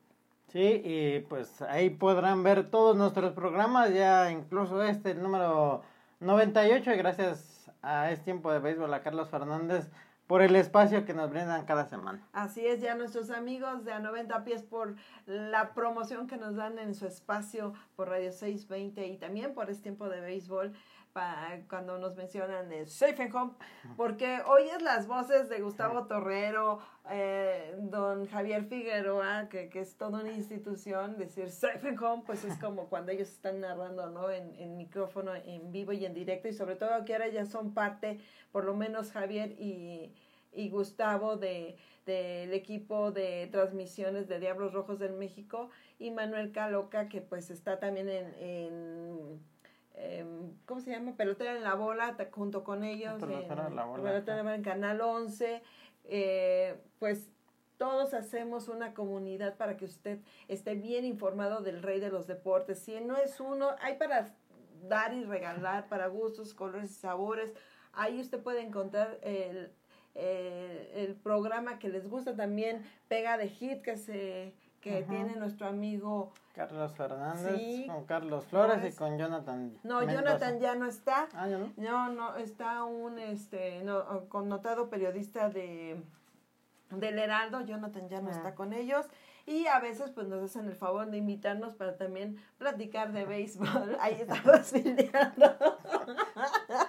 Sí, 0.48 0.82
y 0.84 1.20
pues 1.20 1.62
ahí 1.62 1.90
podrán 1.90 2.42
ver 2.42 2.70
todos 2.70 2.96
nuestros 2.96 3.32
programas, 3.32 3.92
ya 3.92 4.30
incluso 4.30 4.82
este, 4.82 5.12
el 5.12 5.22
número 5.22 5.82
98, 6.20 6.92
y 6.92 6.96
gracias 6.96 7.70
a 7.82 8.10
Es 8.10 8.22
Tiempo 8.22 8.52
de 8.52 8.58
Béisbol, 8.58 8.92
a 8.92 9.02
Carlos 9.02 9.28
Fernández, 9.28 9.88
por 10.26 10.42
el 10.42 10.56
espacio 10.56 11.04
que 11.04 11.14
nos 11.14 11.30
brindan 11.30 11.64
cada 11.66 11.86
semana. 11.86 12.26
Así 12.32 12.66
es, 12.66 12.80
ya 12.80 12.94
nuestros 12.94 13.30
amigos 13.30 13.84
de 13.84 13.92
A 13.92 14.00
90 14.00 14.44
Pies 14.44 14.62
por 14.62 14.96
la 15.26 15.72
promoción 15.72 16.26
que 16.26 16.36
nos 16.36 16.56
dan 16.56 16.78
en 16.78 16.94
su 16.94 17.06
espacio 17.06 17.74
por 17.94 18.08
Radio 18.08 18.32
620 18.32 19.06
y 19.06 19.16
también 19.18 19.54
por 19.54 19.70
Es 19.70 19.80
Tiempo 19.80 20.08
de 20.08 20.20
Béisbol 20.20 20.72
cuando 21.68 21.98
nos 21.98 22.16
mencionan 22.16 22.68
de 22.68 22.86
Safe 22.86 23.22
and 23.22 23.34
Home, 23.34 23.52
porque 23.96 24.40
oyes 24.46 24.82
las 24.82 25.06
voces 25.06 25.48
de 25.48 25.60
Gustavo 25.60 26.06
Torrero, 26.06 26.78
eh, 27.10 27.74
don 27.78 28.26
Javier 28.26 28.64
Figueroa, 28.64 29.48
que, 29.48 29.68
que 29.68 29.80
es 29.80 29.96
toda 29.96 30.20
una 30.20 30.32
institución, 30.32 31.16
decir 31.16 31.50
Safe 31.50 31.88
and 31.88 32.02
Home, 32.02 32.22
pues 32.26 32.44
es 32.44 32.56
como 32.58 32.88
cuando 32.88 33.12
ellos 33.12 33.28
están 33.28 33.60
narrando, 33.60 34.10
¿no? 34.10 34.30
En, 34.30 34.54
en 34.56 34.76
micrófono, 34.76 35.34
en 35.34 35.72
vivo 35.72 35.92
y 35.92 36.04
en 36.04 36.14
directo, 36.14 36.48
y 36.48 36.52
sobre 36.52 36.76
todo 36.76 37.04
que 37.04 37.14
ahora 37.14 37.28
ya 37.28 37.46
son 37.46 37.72
parte, 37.72 38.20
por 38.52 38.64
lo 38.64 38.74
menos 38.74 39.12
Javier 39.12 39.52
y, 39.58 40.12
y 40.52 40.68
Gustavo, 40.70 41.36
de 41.36 41.76
del 42.06 42.52
equipo 42.52 43.10
de 43.10 43.48
transmisiones 43.50 44.28
de 44.28 44.38
Diablos 44.38 44.72
Rojos 44.72 45.00
del 45.00 45.14
México, 45.14 45.70
y 45.98 46.12
Manuel 46.12 46.52
Caloca, 46.52 47.08
que 47.08 47.20
pues 47.20 47.50
está 47.50 47.80
también 47.80 48.08
en... 48.08 48.34
en 48.34 49.55
em, 49.96 50.52
¿Cómo 50.66 50.80
se 50.80 50.90
llama? 50.90 51.16
Pelotera 51.16 51.56
en 51.56 51.64
la 51.64 51.74
bola, 51.74 52.16
junto 52.30 52.64
con 52.64 52.84
ellos. 52.84 53.20
Pelotera 53.20 53.66
en 53.66 53.76
la 53.76 53.84
bola, 53.84 54.02
Pelotera 54.02 54.54
en 54.54 54.62
Canal 54.62 55.00
11. 55.00 55.62
eh, 56.04 56.80
pues 56.98 57.28
todos 57.78 58.14
hacemos 58.14 58.68
una 58.68 58.94
comunidad 58.94 59.56
para 59.56 59.76
que 59.76 59.84
usted 59.84 60.20
esté 60.48 60.74
bien 60.74 61.04
informado 61.04 61.60
del 61.60 61.82
rey 61.82 62.00
de 62.00 62.10
los 62.10 62.26
deportes. 62.26 62.78
Si 62.78 62.98
no 63.00 63.16
es 63.16 63.38
uno, 63.40 63.70
hay 63.80 63.96
para 63.96 64.34
dar 64.88 65.12
y 65.12 65.24
regalar, 65.24 65.88
para 65.88 66.06
gustos, 66.06 66.54
colores 66.54 66.90
y 66.90 66.94
sabores. 66.94 67.52
Ahí 67.92 68.20
usted 68.20 68.40
puede 68.42 68.62
encontrar 68.62 69.18
el, 69.22 69.72
el, 70.14 70.88
el 70.94 71.14
programa 71.16 71.78
que 71.78 71.88
les 71.88 72.08
gusta 72.08 72.34
también, 72.34 72.84
Pega 73.08 73.36
de 73.36 73.48
Hit, 73.48 73.82
que, 73.82 73.96
se, 73.96 74.54
que 74.86 74.98
Ajá. 74.98 75.06
tiene 75.08 75.34
nuestro 75.34 75.66
amigo. 75.66 76.32
Carlos 76.54 76.92
Fernández, 76.92 77.56
Sí. 77.58 77.86
con 77.88 78.04
Carlos 78.06 78.44
Flores 78.46 78.78
y 78.94 78.96
con 78.96 79.18
Jonathan. 79.18 79.76
No, 79.82 79.98
Mendoza. 79.98 80.20
Jonathan 80.22 80.60
ya 80.60 80.74
no 80.76 80.86
está. 80.86 81.28
Ah, 81.34 81.48
ya 81.48 81.58
no. 81.58 81.72
No, 81.76 82.08
no, 82.12 82.36
está 82.36 82.84
un 82.84 83.18
este, 83.18 83.82
no, 83.82 84.28
connotado 84.28 84.88
periodista 84.88 85.48
de 85.50 86.00
del 86.90 87.18
Heraldo, 87.18 87.62
Jonathan 87.62 88.08
ya 88.08 88.20
no 88.20 88.28
Ah. 88.28 88.32
está 88.32 88.54
con 88.54 88.72
ellos 88.72 89.04
y 89.44 89.66
a 89.66 89.80
veces 89.80 90.10
pues 90.12 90.28
nos 90.28 90.40
hacen 90.44 90.66
el 90.66 90.76
favor 90.76 91.10
de 91.10 91.16
invitarnos 91.16 91.74
para 91.74 91.96
también 91.96 92.36
platicar 92.58 93.12
de 93.12 93.24
béisbol. 93.24 93.96
Ahí 94.00 94.18
estamos 94.20 94.66
fildeando. 94.70 95.56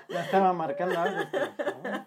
Ya 0.10 0.22
estaba 0.24 0.54
marcando 0.54 1.00
algo. 1.00 1.22
pero, 1.32 1.46
¿no? 1.84 2.06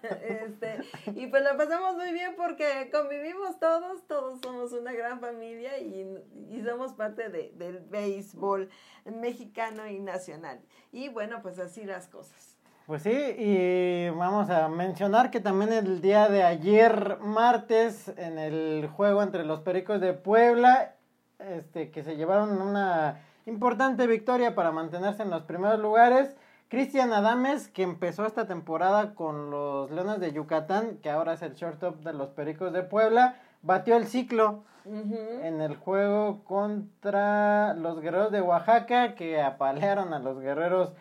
Y 1.15 1.27
pues 1.29 1.43
la 1.43 1.57
pasamos 1.57 1.97
muy 1.97 2.13
bien 2.13 2.35
porque 2.37 2.91
convivimos 2.93 3.59
todos, 3.59 4.07
todos 4.07 4.41
somos 4.43 4.73
una 4.73 4.93
gran 4.93 5.21
familia 5.21 5.79
y, 5.79 6.07
y 6.51 6.63
somos 6.63 6.93
parte 6.95 7.29
de, 7.29 7.53
del 7.57 7.81
béisbol 7.81 8.69
mexicano 9.05 9.87
y 9.87 9.99
nacional. 9.99 10.61
Y 10.93 11.09
bueno, 11.09 11.41
pues 11.43 11.59
así 11.59 11.85
las 11.85 12.09
cosas. 12.09 12.57
Pues 12.87 13.05
sí, 13.05 13.13
y 13.13 14.09
vamos 14.11 14.51
a 14.51 14.69
mencionar 14.69 15.31
que 15.31 15.39
también 15.39 15.73
el 15.73 16.01
día 16.01 16.29
de 16.29 16.43
ayer, 16.43 17.19
martes, 17.21 18.09
en 18.17 18.37
el 18.37 18.89
juego 18.89 19.23
entre 19.23 19.45
los 19.45 19.61
Pericos 19.61 20.01
de 20.01 20.13
Puebla, 20.13 20.97
este, 21.39 21.93
que 21.93 22.03
se 22.03 22.17
llevaron 22.17 22.61
una 22.61 23.21
importante 23.47 24.09
victoria 24.09 24.57
para 24.57 24.73
mantenerse 24.73 25.23
en 25.23 25.31
los 25.31 25.43
primeros 25.43 25.79
lugares. 25.79 26.35
Cristian 26.71 27.13
Adames, 27.13 27.67
que 27.67 27.83
empezó 27.83 28.25
esta 28.25 28.47
temporada 28.47 29.17
con 29.17 29.51
los 29.51 29.91
Leones 29.91 30.21
de 30.21 30.33
Yucatán, 30.33 30.99
que 31.03 31.11
ahora 31.11 31.33
es 31.33 31.43
el 31.43 31.55
shortstop 31.55 31.97
de 32.05 32.13
los 32.13 32.29
Pericos 32.29 32.73
de 32.73 32.85
Puebla, 32.85 33.35
batió 33.61 33.97
el 33.97 34.07
ciclo 34.07 34.63
en 34.85 35.61
el 35.61 35.75
juego 35.75 36.45
contra 36.45 37.75
los 37.75 38.01
Guerreros 38.01 38.31
de 38.31 38.41
Oaxaca, 38.41 39.17
que 39.17 39.43
apalearon 39.43 40.15
a 40.15 40.21
los 40.21 40.39
Guerreros 40.39 40.93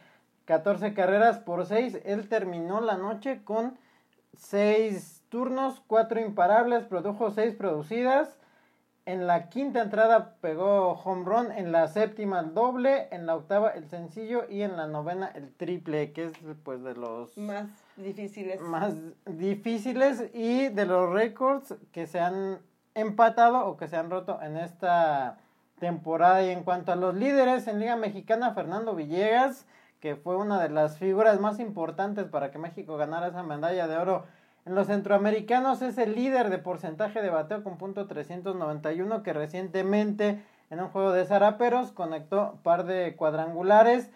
14 0.46 0.96
carreras 0.96 1.38
por 1.38 1.68
6. 1.68 2.00
Él 2.04 2.28
terminó 2.30 2.82
la 2.82 2.98
noche 2.98 3.44
con 3.44 3.78
6 4.34 5.22
turnos, 5.30 5.84
4 5.86 6.20
imparables, 6.20 6.84
produjo 6.86 7.30
6 7.30 7.54
producidas. 7.54 8.39
En 9.10 9.26
la 9.26 9.50
quinta 9.50 9.82
entrada 9.82 10.36
pegó 10.40 10.92
home 10.92 11.26
run, 11.26 11.52
en 11.52 11.72
la 11.72 11.88
séptima 11.88 12.42
el 12.42 12.54
doble, 12.54 13.08
en 13.10 13.26
la 13.26 13.36
octava 13.36 13.72
el 13.72 13.90
sencillo 13.90 14.46
y 14.48 14.62
en 14.62 14.78
la 14.78 14.86
novena 14.86 15.32
el 15.34 15.52
triple, 15.52 16.12
que 16.12 16.26
es 16.26 16.34
pues 16.64 16.84
de 16.84 16.94
los 16.94 17.36
Más 17.36 17.66
difíciles. 17.98 18.62
más 18.62 18.94
difíciles 19.26 20.30
y 20.32 20.68
de 20.68 20.86
los 20.86 21.12
récords 21.12 21.74
que 21.92 22.06
se 22.06 22.20
han 22.20 22.60
empatado 22.94 23.66
o 23.66 23.78
que 23.78 23.88
se 23.88 23.98
han 23.98 24.12
roto 24.12 24.40
en 24.44 24.58
esta 24.58 25.40
temporada. 25.80 26.44
Y 26.44 26.52
en 26.52 26.64
cuanto 26.64 26.92
a 26.92 26.96
los 26.96 27.16
líderes 27.16 27.66
en 27.66 27.80
Liga 27.80 27.96
Mexicana, 27.96 28.54
Fernando 28.54 28.94
Villegas, 28.94 29.66
que 30.00 30.18
fue 30.18 30.38
una 30.38 30.62
de 30.62 30.70
las 30.70 31.00
figuras 31.00 31.40
más 31.40 31.60
importantes 31.60 32.26
para 32.26 32.52
que 32.52 32.60
México 32.60 32.96
ganara 32.96 33.30
esa 33.30 33.42
medalla 33.42 33.88
de 33.88 33.98
oro 33.98 34.26
en 34.66 34.76
los 34.76 34.88
centroamericanos, 34.88 35.82
es 35.82 35.98
el 35.98 36.16
líder 36.16 36.50
de 36.50 36.58
porcentaje 36.58 37.22
de 37.22 37.30
bateo 37.30 37.64
con 37.64 37.78
punto 37.78 38.08
391 38.08 39.24
que 39.24 39.34
recientemente 39.34 40.44
en 40.70 40.80
un 40.80 40.90
juego 40.90 41.12
de 41.12 41.26
zaraperos 41.26 41.92
conectó 41.92 42.60
par 42.64 42.86
de 42.86 43.16
cuadrangulares. 43.16 44.12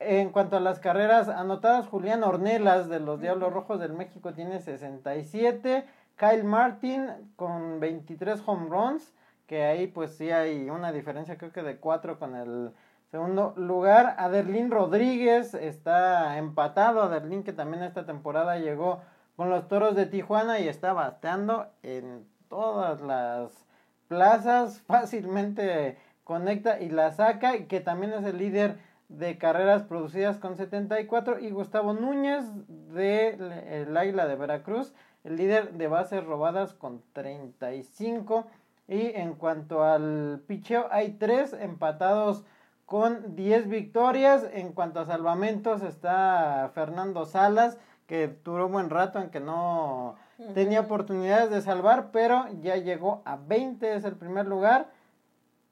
En 0.00 0.30
cuanto 0.30 0.56
a 0.56 0.60
las 0.60 0.80
carreras 0.80 1.28
anotadas, 1.28 1.86
Julián 1.86 2.24
Ornelas 2.24 2.88
de 2.88 3.00
los 3.00 3.20
Diablos 3.20 3.52
Rojos 3.52 3.80
del 3.80 3.92
México 3.92 4.32
tiene 4.32 4.60
67. 4.60 5.84
Kyle 6.16 6.44
Martin 6.44 7.08
con 7.36 7.80
23 7.80 8.42
home 8.46 8.68
runs, 8.68 9.12
que 9.46 9.64
ahí 9.64 9.86
pues 9.86 10.16
sí 10.16 10.30
hay 10.30 10.70
una 10.70 10.92
diferencia 10.92 11.36
creo 11.36 11.52
que 11.52 11.62
de 11.62 11.76
4 11.76 12.18
con 12.18 12.34
el 12.34 12.72
segundo 13.10 13.52
lugar. 13.56 14.14
Aderlín 14.18 14.70
Rodríguez 14.70 15.54
está 15.54 16.38
empatado. 16.38 17.02
Aderlín 17.02 17.42
que 17.42 17.52
también 17.52 17.82
esta 17.82 18.06
temporada 18.06 18.58
llegó 18.58 19.00
con 19.36 19.50
los 19.50 19.68
Toros 19.68 19.96
de 19.96 20.06
Tijuana 20.06 20.60
y 20.60 20.68
está 20.68 20.92
bateando 20.92 21.66
en 21.82 22.26
todas 22.48 23.00
las 23.00 23.66
plazas. 24.08 24.80
Fácilmente 24.86 25.98
conecta 26.24 26.80
y 26.80 26.88
la 26.88 27.12
saca 27.12 27.56
y 27.56 27.66
que 27.66 27.80
también 27.80 28.12
es 28.12 28.24
el 28.24 28.38
líder 28.38 28.78
de 29.08 29.36
carreras 29.38 29.82
producidas 29.82 30.38
con 30.38 30.56
74 30.56 31.38
y 31.38 31.50
Gustavo 31.50 31.92
Núñez 31.92 32.44
de 32.68 33.86
Águila 33.94 34.26
de 34.26 34.36
Veracruz, 34.36 34.94
el 35.24 35.36
líder 35.36 35.74
de 35.74 35.88
bases 35.88 36.24
robadas 36.24 36.72
con 36.72 37.02
35 37.12 38.46
y 38.88 39.08
en 39.14 39.34
cuanto 39.34 39.84
al 39.84 40.42
picheo 40.46 40.86
hay 40.90 41.12
tres 41.12 41.52
empatados 41.52 42.44
con 42.86 43.34
10 43.34 43.68
victorias, 43.68 44.46
en 44.52 44.72
cuanto 44.72 45.00
a 45.00 45.06
salvamentos 45.06 45.82
está 45.82 46.70
Fernando 46.74 47.24
Salas 47.24 47.78
que 48.06 48.36
duró 48.44 48.68
buen 48.68 48.90
rato 48.90 49.18
en 49.18 49.30
que 49.30 49.40
no 49.40 50.16
tenía 50.54 50.80
oportunidades 50.80 51.50
de 51.50 51.62
salvar, 51.62 52.10
pero 52.12 52.46
ya 52.60 52.76
llegó 52.76 53.22
a 53.24 53.36
20, 53.36 53.94
es 53.94 54.04
el 54.04 54.16
primer 54.16 54.46
lugar 54.46 54.90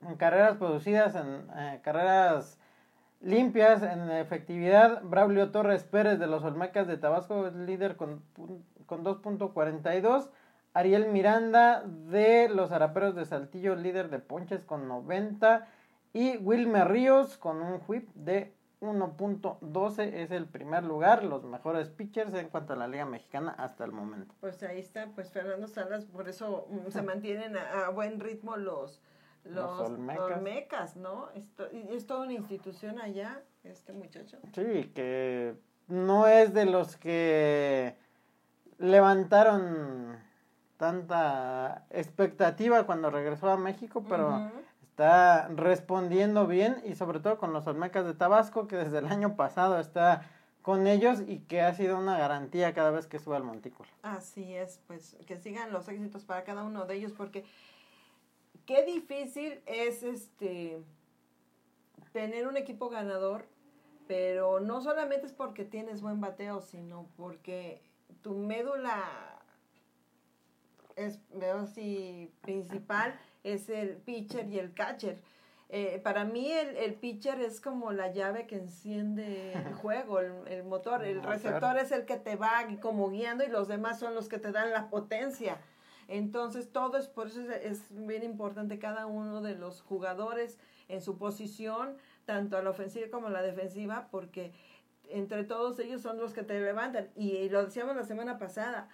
en 0.07 0.17
carreras 0.17 0.57
producidas 0.57 1.15
en 1.15 1.47
eh, 1.57 1.81
carreras 1.83 2.59
limpias 3.21 3.83
en 3.83 4.11
efectividad. 4.11 5.03
Braulio 5.03 5.51
Torres 5.51 5.85
Pérez 5.85 6.19
de 6.19 6.27
los 6.27 6.43
Olmecas 6.43 6.87
de 6.87 6.97
Tabasco 6.97 7.47
es 7.47 7.55
líder 7.55 7.97
con, 7.97 8.23
con 8.87 9.05
2.42. 9.05 10.29
Ariel 10.75 11.09
Miranda 11.09 11.83
de 11.83 12.49
los 12.49 12.73
Araperos 12.73 13.15
de 13.15 13.27
Saltillo, 13.27 13.77
líder 13.77 14.09
de 14.11 14.19
ponches 14.19 14.65
con 14.65 14.89
90. 14.89 15.67
Y 16.15 16.37
Wilmer 16.39 16.89
Ríos 16.89 17.37
con 17.37 17.63
un 17.63 17.81
whip 17.87 18.09
de 18.15 18.53
1.12 18.83 20.13
es 20.13 20.33
el 20.33 20.47
primer 20.47 20.83
lugar, 20.83 21.23
los 21.23 21.45
mejores 21.45 21.89
pitchers 21.89 22.35
en 22.35 22.49
cuanto 22.49 22.73
a 22.73 22.77
la 22.77 22.89
Liga 22.89 23.07
Mexicana 23.07 23.55
hasta 23.57 23.85
el 23.85 23.93
momento. 23.93 24.35
Pues 24.41 24.63
ahí 24.65 24.81
está, 24.81 25.07
pues 25.15 25.31
Fernando 25.31 25.69
Salas, 25.69 26.05
por 26.05 26.29
eso 26.29 26.67
mm, 26.69 26.91
se 26.91 27.03
mantienen 27.03 27.57
a 27.57 27.91
buen 27.91 28.19
ritmo 28.19 28.57
los, 28.57 29.01
los, 29.45 29.81
Olmecas. 29.81 30.97
¿no? 30.97 31.31
Esto, 31.35 31.67
es 31.71 32.07
toda 32.07 32.23
una 32.23 32.33
institución 32.33 33.01
allá, 33.01 33.41
este 33.63 33.93
muchacho. 33.93 34.39
Sí, 34.53 34.91
que 34.95 35.55
no 35.87 36.27
es 36.27 36.53
de 36.53 36.67
los 36.67 36.97
que 36.97 37.97
levantaron 38.79 40.19
tanta 40.77 41.87
expectativa 41.91 42.85
cuando 42.85 43.11
regresó 43.11 43.49
a 43.49 43.57
México, 43.57 44.05
pero 44.09 44.51
está 45.03 45.49
respondiendo 45.49 46.47
bien 46.47 46.81
y 46.85 46.95
sobre 46.95 47.19
todo 47.19 47.37
con 47.37 47.53
los 47.53 47.67
Olmecas 47.67 48.05
de 48.05 48.15
Tabasco, 48.15 48.69
que 48.69 48.77
desde 48.77 48.99
el 48.99 49.07
año 49.07 49.35
pasado 49.35 49.81
está 49.81 50.31
con 50.63 50.87
ellos 50.87 51.23
y 51.27 51.41
que 51.41 51.61
ha 51.61 51.75
sido 51.75 51.99
una 51.99 52.17
garantía 52.17 52.73
cada 52.73 52.93
vez 52.93 53.09
que 53.09 53.19
sube 53.19 53.35
al 53.35 53.43
montículo. 53.43 53.89
Así 54.03 54.55
es, 54.55 54.79
pues 54.87 55.17
que 55.27 55.39
sigan 55.39 55.73
los 55.73 55.89
éxitos 55.89 56.25
para 56.25 56.45
cada 56.45 56.63
uno 56.63 56.87
de 56.87 56.95
ellos 56.95 57.11
porque 57.11 57.45
qué 58.65 58.85
difícil 58.85 59.61
es 59.67 60.05
este 60.05 60.81
tener 62.13 62.47
un 62.47 62.57
equipo 62.57 62.89
ganador, 62.89 63.45
pero 64.07 64.61
no 64.61 64.83
solamente 64.83 65.27
es 65.27 65.33
porque 65.33 65.65
tienes 65.65 66.01
buen 66.01 66.21
bateo, 66.21 66.61
sino 66.61 67.09
porque 67.17 67.83
tu 68.23 68.35
médula 68.35 69.03
es, 70.95 71.19
veo 71.35 71.59
así, 71.59 72.33
principal 72.43 73.19
es 73.45 73.69
el 73.69 73.97
pitcher 73.97 74.49
y 74.49 74.59
el 74.59 74.75
catcher. 74.75 75.21
Eh, 75.75 76.01
para 76.05 76.25
mí 76.25 76.53
el, 76.53 76.77
el, 76.77 76.95
pitcher 76.95 77.41
es 77.41 77.59
como 77.59 77.93
la 77.93 78.13
llave 78.13 78.47
que 78.47 78.57
enciende 78.57 79.55
el 79.55 79.73
juego, 79.81 80.21
el, 80.21 80.65
motor. 80.65 81.03
El 81.03 81.23
receptor 81.23 81.79
es 81.79 81.93
el 81.93 82.05
que 82.05 82.19
te 82.19 82.37
va 82.37 82.67
como 82.81 83.09
guiando 83.09 83.43
y 83.43 83.49
los 83.49 83.69
demás 83.69 83.99
son 83.99 84.15
los 84.15 84.29
que 84.29 84.39
te 84.39 84.53
dan 84.53 84.71
la 84.71 84.91
potencia. 84.91 85.59
Entonces, 86.09 86.71
todo 86.71 86.99
es, 86.99 87.09
por 87.09 87.29
eso 87.29 87.41
es, 87.41 87.87
bien 87.91 88.23
importante 88.23 88.79
cada 88.79 89.07
uno 89.07 89.41
de 89.41 89.55
los 89.55 89.81
jugadores 89.81 90.59
en 90.89 91.01
su 91.01 91.17
posición, 91.17 91.97
tanto 92.27 92.59
a 92.59 92.63
la 92.63 92.69
ofensiva 92.69 93.07
como 93.11 93.29
a 93.29 93.31
la 93.31 93.41
defensiva, 93.41 94.09
porque 94.11 94.53
entre 95.09 95.45
todos 95.45 95.79
ellos 95.79 96.03
son 96.03 96.19
los 96.19 96.35
que 96.35 96.43
te 96.43 96.61
levantan. 96.61 97.09
Y, 97.17 97.49
lo 97.49 97.65
decíamos 97.65 97.97
la 97.97 98.05
semana 98.05 98.39
pasada, 98.39 98.91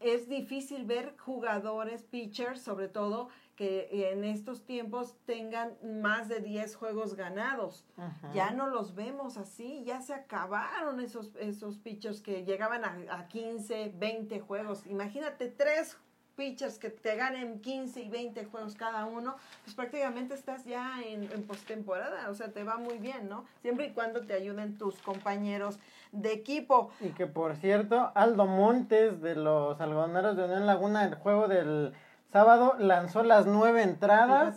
es 0.00 0.30
difícil 0.30 0.84
ver 0.86 1.14
jugadores, 1.18 2.04
pitchers 2.04 2.62
sobre 2.62 2.88
todo, 2.88 3.28
que 3.56 4.10
en 4.12 4.22
estos 4.24 4.64
tiempos 4.64 5.16
tengan 5.24 5.72
más 5.82 6.28
de 6.28 6.40
10 6.40 6.76
juegos 6.76 7.14
ganados. 7.14 7.84
Ya 8.34 8.50
no 8.50 8.68
los 8.68 8.94
vemos 8.94 9.38
así, 9.38 9.82
ya 9.84 10.02
se 10.02 10.14
acabaron 10.14 11.00
esos, 11.00 11.34
esos 11.36 11.78
pitchers 11.78 12.20
que 12.20 12.44
llegaban 12.44 12.84
a, 12.84 12.96
a 13.10 13.28
15, 13.28 13.94
20 13.96 14.40
juegos. 14.40 14.86
Imagínate 14.86 15.48
tres 15.48 15.96
pitchers 16.36 16.78
que 16.78 16.90
te 16.90 17.16
ganen 17.16 17.60
15 17.60 18.00
y 18.02 18.08
20 18.10 18.44
juegos 18.44 18.74
cada 18.74 19.06
uno, 19.06 19.36
pues 19.64 19.74
prácticamente 19.74 20.34
estás 20.34 20.64
ya 20.66 21.00
en, 21.02 21.24
en 21.32 21.42
postemporada, 21.44 22.28
o 22.28 22.34
sea, 22.34 22.52
te 22.52 22.62
va 22.62 22.76
muy 22.76 22.98
bien, 22.98 23.28
¿no? 23.28 23.46
Siempre 23.62 23.86
y 23.86 23.92
cuando 23.92 24.20
te 24.20 24.34
ayuden 24.34 24.76
tus 24.76 24.98
compañeros 24.98 25.78
de 26.12 26.32
equipo. 26.32 26.90
Y 27.00 27.08
que 27.10 27.26
por 27.26 27.56
cierto, 27.56 28.12
Aldo 28.14 28.46
Montes 28.46 29.20
de 29.22 29.34
los 29.34 29.80
algodoneros 29.80 30.36
de 30.36 30.44
Unión 30.44 30.66
Laguna, 30.66 31.04
el 31.04 31.14
juego 31.14 31.48
del 31.48 31.94
sábado, 32.32 32.74
lanzó 32.78 33.22
las 33.22 33.46
nueve 33.46 33.82
entradas. 33.82 34.56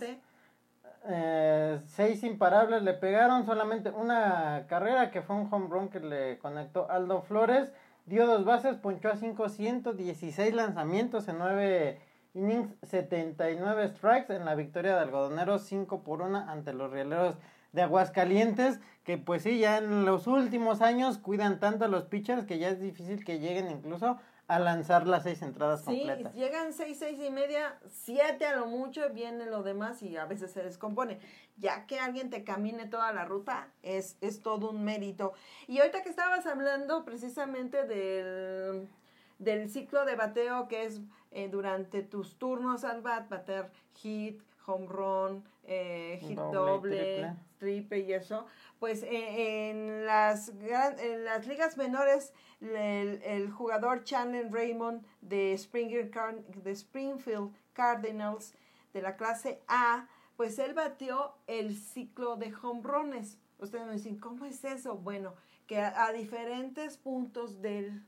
Eh, 1.12 1.80
seis 1.86 2.24
imparables 2.24 2.84
le 2.84 2.94
pegaron, 2.94 3.46
solamente 3.46 3.90
una 3.90 4.66
carrera 4.68 5.12
que 5.12 5.22
fue 5.22 5.36
un 5.36 5.48
home 5.52 5.68
run 5.70 5.90
que 5.90 6.00
le 6.00 6.38
conectó 6.40 6.90
Aldo 6.92 7.22
Flores 7.22 7.72
dio 8.10 8.26
dos 8.26 8.44
bases, 8.44 8.76
ponchó 8.78 9.10
a 9.10 9.16
5, 9.16 9.50
116 9.50 10.54
lanzamientos 10.54 11.28
en 11.28 11.38
9 11.38 12.02
innings, 12.34 12.76
79 12.82 13.88
strikes 13.90 14.34
en 14.34 14.46
la 14.46 14.56
victoria 14.56 14.96
de 14.96 15.02
Algodoneros 15.02 15.64
5 15.64 16.04
por 16.04 16.24
1 16.24 16.38
ante 16.50 16.74
los 16.74 16.92
Rieleros 16.92 17.36
de 17.72 17.84
Aguascalientes, 17.84 18.80
que 19.04 19.20
pues 19.20 19.44
sí, 19.44 19.60
ya 19.60 19.78
en 19.78 20.06
los 20.06 20.26
últimos 20.26 20.82
años 20.82 21.20
cuidan 21.20 21.60
tanto 21.60 21.86
a 21.86 21.88
los 21.88 22.06
pitchers 22.06 22.46
que 22.46 22.58
ya 22.58 22.70
es 22.70 22.82
difícil 22.82 23.24
que 23.24 23.40
lleguen 23.40 23.70
incluso 23.70 24.18
a 24.50 24.58
lanzar 24.58 25.06
las 25.08 25.24
seis 25.24 25.44
entradas 25.44 25.82
sí, 25.82 25.86
completas. 25.86 26.34
Sí, 26.34 26.40
llegan 26.40 26.74
seis, 26.74 26.98
seis 26.98 27.20
y 27.20 27.30
media, 27.30 27.78
siete 27.88 28.48
a 28.48 28.56
lo 28.56 28.66
mucho, 28.66 29.08
viene 29.12 29.46
lo 29.46 29.62
demás 29.62 30.02
y 30.02 30.18
a 30.18 30.26
veces 30.26 30.52
se 30.52 30.64
descompone. 30.64 31.20
Ya 31.58 31.86
que 31.86 32.00
alguien 32.00 32.32
te 32.32 32.44
camine 32.44 32.88
toda 32.88 33.14
la 33.14 33.26
ruta, 33.26 33.68
es, 33.84 34.18
es 34.22 34.42
todo 34.42 34.72
un 34.72 34.84
mérito. 34.84 35.34
Y 35.68 35.78
ahorita 35.78 36.02
que 36.02 36.10
estabas 36.10 36.48
hablando 36.48 37.06
precisamente 37.06 37.84
del, 37.86 38.90
del 39.38 39.70
ciclo 39.70 40.04
de 40.04 40.16
bateo 40.16 40.68
que 40.68 40.86
es 40.86 41.00
eh, 41.30 41.48
durante 41.48 42.02
tus 42.02 42.40
turnos 42.40 42.84
al 42.84 43.02
bat, 43.04 43.30
bater 43.30 43.70
hit, 43.94 44.42
home 44.66 44.88
run, 44.88 45.44
eh, 45.64 46.18
hit 46.24 46.40
doble, 46.40 47.36
triple. 47.60 48.00
y 48.00 48.14
eso, 48.14 48.48
pues 48.80 49.04
eh, 49.04 49.70
en, 49.70 50.06
las, 50.06 50.50
en 50.50 51.26
las 51.26 51.46
ligas 51.48 51.78
menores 51.78 52.34
el, 52.62 53.22
el 53.24 53.52
jugador 53.52 54.04
Chandler 54.04 54.52
Raymond 54.52 55.06
de, 55.22 55.58
Springer, 55.58 56.10
de 56.10 56.72
Springfield 56.72 57.54
Cardinals 57.74 58.54
de 58.94 59.02
la 59.02 59.16
clase 59.16 59.62
A, 59.68 60.08
pues 60.36 60.58
él 60.60 60.74
batió 60.74 61.36
el 61.48 61.76
ciclo 61.76 62.36
de 62.38 62.54
home 62.62 62.82
runs. 62.84 63.38
Ustedes 63.60 63.86
me 63.86 63.94
dicen, 63.94 64.18
¿cómo 64.18 64.46
es 64.46 64.64
eso? 64.64 64.96
Bueno, 64.96 65.36
que 65.68 65.80
a, 65.80 66.12
diferentes 66.14 66.98
puntos 66.98 67.62
del, 67.62 68.04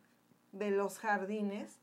de 0.52 0.72
los 0.72 0.98
jardines 0.98 1.80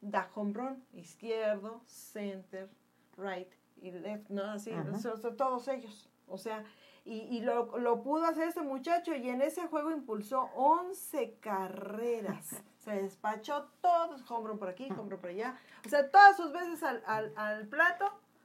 da 0.00 0.28
home 0.34 0.52
run, 0.54 0.84
izquierdo, 0.94 1.82
center, 1.86 2.68
right 3.16 3.48
y 3.80 3.90
left, 3.90 4.30
¿no? 4.30 4.44
Así, 4.44 4.72
todos 5.36 5.68
ellos. 5.68 6.08
O 6.26 6.38
sea, 6.38 6.64
y, 7.04 7.20
y 7.36 7.40
lo, 7.40 7.78
lo, 7.78 8.02
pudo 8.02 8.24
hacer 8.26 8.48
este 8.48 8.62
muchacho 8.62 9.14
y 9.14 9.28
en 9.28 9.42
ese 9.42 9.66
juego 9.66 9.90
impulsó 9.90 10.50
11 10.54 11.38
carreras. 11.40 12.62
Se 12.78 12.92
despachó 12.92 13.68
todos, 13.80 14.28
home 14.30 14.54
por 14.56 14.68
aquí, 14.68 14.88
home 14.96 15.16
por 15.16 15.30
allá. 15.30 15.56
O 15.84 15.88
sea, 15.88 16.10
todas 16.10 16.36
sus 16.36 16.52
veces 16.52 16.82
al, 16.82 17.02
al, 17.06 17.32
al 17.36 17.66
plato 17.66 18.04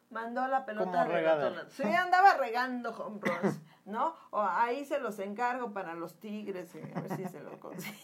mandó 0.09 0.47
la 0.47 0.65
pelota 0.65 1.03
regadera. 1.05 1.65
Sí, 1.69 1.83
andaba 1.83 2.35
regando 2.35 2.91
home 2.91 3.19
runs, 3.21 3.59
¿no? 3.85 4.15
O 4.31 4.41
ahí 4.41 4.85
se 4.85 4.99
los 4.99 5.19
encargo 5.19 5.71
para 5.73 5.93
los 5.95 6.19
Tigres, 6.19 6.73
eh, 6.75 6.93
a 6.95 7.01
ver 7.01 7.15
si 7.15 7.25
se 7.27 7.39
los 7.41 7.57
consigue. 7.57 7.97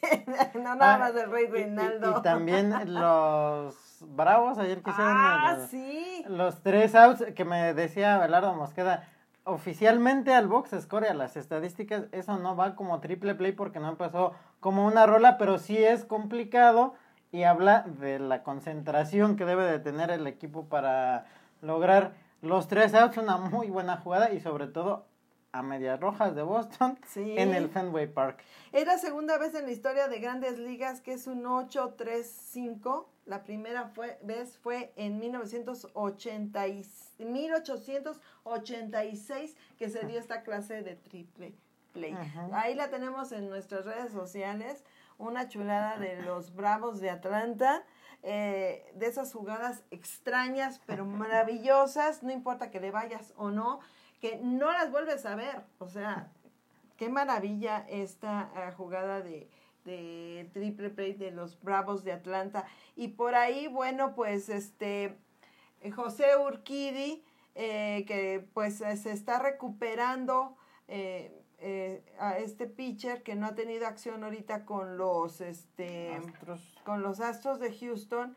no 0.54 0.74
nada 0.74 0.94
Ah, 0.94 0.98
más 0.98 1.14
del 1.14 1.30
Rey 1.30 1.44
y- 1.44 1.48
y- 1.48 1.50
Reinaldo. 1.50 2.18
Y, 2.18 2.22
también 2.22 2.72
los 2.94 3.76
Bravos 4.02 4.58
ayer 4.58 4.82
que 4.82 4.90
hicieron 4.90 5.14
Ah, 5.16 5.56
el- 5.58 5.66
sí. 5.68 6.24
los 6.28 6.62
tres 6.62 6.94
outs 6.94 7.24
que 7.34 7.44
me 7.44 7.74
decía 7.74 8.18
Belardo 8.18 8.54
Mosqueda. 8.54 9.08
Oficialmente 9.52 10.34
al 10.34 10.46
box 10.46 10.72
score 10.78 11.06
a 11.08 11.14
las 11.14 11.34
estadísticas, 11.38 12.04
eso 12.12 12.36
no 12.36 12.54
va 12.54 12.76
como 12.76 13.00
triple 13.00 13.34
play 13.34 13.52
porque 13.52 13.80
no 13.80 13.88
empezó 13.88 14.34
como 14.60 14.84
una 14.86 15.06
rola, 15.06 15.38
pero 15.38 15.56
sí 15.58 15.78
es 15.78 16.04
complicado 16.04 16.92
y 17.32 17.44
habla 17.44 17.80
de 17.98 18.18
la 18.18 18.42
concentración 18.42 19.36
que 19.36 19.46
debe 19.46 19.64
de 19.64 19.78
tener 19.78 20.10
el 20.10 20.26
equipo 20.26 20.66
para 20.66 21.24
lograr 21.62 22.12
los 22.42 22.68
tres 22.68 22.94
outs, 22.94 23.16
una 23.16 23.38
muy 23.38 23.70
buena 23.70 23.96
jugada 23.96 24.30
y 24.32 24.40
sobre 24.40 24.66
todo 24.66 25.06
a 25.52 25.62
medias 25.62 25.98
rojas 25.98 26.34
de 26.34 26.42
Boston 26.42 26.98
Sí. 27.06 27.34
en 27.38 27.54
el 27.54 27.70
Fenway 27.70 28.06
Park. 28.06 28.40
Es 28.72 28.86
la 28.86 28.98
segunda 28.98 29.38
vez 29.38 29.54
en 29.54 29.64
la 29.64 29.72
historia 29.72 30.08
de 30.08 30.18
grandes 30.20 30.58
ligas 30.58 31.00
que 31.00 31.14
es 31.14 31.26
un 31.26 31.46
8-3-5. 31.46 33.06
La 33.24 33.44
primera 33.44 33.88
fue, 33.94 34.18
vez 34.22 34.58
fue 34.58 34.92
en 34.96 35.18
1980 35.18 36.68
y- 36.68 36.84
1886 37.24 39.56
que 39.78 39.88
se 39.88 40.04
dio 40.06 40.18
esta 40.18 40.42
clase 40.42 40.82
de 40.82 40.96
triple 40.96 41.54
play. 41.92 42.16
Ahí 42.52 42.74
la 42.74 42.90
tenemos 42.90 43.30
en 43.32 43.48
nuestras 43.48 43.84
redes 43.84 44.10
sociales. 44.12 44.82
Una 45.18 45.48
chulada 45.48 45.98
de 45.98 46.20
los 46.22 46.52
Bravos 46.54 47.00
de 47.00 47.10
Atlanta. 47.10 47.84
eh, 48.24 48.84
de 48.94 49.06
esas 49.06 49.32
jugadas 49.32 49.84
extrañas 49.92 50.80
pero 50.86 51.04
maravillosas. 51.06 52.22
No 52.24 52.32
importa 52.32 52.68
que 52.70 52.80
le 52.80 52.90
vayas 52.90 53.32
o 53.36 53.50
no. 53.50 53.78
Que 54.20 54.40
no 54.42 54.72
las 54.72 54.90
vuelves 54.90 55.24
a 55.26 55.36
ver. 55.36 55.62
O 55.78 55.86
sea, 55.88 56.28
qué 56.96 57.08
maravilla 57.08 57.86
esta 57.88 58.50
eh, 58.56 58.72
jugada 58.76 59.20
de, 59.20 59.48
de 59.84 60.50
triple 60.52 60.90
play 60.90 61.12
de 61.14 61.30
los 61.30 61.60
Bravos 61.62 62.02
de 62.04 62.10
Atlanta. 62.12 62.64
Y 62.96 63.08
por 63.08 63.34
ahí, 63.36 63.68
bueno, 63.68 64.14
pues 64.16 64.48
este 64.48 65.16
José 65.94 66.36
Urquidi, 66.36 67.24
eh, 67.54 68.04
que 68.06 68.46
pues 68.54 68.80
eh, 68.80 68.96
se 68.96 69.12
está 69.12 69.38
recuperando 69.38 70.56
eh, 70.86 71.38
eh, 71.60 72.04
a 72.20 72.38
este 72.38 72.68
pitcher 72.68 73.24
que 73.24 73.34
no 73.34 73.46
ha 73.46 73.54
tenido 73.56 73.88
acción 73.88 74.22
ahorita 74.22 74.64
con 74.64 74.96
los 74.96 75.40
este 75.40 76.14
Astros. 76.14 76.60
con 76.84 77.02
los 77.02 77.18
Astros 77.20 77.58
de 77.58 77.76
Houston, 77.76 78.36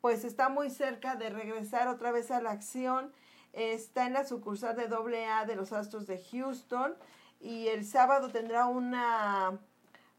pues 0.00 0.24
está 0.24 0.48
muy 0.48 0.70
cerca 0.70 1.16
de 1.16 1.30
regresar 1.30 1.88
otra 1.88 2.12
vez 2.12 2.30
a 2.30 2.40
la 2.40 2.52
acción. 2.52 3.12
Está 3.52 4.06
en 4.06 4.12
la 4.12 4.24
sucursal 4.24 4.76
de 4.76 4.84
AA 4.84 5.46
de 5.46 5.56
los 5.56 5.72
Astros 5.72 6.06
de 6.06 6.22
Houston 6.30 6.94
y 7.40 7.66
el 7.66 7.84
sábado 7.84 8.30
tendrá 8.30 8.66
una 8.66 9.58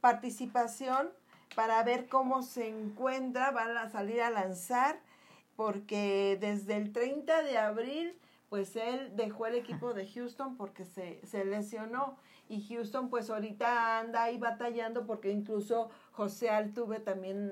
participación 0.01 1.09
para 1.55 1.81
ver 1.83 2.09
cómo 2.09 2.43
se 2.43 2.67
encuentra, 2.67 3.51
van 3.51 3.77
a 3.77 3.89
salir 3.89 4.21
a 4.21 4.29
lanzar 4.29 4.99
porque 5.55 6.37
desde 6.39 6.77
el 6.77 6.91
30 6.91 7.43
de 7.43 7.57
abril 7.57 8.13
pues 8.49 8.75
él 8.75 9.13
dejó 9.15 9.45
el 9.47 9.55
equipo 9.55 9.93
de 9.93 10.05
Houston 10.07 10.57
porque 10.57 10.83
se, 10.83 11.25
se 11.25 11.45
lesionó. 11.45 12.17
Y 12.49 12.67
Houston 12.67 13.09
pues 13.09 13.29
ahorita 13.29 13.99
anda 13.99 14.23
ahí 14.23 14.37
batallando 14.37 15.05
porque 15.05 15.31
incluso 15.31 15.89
José 16.11 16.49
Altuve 16.49 16.99
también, 16.99 17.51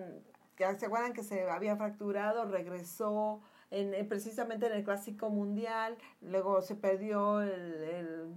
que 0.58 0.66
se 0.78 0.86
acuerdan 0.88 1.14
que 1.14 1.24
se 1.24 1.50
había 1.50 1.78
fracturado, 1.78 2.44
regresó 2.46 3.40
en, 3.72 3.94
en- 3.94 4.10
precisamente 4.10 4.66
en 4.68 4.74
el 4.74 4.84
Clásico 4.84 5.30
Mundial, 5.30 5.98
luego 6.22 6.62
se 6.62 6.76
perdió 6.76 7.42
el, 7.42 7.52
el, 7.52 8.34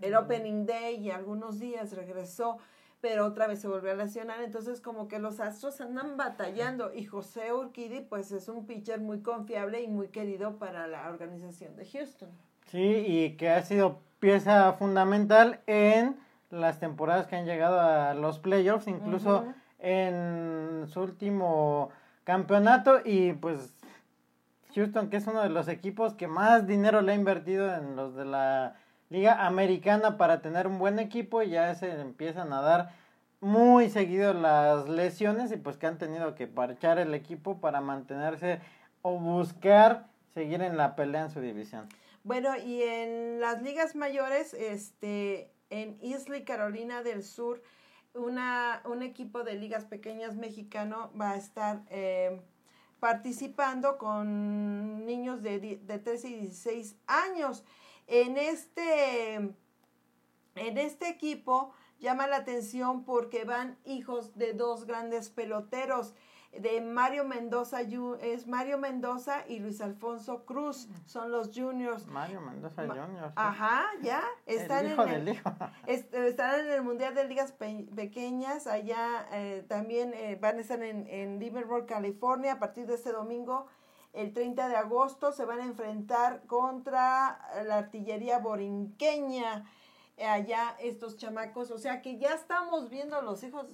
el 0.00 0.14
Opening 0.16 0.66
Day 0.66 0.96
y 0.96 1.10
algunos 1.10 1.60
días 1.60 1.92
regresó, 1.92 2.58
pero 3.04 3.26
otra 3.26 3.46
vez 3.46 3.58
se 3.58 3.68
volvió 3.68 3.92
a 3.92 3.96
lesionar, 3.96 4.40
entonces 4.40 4.80
como 4.80 5.08
que 5.08 5.18
los 5.18 5.38
Astros 5.38 5.78
andan 5.82 6.16
batallando. 6.16 6.90
Y 6.94 7.04
José 7.04 7.52
Urquidi 7.52 8.00
pues 8.00 8.32
es 8.32 8.48
un 8.48 8.64
pitcher 8.64 8.98
muy 8.98 9.20
confiable 9.20 9.82
y 9.82 9.88
muy 9.88 10.08
querido 10.08 10.56
para 10.56 10.86
la 10.86 11.10
organización 11.10 11.76
de 11.76 11.84
Houston. 11.84 12.30
Sí, 12.64 13.04
y 13.06 13.36
que 13.36 13.50
ha 13.50 13.60
sido 13.60 13.98
pieza 14.20 14.72
fundamental 14.72 15.60
en 15.66 16.16
las 16.48 16.80
temporadas 16.80 17.26
que 17.26 17.36
han 17.36 17.44
llegado 17.44 17.78
a 17.78 18.14
los 18.14 18.38
playoffs, 18.38 18.88
incluso 18.88 19.44
en 19.80 20.86
su 20.88 21.02
último 21.02 21.90
campeonato. 22.24 23.00
Y 23.04 23.34
pues 23.34 23.74
Houston, 24.74 25.10
que 25.10 25.18
es 25.18 25.26
uno 25.26 25.42
de 25.42 25.50
los 25.50 25.68
equipos 25.68 26.14
que 26.14 26.26
más 26.26 26.66
dinero 26.66 27.02
le 27.02 27.12
ha 27.12 27.16
invertido 27.16 27.70
en 27.74 27.96
los 27.96 28.16
de 28.16 28.24
la 28.24 28.76
Liga 29.14 29.46
Americana 29.46 30.16
para 30.16 30.42
tener 30.42 30.66
un 30.66 30.80
buen 30.80 30.98
equipo, 30.98 31.40
ya 31.44 31.72
se 31.76 31.88
empiezan 32.00 32.52
a 32.52 32.60
dar 32.60 32.96
muy 33.40 33.88
seguido 33.88 34.34
las 34.34 34.88
lesiones 34.88 35.52
y 35.52 35.56
pues 35.56 35.76
que 35.76 35.86
han 35.86 35.98
tenido 35.98 36.34
que 36.34 36.48
parchar 36.48 36.98
el 36.98 37.14
equipo 37.14 37.60
para 37.60 37.80
mantenerse 37.80 38.60
o 39.02 39.16
buscar 39.20 40.08
seguir 40.34 40.62
en 40.62 40.76
la 40.76 40.96
pelea 40.96 41.22
en 41.22 41.30
su 41.30 41.40
división. 41.40 41.88
Bueno, 42.24 42.56
y 42.56 42.82
en 42.82 43.40
las 43.40 43.62
ligas 43.62 43.94
mayores, 43.94 44.52
este, 44.52 45.48
en 45.70 45.96
Islay, 46.02 46.44
Carolina 46.44 47.04
del 47.04 47.22
Sur, 47.22 47.62
una, 48.14 48.82
un 48.84 49.04
equipo 49.04 49.44
de 49.44 49.54
ligas 49.54 49.84
pequeñas 49.84 50.34
mexicano 50.34 51.12
va 51.20 51.32
a 51.32 51.36
estar 51.36 51.82
eh, 51.88 52.40
participando 52.98 53.96
con 53.96 55.06
niños 55.06 55.40
de, 55.42 55.60
de 55.60 55.98
13 56.00 56.30
y 56.30 56.34
16 56.40 56.96
años. 57.06 57.62
En 58.06 58.36
este, 58.36 59.34
en 59.34 60.78
este 60.78 61.08
equipo 61.08 61.72
llama 61.98 62.26
la 62.26 62.36
atención 62.36 63.04
porque 63.04 63.44
van 63.44 63.78
hijos 63.84 64.36
de 64.36 64.52
dos 64.52 64.84
grandes 64.86 65.30
peloteros 65.30 66.14
de 66.52 66.80
Mario 66.80 67.24
Mendoza 67.24 67.80
es 67.82 68.46
Mario 68.46 68.78
Mendoza 68.78 69.44
y 69.48 69.58
Luis 69.58 69.80
Alfonso 69.80 70.44
Cruz 70.44 70.88
son 71.04 71.32
los 71.32 71.50
juniors 71.52 72.06
Mario 72.06 72.40
Mendoza 72.42 72.82
Ma- 72.82 72.94
sí. 72.94 73.32
ajá 73.34 73.84
ya 74.02 74.22
están 74.46 74.86
el 74.86 74.92
hijo 74.92 75.02
en 75.02 75.08
del 75.10 75.28
el, 75.28 75.34
hijo. 75.34 75.50
est- 75.88 76.14
estarán 76.14 76.60
en 76.66 76.70
el 76.72 76.82
mundial 76.82 77.12
de 77.16 77.24
ligas 77.24 77.50
Pe- 77.50 77.88
pequeñas 77.96 78.68
allá 78.68 79.26
eh, 79.32 79.64
también 79.66 80.12
eh, 80.14 80.38
van 80.40 80.58
a 80.58 80.60
estar 80.60 80.80
en, 80.84 81.08
en 81.08 81.40
Liverpool 81.40 81.86
California 81.86 82.52
a 82.52 82.58
partir 82.60 82.86
de 82.86 82.94
este 82.94 83.10
domingo 83.10 83.66
el 84.14 84.32
30 84.32 84.68
de 84.68 84.76
agosto 84.76 85.32
se 85.32 85.44
van 85.44 85.60
a 85.60 85.64
enfrentar 85.64 86.42
contra 86.46 87.38
la 87.66 87.78
artillería 87.78 88.38
borinqueña 88.38 89.64
eh, 90.16 90.24
allá 90.26 90.76
estos 90.80 91.16
chamacos 91.16 91.70
o 91.70 91.78
sea 91.78 92.00
que 92.00 92.18
ya 92.18 92.32
estamos 92.34 92.88
viendo 92.90 93.16
a 93.16 93.22
los 93.22 93.42
hijos 93.42 93.66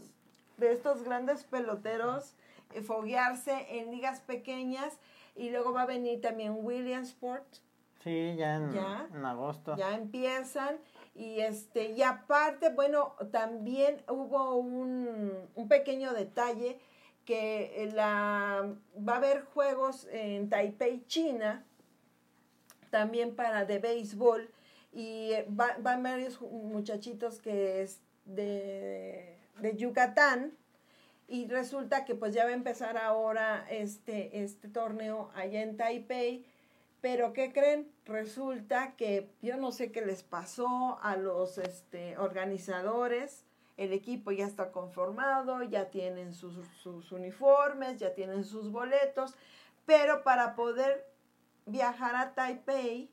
de 0.56 0.72
estos 0.72 1.02
grandes 1.02 1.44
peloteros 1.44 2.34
eh, 2.72 2.82
foguearse 2.82 3.78
en 3.78 3.90
ligas 3.90 4.20
pequeñas 4.20 4.98
y 5.36 5.50
luego 5.50 5.72
va 5.72 5.82
a 5.82 5.86
venir 5.86 6.20
también 6.20 6.56
Williamsport 6.60 7.46
Sí, 8.02 8.34
ya 8.36 8.56
en, 8.56 8.72
Ya. 8.72 9.06
en 9.14 9.24
agosto. 9.26 9.76
ya 9.76 9.94
empiezan 9.94 10.78
y 11.14 11.40
este 11.40 11.90
y 11.90 12.02
aparte 12.02 12.70
bueno 12.70 13.14
también 13.30 14.02
hubo 14.08 14.54
un, 14.54 15.30
un 15.54 15.68
pequeño 15.68 16.14
detalle 16.14 16.80
que 17.24 17.82
eh, 17.84 17.90
la 17.92 18.74
va 18.96 19.14
a 19.14 19.16
haber 19.16 19.42
juegos 19.44 20.06
en 20.10 20.48
Taipei 20.48 21.04
China 21.06 21.64
también 22.90 23.36
para 23.36 23.64
de 23.64 23.78
béisbol 23.78 24.50
y 24.92 25.32
eh, 25.32 25.46
va- 25.48 25.76
van 25.80 26.02
varios 26.02 26.40
muchachitos 26.40 27.40
que 27.40 27.82
es 27.82 28.00
de, 28.24 29.36
de 29.60 29.76
Yucatán 29.76 30.52
y 31.28 31.46
resulta 31.46 32.04
que 32.04 32.14
pues 32.16 32.34
ya 32.34 32.44
va 32.44 32.50
a 32.50 32.54
empezar 32.54 32.96
ahora 32.98 33.64
este, 33.70 34.42
este 34.42 34.68
torneo 34.68 35.30
allá 35.34 35.62
en 35.62 35.76
Taipei 35.76 36.44
pero 37.00 37.32
¿qué 37.32 37.50
creen? 37.52 37.90
Resulta 38.04 38.94
que 38.96 39.30
yo 39.40 39.56
no 39.56 39.72
sé 39.72 39.90
qué 39.90 40.04
les 40.04 40.22
pasó 40.22 40.98
a 41.02 41.16
los 41.16 41.56
este, 41.56 42.18
organizadores. 42.18 43.46
El 43.80 43.94
equipo 43.94 44.30
ya 44.30 44.44
está 44.46 44.72
conformado, 44.72 45.62
ya 45.62 45.88
tienen 45.88 46.34
sus, 46.34 46.54
sus 46.82 47.12
uniformes, 47.12 47.98
ya 47.98 48.12
tienen 48.12 48.44
sus 48.44 48.70
boletos, 48.70 49.34
pero 49.86 50.22
para 50.22 50.54
poder 50.54 51.06
viajar 51.64 52.14
a 52.14 52.34
Taipei, 52.34 53.10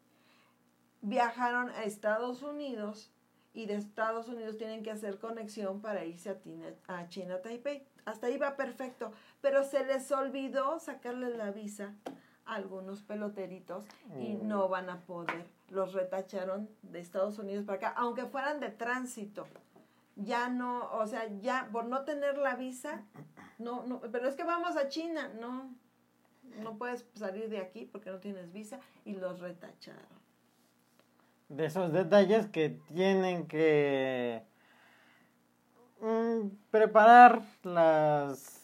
viajaron 1.01 1.69
a 1.69 1.83
Estados 1.85 2.43
Unidos 2.43 3.11
y 3.53 3.65
de 3.65 3.75
Estados 3.75 4.27
Unidos 4.27 4.57
tienen 4.57 4.83
que 4.83 4.91
hacer 4.91 5.19
conexión 5.19 5.79
para 5.81 6.03
irse 6.03 6.29
a, 6.31 6.39
Tina- 6.39 6.73
a 6.87 7.07
China, 7.07 7.41
Taipei. 7.41 7.87
Hasta 8.05 8.27
ahí 8.27 8.37
va 8.37 8.57
perfecto, 8.57 9.13
pero 9.39 9.63
se 9.63 9.85
les 9.85 10.11
olvidó 10.11 10.79
sacarle 10.79 11.29
la 11.37 11.51
visa 11.51 11.93
algunos 12.45 13.03
peloteritos 13.03 13.85
y 14.19 14.33
Mm. 14.35 14.47
no 14.47 14.67
van 14.69 14.89
a 14.89 15.01
poder. 15.01 15.45
Los 15.69 15.93
retacharon 15.93 16.69
de 16.81 16.99
Estados 16.99 17.39
Unidos 17.39 17.65
para 17.65 17.77
acá, 17.77 17.93
aunque 17.97 18.25
fueran 18.25 18.59
de 18.59 18.69
tránsito. 18.69 19.47
Ya 20.19 20.49
no, 20.49 20.89
o 20.93 21.05
sea, 21.05 21.27
ya 21.39 21.69
por 21.71 21.85
no 21.85 22.03
tener 22.03 22.37
la 22.37 22.55
visa, 22.55 23.03
no, 23.59 23.83
no, 23.85 24.01
pero 24.01 24.27
es 24.27 24.35
que 24.35 24.43
vamos 24.43 24.75
a 24.75 24.87
China, 24.89 25.31
no, 25.39 25.69
no 26.63 26.77
puedes 26.77 27.05
salir 27.13 27.49
de 27.49 27.59
aquí 27.59 27.85
porque 27.85 28.09
no 28.09 28.17
tienes 28.19 28.51
visa 28.51 28.79
y 29.05 29.13
los 29.13 29.39
retacharon. 29.39 30.01
de 31.49 31.65
esos 31.65 31.93
detalles 31.93 32.47
que 32.47 32.79
tienen 32.93 33.47
que 33.47 34.43
mm, 36.01 36.47
preparar 36.71 37.41
las 37.63 38.55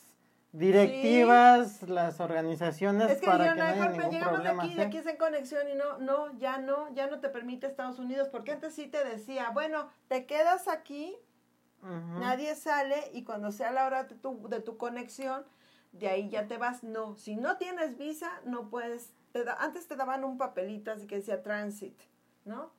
directivas, 0.51 1.81
las 1.89 2.19
organizaciones 2.19 3.09
Es 3.11 3.19
que 3.21 3.25
para 3.25 3.53
que 3.53 3.59
no 3.59 3.63
"Ay, 3.65 3.71
haya 3.79 3.89
ningún 3.89 4.09
llegamos 4.11 4.33
problema. 4.35 4.63
aquí, 4.63 4.73
¿sí? 4.75 4.81
aquí 4.81 4.97
es 4.97 5.07
en 5.07 5.17
conexión 5.17 5.67
y 5.69 5.75
no, 5.75 5.97
no, 5.99 6.37
ya 6.37 6.57
no, 6.57 6.93
ya 6.93 7.07
no 7.07 7.19
te 7.19 7.29
permite 7.29 7.67
Estados 7.67 7.99
Unidos, 7.99 8.27
porque 8.29 8.51
antes 8.51 8.73
sí 8.73 8.87
te 8.87 9.03
decía, 9.03 9.49
bueno, 9.51 9.89
te 10.07 10.25
quedas 10.25 10.67
aquí, 10.67 11.15
Nadie 12.19 12.55
sale 12.55 13.09
y 13.13 13.23
cuando 13.23 13.51
sea 13.51 13.71
la 13.71 13.85
hora 13.85 14.03
de 14.05 14.15
tu, 14.15 14.47
de 14.49 14.59
tu 14.61 14.77
conexión, 14.77 15.43
de 15.91 16.07
ahí 16.07 16.29
ya 16.29 16.47
te 16.47 16.57
vas. 16.57 16.83
No, 16.83 17.15
si 17.15 17.35
no 17.35 17.57
tienes 17.57 17.97
visa, 17.97 18.31
no 18.45 18.69
puedes, 18.69 19.11
te 19.31 19.43
da- 19.43 19.57
antes 19.59 19.87
te 19.87 19.95
daban 19.95 20.23
un 20.23 20.37
papelito 20.37 20.91
así 20.91 21.05
que 21.07 21.15
decía 21.17 21.43
transit, 21.43 21.97
¿no? 22.45 22.71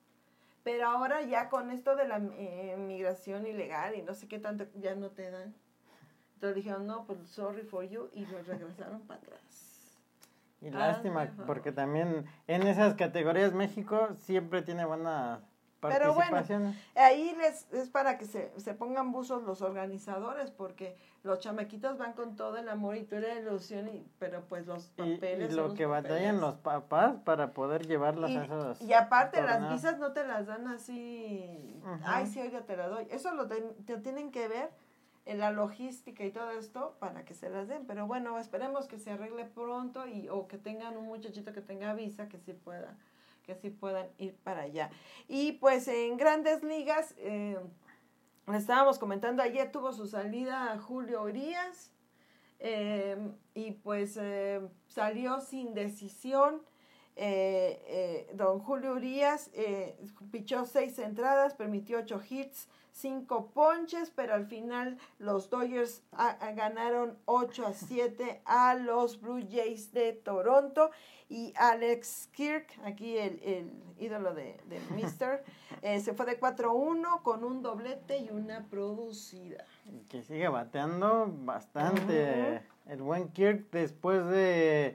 Pero 0.62 0.88
ahora 0.88 1.20
ya 1.22 1.50
con 1.50 1.70
esto 1.70 1.94
de 1.94 2.09
la 2.09 2.16
eh, 2.38 2.76
migración 2.78 3.46
ilegal 3.46 3.94
y 3.96 4.02
no 4.02 4.14
sé 4.14 4.26
qué 4.28 4.38
tanto, 4.38 4.66
ya 4.80 4.94
no 4.94 5.11
te 5.11 5.30
dan. 5.30 5.55
Entonces 6.34 6.57
dijeron, 6.57 6.86
no, 6.86 7.05
pues 7.07 7.18
sorry 7.28 7.62
for 7.62 7.84
you 7.84 8.09
y 8.12 8.24
los 8.26 8.46
regresaron 8.46 9.02
para 9.02 9.20
atrás. 9.20 9.40
Y 10.61 10.70
lástima, 10.70 11.24
porque 11.46 11.72
también 11.72 12.24
en 12.46 12.62
esas 12.66 12.94
categorías 12.94 13.52
México 13.52 14.09
siempre 14.18 14.62
tiene 14.62 14.86
buena 14.86 15.42
Pero 15.93 16.14
bueno. 16.14 16.72
Ahí 16.95 17.35
les, 17.37 17.72
es 17.72 17.89
para 17.91 18.18
que 18.18 18.24
se, 18.24 18.53
se 18.59 18.74
pongan 18.74 19.12
buzos 19.12 19.43
los 19.43 19.62
organizadores, 19.62 20.51
porque 20.51 20.97
los 21.22 21.39
chamaquitos 21.41 21.97
van 21.99 22.12
con 22.12 22.37
todo 22.37 22.57
el 22.59 22.68
amor 22.68 22.97
y 22.97 23.05
tú 23.05 23.16
la 23.16 23.35
ilusión, 23.35 23.89
y, 23.89 24.07
pero 24.18 24.43
pues 24.49 24.66
los 24.66 24.91
y, 24.99 25.03
y 25.03 25.14
papeles. 25.16 25.55
son 25.55 25.68
lo 25.68 25.74
que 25.74 25.87
batallan 25.87 26.37
papeles. 26.37 26.41
los 26.41 26.55
papás 26.57 27.16
para 27.24 27.53
poder 27.53 27.87
llevarlas 27.87 28.30
Y, 28.30 28.37
a 28.37 28.45
esos 28.45 28.82
y 28.82 28.93
aparte, 28.93 29.43
las 29.43 29.70
visas 29.72 29.99
no 29.99 30.12
te 30.12 30.26
las 30.26 30.47
dan 30.47 30.68
así. 30.68 31.80
Ujú. 31.82 32.03
Ay, 32.05 32.26
sí, 32.26 32.41
oiga, 32.41 32.62
te 32.62 32.76
la 32.76 32.89
doy. 32.89 33.07
Eso 33.11 33.35
lo 33.35 33.47
ten- 33.47 33.74
te 33.87 33.97
tienen 33.99 34.30
que 34.30 34.49
ver 34.49 34.70
en 35.26 35.39
la 35.39 35.51
logística 35.51 36.22
y 36.22 36.30
todo 36.30 36.51
esto 36.51 36.97
para 36.99 37.24
que 37.24 37.32
se 37.32 37.49
las 37.49 37.66
den. 37.68 37.87
Pero 37.87 38.07
bueno, 38.07 38.39
esperemos 38.39 38.87
que 38.87 38.99
se 38.99 39.11
arregle 39.11 39.47
pronto 39.47 40.07
y 40.07 40.28
o 40.28 40.47
que 40.47 40.59
tengan 40.59 40.99
un 40.99 41.07
muchachito 41.07 41.53
que 41.55 41.62
tenga 41.62 41.95
visa 41.95 42.28
que 42.28 42.39
sí 42.39 42.53
pueda 42.53 42.95
que 43.45 43.55
sí 43.55 43.70
puedan 43.70 44.09
ir 44.18 44.34
para 44.42 44.62
allá. 44.62 44.90
Y 45.28 45.53
pues 45.53 45.88
en 45.88 46.16
grandes 46.16 46.62
ligas, 46.62 47.14
eh, 47.18 47.59
estábamos 48.53 48.99
comentando 48.99 49.42
ayer, 49.42 49.70
tuvo 49.70 49.92
su 49.92 50.07
salida 50.07 50.78
Julio 50.78 51.22
Urias 51.22 51.92
eh, 52.59 53.16
y 53.55 53.72
pues 53.72 54.18
eh, 54.20 54.61
salió 54.88 55.40
sin 55.40 55.74
decisión. 55.74 56.62
Eh, 57.16 58.28
don 58.34 58.59
Julio 58.59 58.95
Urias 58.95 59.51
pichó 60.32 60.64
seis 60.64 60.99
entradas, 60.99 61.55
permitió 61.55 61.99
ocho 61.99 62.20
hits, 62.28 62.68
cinco 63.05 63.51
ponches, 63.53 64.11
pero 64.11 64.34
al 64.34 64.47
final 64.47 64.97
los 65.18 65.51
Dodgers 65.51 66.03
a- 66.12 66.30
a- 66.30 66.53
ganaron 66.53 67.18
8 67.26 67.66
a 67.66 67.72
7 67.72 68.40
a 68.47 68.74
los 68.76 69.20
Blue 69.20 69.42
Jays 69.51 69.92
de 69.92 70.12
Toronto. 70.12 70.90
Y 71.28 71.53
Alex 71.57 72.28
Kirk, 72.32 72.68
aquí 72.84 73.18
el, 73.18 73.40
el 73.42 73.72
ídolo 73.99 74.32
de, 74.34 74.61
de 74.68 74.78
Mister, 74.95 75.42
eh, 75.82 75.99
se 76.01 76.14
fue 76.14 76.24
de 76.26 76.38
4-1 76.38 77.22
con 77.22 77.42
un 77.45 77.62
doblete 77.62 78.18
y 78.18 78.30
una 78.30 78.64
producida. 78.70 79.64
que 80.09 80.22
sigue 80.22 80.49
bateando 80.49 81.26
bastante 81.28 82.62
el 82.86 83.03
buen 83.03 83.28
Kirk 83.30 83.70
después 83.72 84.24
de 84.28 84.95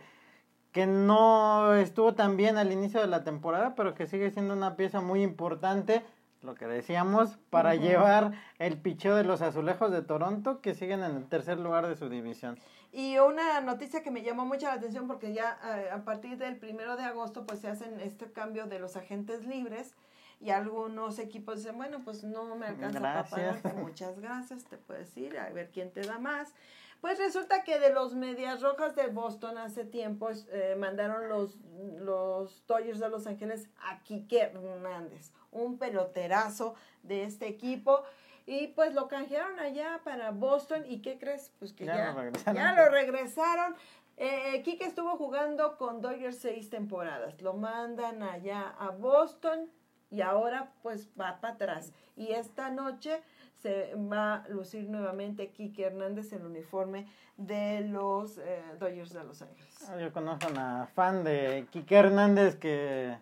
que 0.72 0.86
no 0.86 1.74
estuvo 1.74 2.14
tan 2.14 2.38
bien 2.38 2.58
al 2.58 2.72
inicio 2.72 3.02
de 3.02 3.08
la 3.08 3.24
temporada, 3.24 3.74
pero 3.76 3.94
que 3.96 4.06
sigue 4.08 4.30
siendo 4.32 4.54
una 4.54 4.76
pieza 4.76 5.02
muy 5.02 5.24
importante, 5.24 6.04
lo 6.42 6.56
que 6.56 6.68
decíamos, 6.68 7.38
para 7.50 7.76
llevar 7.76 8.34
el 8.60 8.78
picheo 8.78 9.16
de 9.16 9.24
los 9.24 9.42
azulejos 9.42 9.92
de 9.92 10.02
Toronto, 10.02 10.62
que 10.62 10.74
siguen 10.74 11.04
en 11.04 11.16
el 11.18 11.28
tercer 11.28 11.60
lugar 11.60 11.88
de 11.88 11.96
su 11.96 12.10
división. 12.10 12.58
Y 12.92 13.18
una 13.20 13.62
noticia 13.62 14.02
que 14.02 14.10
me 14.10 14.24
llamó 14.24 14.46
mucho 14.46 14.66
la 14.66 14.74
atención 14.74 15.08
porque 15.08 15.34
ya 15.34 15.60
eh, 15.64 15.90
a 15.92 16.04
partir 16.04 16.38
del 16.38 16.58
primero 16.58 16.96
de 16.96 17.04
agosto 17.04 17.46
pues 17.46 17.60
se 17.60 17.68
hacen 17.68 18.00
este 18.00 18.32
cambio 18.32 18.66
de 18.66 18.80
los 18.80 18.96
agentes 18.96 19.46
libres 19.46 19.94
y 20.42 20.50
algunos 20.52 21.20
equipos 21.20 21.58
dicen, 21.58 21.78
bueno, 21.78 22.00
pues 22.04 22.24
no 22.24 22.56
me 22.56 22.68
alcanza 22.68 23.00
para 23.00 23.14
Gracias. 23.14 23.40
pagarte, 23.62 23.74
muchas 23.74 24.20
gracias, 24.20 24.64
te 24.64 24.78
puedes 24.78 25.16
ir 25.18 25.38
a 25.38 25.50
ver 25.50 25.70
quién 25.72 25.92
te 25.92 26.02
da 26.02 26.18
más. 26.18 26.54
Pues 27.02 27.18
resulta 27.18 27.64
que 27.64 27.80
de 27.80 27.94
los 27.94 28.14
Medias 28.16 28.62
Rojas 28.62 28.96
de 28.96 29.08
Boston 29.08 29.58
hace 29.58 29.86
tiempo 29.86 30.30
eh, 30.52 30.76
mandaron 30.78 31.30
los, 31.30 31.58
los 32.00 32.66
Dodgers 32.68 33.00
de 33.00 33.10
Los 33.10 33.26
Ángeles 33.28 33.70
a 33.82 34.02
Quique 34.04 34.42
Hernández, 34.42 35.32
un 35.52 35.78
peloterazo 35.78 36.76
de 37.04 37.24
este 37.24 37.48
equipo. 37.48 38.04
Y 38.46 38.68
pues 38.68 38.94
lo 38.96 39.08
canjearon 39.08 39.60
allá 39.60 40.02
para 40.04 40.32
Boston. 40.32 40.84
¿Y 40.88 41.02
qué 41.02 41.20
crees? 41.20 41.52
Pues 41.60 41.72
que 41.74 41.86
Ya 41.86 41.96
ya, 41.96 42.12
lo 42.12 42.22
regresaron. 42.22 42.56
ya 42.56 42.74
lo 42.74 42.90
regresaron. 42.90 43.76
Eh, 44.18 44.64
estuvo 44.82 45.16
jugando 45.18 45.78
con 45.78 46.02
Dodgers 46.02 46.40
seis 46.40 46.70
temporadas. 46.70 47.42
Lo 47.42 47.54
mandan 47.54 48.22
allá 48.24 48.74
a 48.80 48.90
Boston 48.90 49.70
y 50.10 50.22
ahora 50.22 50.72
pues 50.82 51.10
va 51.20 51.40
para 51.40 51.54
atrás. 51.54 51.94
Y 52.16 52.32
esta 52.32 52.70
noche 52.70 53.22
se 53.62 53.94
va 53.96 54.36
a 54.36 54.48
lucir 54.50 54.90
nuevamente 54.90 55.52
Quique 55.52 55.86
Hernández 55.86 56.34
en 56.34 56.40
el 56.42 56.48
uniforme 56.48 57.08
de 57.38 57.82
los 57.82 58.38
eh, 58.40 58.62
Dodgers 58.80 59.14
de 59.14 59.24
Los 59.24 59.42
Ángeles. 59.42 59.92
Yo 60.00 60.12
conozco 60.12 60.48
a 60.48 60.52
una 60.52 60.88
fan 60.96 61.24
de 61.24 61.68
Quique 61.72 61.96
Hernández 61.96 62.56
que 62.56 63.16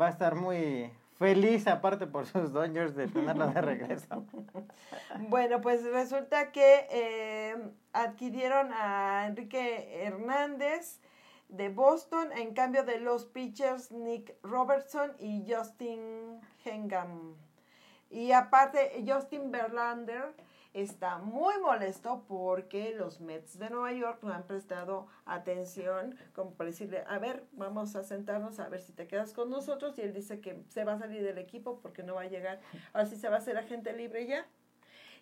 va 0.00 0.06
a 0.06 0.10
estar 0.10 0.34
muy 0.34 0.90
feliz, 1.22 1.68
aparte 1.68 2.08
por 2.08 2.26
sus 2.26 2.52
Dodgers, 2.52 2.96
de 2.96 3.06
tenerlo 3.06 3.46
de 3.48 3.60
regreso. 3.60 4.26
Bueno, 5.28 5.60
pues 5.60 5.84
resulta 5.84 6.50
que 6.50 6.86
eh, 6.90 7.56
adquirieron 7.92 8.72
a 8.72 9.26
Enrique 9.26 10.04
Hernández 10.04 11.00
de 11.48 11.68
Boston 11.68 12.32
en 12.32 12.54
cambio 12.54 12.82
de 12.82 12.98
los 12.98 13.26
pitchers 13.26 13.92
Nick 13.92 14.34
Robertson 14.42 15.12
y 15.18 15.44
Justin 15.48 16.40
Hengam. 16.64 17.36
Y 18.10 18.32
aparte, 18.32 19.04
Justin 19.06 19.52
Verlander 19.52 20.34
está 20.74 21.18
muy 21.18 21.58
molesto 21.60 22.24
porque 22.26 22.94
los 22.94 23.20
Mets 23.20 23.58
de 23.58 23.68
Nueva 23.70 23.92
York 23.92 24.20
no 24.22 24.32
han 24.32 24.44
prestado 24.44 25.06
atención, 25.26 26.16
como 26.34 26.52
para 26.54 26.70
decirle, 26.70 27.04
a 27.08 27.18
ver, 27.18 27.44
vamos 27.52 27.94
a 27.96 28.02
sentarnos 28.04 28.58
a 28.58 28.68
ver 28.68 28.80
si 28.80 28.92
te 28.92 29.06
quedas 29.06 29.32
con 29.32 29.50
nosotros. 29.50 29.98
Y 29.98 30.02
él 30.02 30.12
dice 30.12 30.40
que 30.40 30.62
se 30.68 30.84
va 30.84 30.94
a 30.94 30.98
salir 30.98 31.22
del 31.22 31.38
equipo 31.38 31.80
porque 31.80 32.02
no 32.02 32.14
va 32.14 32.22
a 32.22 32.26
llegar, 32.26 32.60
ahora 32.92 33.06
sí 33.06 33.16
se 33.16 33.28
va 33.28 33.36
a 33.36 33.38
hacer 33.38 33.56
agente 33.58 33.92
libre 33.92 34.26
ya. 34.26 34.46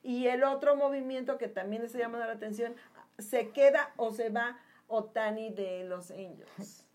Y 0.03 0.29
el 0.29 0.45
otro 0.45 0.77
movimiento 0.77 1.37
que 1.37 1.49
también 1.49 1.83
está 1.83 1.99
llamando 1.99 2.27
la 2.27 2.33
atención, 2.33 2.75
se 3.19 3.51
queda 3.51 3.91
o 3.97 4.13
se 4.13 4.31
va 4.31 4.57
Otani 4.87 5.51
de 5.51 5.85
los 5.85 6.11
Angels. 6.11 6.87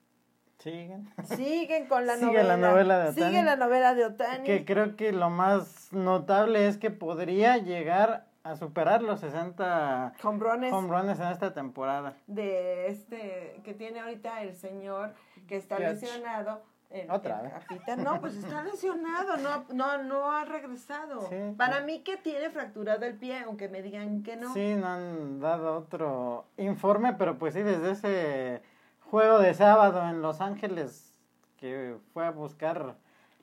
Siguen. 0.58 1.08
Siguen 1.36 1.86
con 1.88 2.08
la 2.08 2.16
Sigue 2.18 2.28
novela. 2.28 2.58
la 2.58 2.58
novela 2.58 2.98
de 3.00 3.10
Ohtani. 3.10 3.28
Sigue 3.28 3.44
la 3.44 3.56
novela 3.56 3.94
de 3.94 4.06
Otani. 4.06 4.44
Que 4.46 4.66
creo 4.66 4.96
que 4.96 5.12
lo 5.12 5.30
más 5.30 5.94
notable 5.94 6.68
es 6.68 6.78
que 6.78 6.90
podría 6.90 7.58
llegar 7.58 8.25
a 8.46 8.56
superar 8.56 9.02
los 9.02 9.20
60 9.22 10.14
Hombrones 10.24 11.20
en 11.20 11.28
esta 11.28 11.52
temporada. 11.54 12.14
de 12.28 12.88
este 12.90 13.60
que 13.64 13.74
tiene 13.74 14.00
ahorita 14.00 14.44
el 14.44 14.56
señor 14.56 15.14
que 15.48 15.58
está 15.58 15.80
lesionado. 15.80 16.62
El, 16.92 17.10
Otra 17.10 17.38
el 17.42 17.44
vez. 17.48 17.54
capitán. 17.54 18.04
No, 18.04 18.22
pues 18.22 18.36
está 18.36 18.64
lesionado, 18.64 19.38
no, 19.38 19.66
no, 19.74 20.04
no 20.04 20.32
ha 20.32 20.46
regresado. 20.46 21.28
Sí, 21.28 21.36
Para 21.58 21.80
sí. 21.80 21.86
mí 21.86 22.04
que 22.04 22.18
tiene 22.18 22.52
fracturado 22.52 23.04
el 23.06 23.16
pie, 23.18 23.40
aunque 23.40 23.68
me 23.68 23.82
digan 23.82 24.22
que 24.22 24.36
no. 24.38 24.54
Sí, 24.54 24.76
no 24.76 24.88
han 24.88 25.40
dado 25.40 25.76
otro 25.78 26.46
informe, 26.58 27.14
pero 27.14 27.40
pues 27.40 27.56
sí, 27.56 27.64
desde 27.64 27.92
ese 27.92 28.62
juego 29.10 29.40
de 29.40 29.56
sábado 29.56 30.08
en 30.08 30.22
Los 30.22 30.40
Ángeles 30.40 31.12
que 31.58 31.98
fue 32.14 32.28
a 32.28 32.32
buscar 32.32 32.96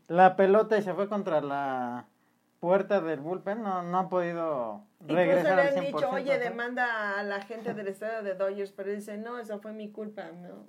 la 0.06 0.36
pelota 0.36 0.78
y 0.78 0.82
se 0.82 0.94
fue 0.94 1.08
contra 1.08 1.40
la 1.40 2.06
puerta 2.62 3.00
del 3.00 3.18
bullpen, 3.18 3.60
no, 3.60 3.82
no 3.82 3.98
ha 3.98 4.08
podido 4.08 4.84
Incluso 5.00 5.16
regresar 5.16 5.56
le 5.56 5.62
al 5.62 5.68
han 5.68 5.84
100%. 5.84 5.86
dicho, 5.86 6.10
oye, 6.10 6.34
¿sí? 6.34 6.38
demanda 6.38 7.18
a 7.18 7.24
la 7.24 7.40
gente 7.40 7.74
del 7.74 7.88
estadio 7.88 8.22
de 8.22 8.36
Dodgers, 8.36 8.70
pero 8.70 8.92
dice, 8.92 9.18
no, 9.18 9.40
eso 9.40 9.58
fue 9.58 9.72
mi 9.72 9.90
culpa, 9.90 10.30
no. 10.30 10.68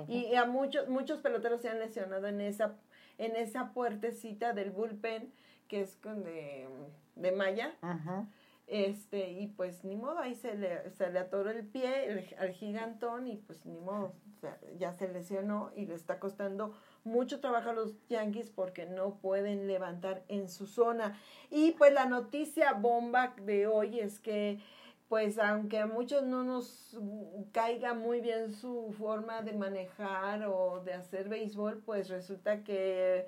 Ujú. 0.00 0.12
Y 0.12 0.36
a 0.36 0.44
muchos, 0.44 0.88
muchos 0.88 1.18
peloteros 1.18 1.60
se 1.62 1.68
han 1.68 1.80
lesionado 1.80 2.28
en 2.28 2.40
esa, 2.40 2.76
en 3.18 3.34
esa 3.34 3.72
puertecita 3.72 4.52
del 4.52 4.70
bullpen, 4.70 5.32
que 5.66 5.80
es 5.80 5.96
con 5.96 6.22
de, 6.22 6.68
de 7.16 7.32
malla. 7.32 7.74
Ujú. 7.82 8.28
Este, 8.68 9.30
y 9.30 9.48
pues 9.48 9.82
ni 9.84 9.96
modo, 9.96 10.20
ahí 10.20 10.36
se 10.36 10.54
le, 10.54 10.90
se 10.90 11.10
le 11.10 11.18
atoró 11.18 11.50
el 11.50 11.66
pie 11.66 12.36
al 12.38 12.50
gigantón 12.50 13.26
y 13.26 13.36
pues 13.36 13.66
ni 13.66 13.78
modo, 13.80 14.14
ya 14.78 14.92
se 14.92 15.08
lesionó 15.08 15.72
y 15.74 15.86
le 15.86 15.94
está 15.94 16.20
costando 16.20 16.72
mucho 17.06 17.40
trabajo 17.40 17.70
a 17.70 17.72
los 17.72 17.94
Yankees 18.08 18.50
porque 18.50 18.84
no 18.84 19.16
pueden 19.16 19.66
levantar 19.66 20.24
en 20.28 20.48
su 20.48 20.66
zona. 20.66 21.18
Y 21.50 21.72
pues 21.72 21.92
la 21.92 22.06
noticia 22.06 22.72
bomba 22.72 23.34
de 23.40 23.66
hoy 23.66 24.00
es 24.00 24.20
que 24.20 24.58
pues 25.08 25.38
aunque 25.38 25.78
a 25.78 25.86
muchos 25.86 26.24
no 26.24 26.42
nos 26.42 26.98
caiga 27.52 27.94
muy 27.94 28.20
bien 28.20 28.52
su 28.52 28.92
forma 28.98 29.42
de 29.42 29.52
manejar 29.52 30.44
o 30.48 30.82
de 30.84 30.94
hacer 30.94 31.28
béisbol, 31.28 31.78
pues 31.84 32.08
resulta 32.08 32.64
que 32.64 33.26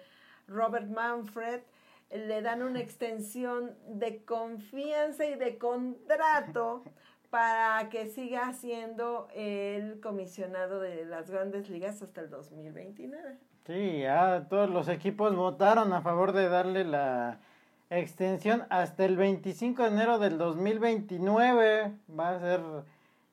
Robert 0.49 0.89
Manfred 0.89 1.61
le 2.11 2.43
dan 2.43 2.63
una 2.63 2.81
extensión 2.81 3.77
de 3.87 4.25
confianza 4.25 5.27
y 5.27 5.37
de 5.37 5.59
contrato 5.59 6.83
para 7.31 7.89
que 7.91 8.07
siga 8.07 8.53
siendo 8.55 9.29
el 9.35 10.01
comisionado 10.01 10.81
de 10.81 11.05
las 11.05 11.31
grandes 11.31 11.69
ligas 11.69 12.03
hasta 12.03 12.23
el 12.23 12.31
2029. 12.31 13.39
Sí, 13.69 13.99
ya 14.01 14.47
todos 14.49 14.71
los 14.71 14.89
equipos 14.89 15.37
votaron 15.37 15.93
a 15.93 16.01
favor 16.01 16.33
de 16.33 16.49
darle 16.49 16.85
la 16.85 17.39
extensión 17.91 18.65
hasta 18.71 19.05
el 19.05 19.19
25 19.19 19.83
de 19.83 19.89
enero 19.91 20.19
del 20.19 20.39
2029. 20.39 21.93
Va 22.19 22.31
a 22.31 22.41
ser 22.41 22.63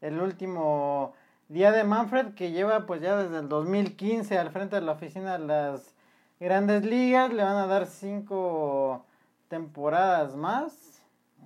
el 0.02 0.20
último 0.20 1.14
día 1.48 1.72
de 1.72 1.86
Manfred 1.86 2.34
que 2.34 2.52
lleva 2.52 2.86
pues 2.86 3.00
ya 3.02 3.16
desde 3.16 3.40
el 3.40 3.48
2015 3.48 4.38
al 4.38 4.52
frente 4.52 4.76
de 4.76 4.82
la 4.82 4.92
oficina 4.92 5.38
de 5.38 5.46
las 5.46 5.96
grandes 6.38 6.84
ligas. 6.84 7.32
Le 7.32 7.42
van 7.42 7.56
a 7.56 7.68
dar 7.68 7.86
cinco 7.86 9.06
temporadas 9.48 10.36
más, 10.36 11.02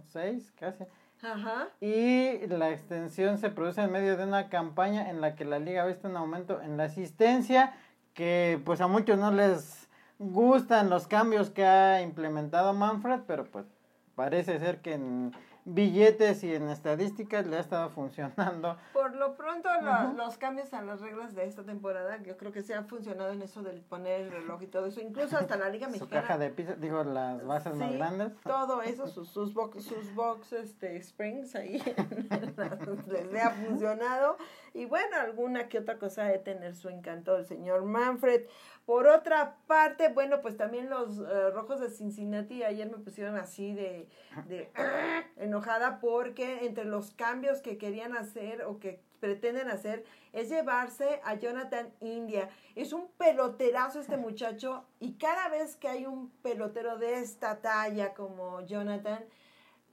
seis 0.08 0.52
casi. 0.60 0.84
Ajá. 1.22 1.68
Y 1.80 2.48
la 2.48 2.72
extensión 2.72 3.38
se 3.38 3.52
produce 3.52 3.82
en 3.82 3.92
medio 3.92 4.18
de 4.18 4.24
una 4.24 4.50
campaña 4.50 5.12
en 5.12 5.22
la 5.22 5.36
que 5.36 5.46
la 5.46 5.60
liga 5.60 5.84
ha 5.84 5.86
visto 5.86 6.08
un 6.08 6.18
aumento 6.18 6.60
en 6.60 6.76
la 6.76 6.86
asistencia 6.86 7.76
que 8.20 8.60
pues 8.66 8.82
a 8.82 8.88
muchos 8.88 9.18
no 9.18 9.32
les 9.32 9.88
gustan 10.18 10.90
los 10.90 11.08
cambios 11.08 11.52
que 11.52 11.64
ha 11.64 12.02
implementado 12.02 12.74
Manfred, 12.74 13.22
pero 13.26 13.46
pues 13.46 13.66
parece 14.14 14.60
ser 14.60 14.82
que 14.82 14.96
en 14.96 15.32
billetes 15.66 16.44
y 16.44 16.54
en 16.54 16.70
estadísticas 16.70 17.46
le 17.48 17.58
ha 17.58 17.60
estado 17.60 17.90
funcionando. 17.90 18.78
Por 18.94 19.16
lo 19.16 19.36
pronto, 19.36 19.70
los 20.16 20.38
cambios 20.38 20.74
a 20.74 20.82
las 20.82 21.02
reglas 21.02 21.36
de 21.36 21.46
esta 21.46 21.64
temporada, 21.64 22.18
yo 22.24 22.38
creo 22.38 22.52
que 22.52 22.62
se 22.62 22.74
ha 22.74 22.84
funcionado 22.84 23.32
en 23.32 23.42
eso 23.42 23.62
del 23.62 23.82
poner 23.82 24.22
el 24.22 24.32
reloj 24.32 24.62
y 24.64 24.68
todo 24.68 24.88
eso, 24.88 25.02
incluso 25.02 25.38
hasta 25.38 25.58
la 25.58 25.70
Liga 25.70 25.88
Mexicana. 25.90 26.22
Su 26.22 26.28
caja 26.28 26.38
de 26.38 26.50
pizza, 26.50 26.76
digo, 26.76 27.04
las 27.04 27.46
bases 27.46 27.76
más 27.76 27.92
grandes. 27.94 28.32
Todo 28.44 28.82
eso, 28.82 29.08
sus, 29.08 29.30
sus 29.30 29.54
box, 29.54 29.84
sus 29.84 30.14
box 30.16 30.54
este, 30.54 30.98
springs 30.98 31.56
ahí, 31.56 31.82
les 33.32 33.44
ha 33.44 33.50
funcionado. 33.52 34.38
Y 34.74 34.86
bueno, 34.86 35.18
alguna 35.20 35.68
que 35.68 35.80
otra 35.80 35.98
cosa 35.98 36.26
de 36.26 36.40
tener 36.40 36.76
su 36.76 36.90
encanto 36.90 37.36
el 37.38 37.46
señor 37.46 37.84
Manfred. 37.84 38.44
Por 38.90 39.06
otra 39.06 39.56
parte, 39.68 40.08
bueno, 40.08 40.42
pues 40.42 40.58
también 40.58 40.90
los 40.90 41.20
eh, 41.20 41.52
rojos 41.52 41.80
de 41.80 41.92
Cincinnati 41.92 42.64
ayer 42.64 42.90
me 42.90 42.98
pusieron 42.98 43.36
así 43.36 43.72
de, 43.72 44.10
de 44.48 44.72
enojada 45.38 46.00
porque 46.00 46.66
entre 46.66 46.86
los 46.86 47.12
cambios 47.12 47.62
que 47.62 47.78
querían 47.78 48.18
hacer 48.18 48.64
o 48.64 48.80
que 48.80 49.00
pretenden 49.20 49.70
hacer 49.70 50.06
es 50.34 50.50
llevarse 50.50 51.22
a 51.24 51.36
Jonathan 51.36 51.94
India. 52.02 52.50
Es 52.74 52.92
un 52.92 53.10
peloterazo 53.10 54.00
este 54.00 54.18
muchacho 54.18 54.84
y 55.00 55.14
cada 55.20 55.50
vez 55.50 55.76
que 55.76 55.88
hay 55.88 56.08
un 56.08 56.32
pelotero 56.42 56.98
de 56.98 57.20
esta 57.20 57.62
talla 57.62 58.16
como 58.16 58.62
Jonathan, 58.62 59.24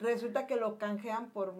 resulta 0.01 0.47
que 0.47 0.57
lo 0.57 0.79
canjean 0.79 1.29
por, 1.29 1.53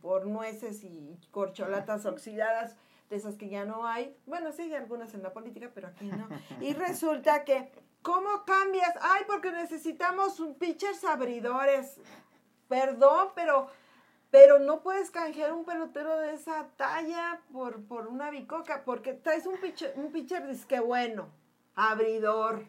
por 0.00 0.26
nueces 0.26 0.84
y 0.84 1.18
corcholatas 1.32 2.06
oxidadas 2.06 2.76
de 3.08 3.16
esas 3.16 3.36
que 3.36 3.48
ya 3.48 3.64
no 3.64 3.86
hay. 3.86 4.16
Bueno, 4.26 4.52
sí 4.52 4.62
hay 4.62 4.74
algunas 4.74 5.14
en 5.14 5.22
la 5.22 5.32
política, 5.32 5.70
pero 5.74 5.88
aquí 5.88 6.06
no. 6.06 6.28
Y 6.60 6.74
resulta 6.74 7.44
que, 7.44 7.72
¿cómo 8.02 8.44
cambias? 8.44 8.94
Ay, 9.00 9.22
porque 9.26 9.50
necesitamos 9.50 10.40
un 10.40 10.54
pitchers 10.54 11.04
abridores. 11.04 12.00
Perdón, 12.68 13.28
pero, 13.34 13.68
pero 14.30 14.58
no 14.58 14.82
puedes 14.82 15.10
canjear 15.10 15.52
un 15.52 15.64
pelotero 15.64 16.18
de 16.18 16.34
esa 16.34 16.68
talla 16.76 17.40
por, 17.50 17.82
por 17.84 18.08
una 18.08 18.30
bicoca, 18.30 18.84
porque 18.84 19.14
traes 19.14 19.46
un 19.46 19.58
pitcher, 19.58 19.94
un 19.96 20.12
pitcher 20.12 20.46
disque 20.46 20.80
bueno, 20.80 21.28
abridor. 21.74 22.64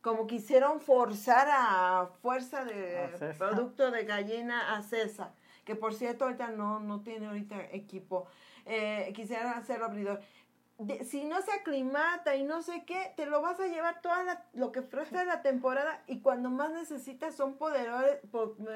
Como 0.00 0.26
quisieron 0.26 0.80
forzar 0.80 1.48
a 1.50 2.08
fuerza 2.22 2.64
de 2.64 3.34
producto 3.36 3.90
de 3.90 4.04
gallina 4.04 4.76
a 4.76 4.82
César, 4.82 5.32
que 5.64 5.74
por 5.74 5.92
cierto 5.92 6.24
ahorita 6.24 6.48
no, 6.48 6.78
no 6.78 7.00
tiene 7.00 7.26
ahorita 7.26 7.60
equipo 7.72 8.28
eh, 8.68 9.12
quisieran 9.14 9.54
hacerlo 9.54 9.86
abridor. 9.86 10.20
si 11.04 11.24
no 11.24 11.40
se 11.42 11.50
aclimata 11.52 12.36
y 12.36 12.44
no 12.44 12.62
sé 12.62 12.84
qué, 12.84 13.12
te 13.16 13.26
lo 13.26 13.40
vas 13.40 13.58
a 13.58 13.66
llevar 13.66 14.00
toda 14.02 14.46
lo 14.52 14.70
que 14.70 14.82
frustra 14.82 15.24
la 15.24 15.42
temporada 15.42 16.02
y 16.06 16.20
cuando 16.20 16.50
más 16.50 16.70
necesitas 16.70 17.34
son 17.34 17.56
poderones, 17.56 18.18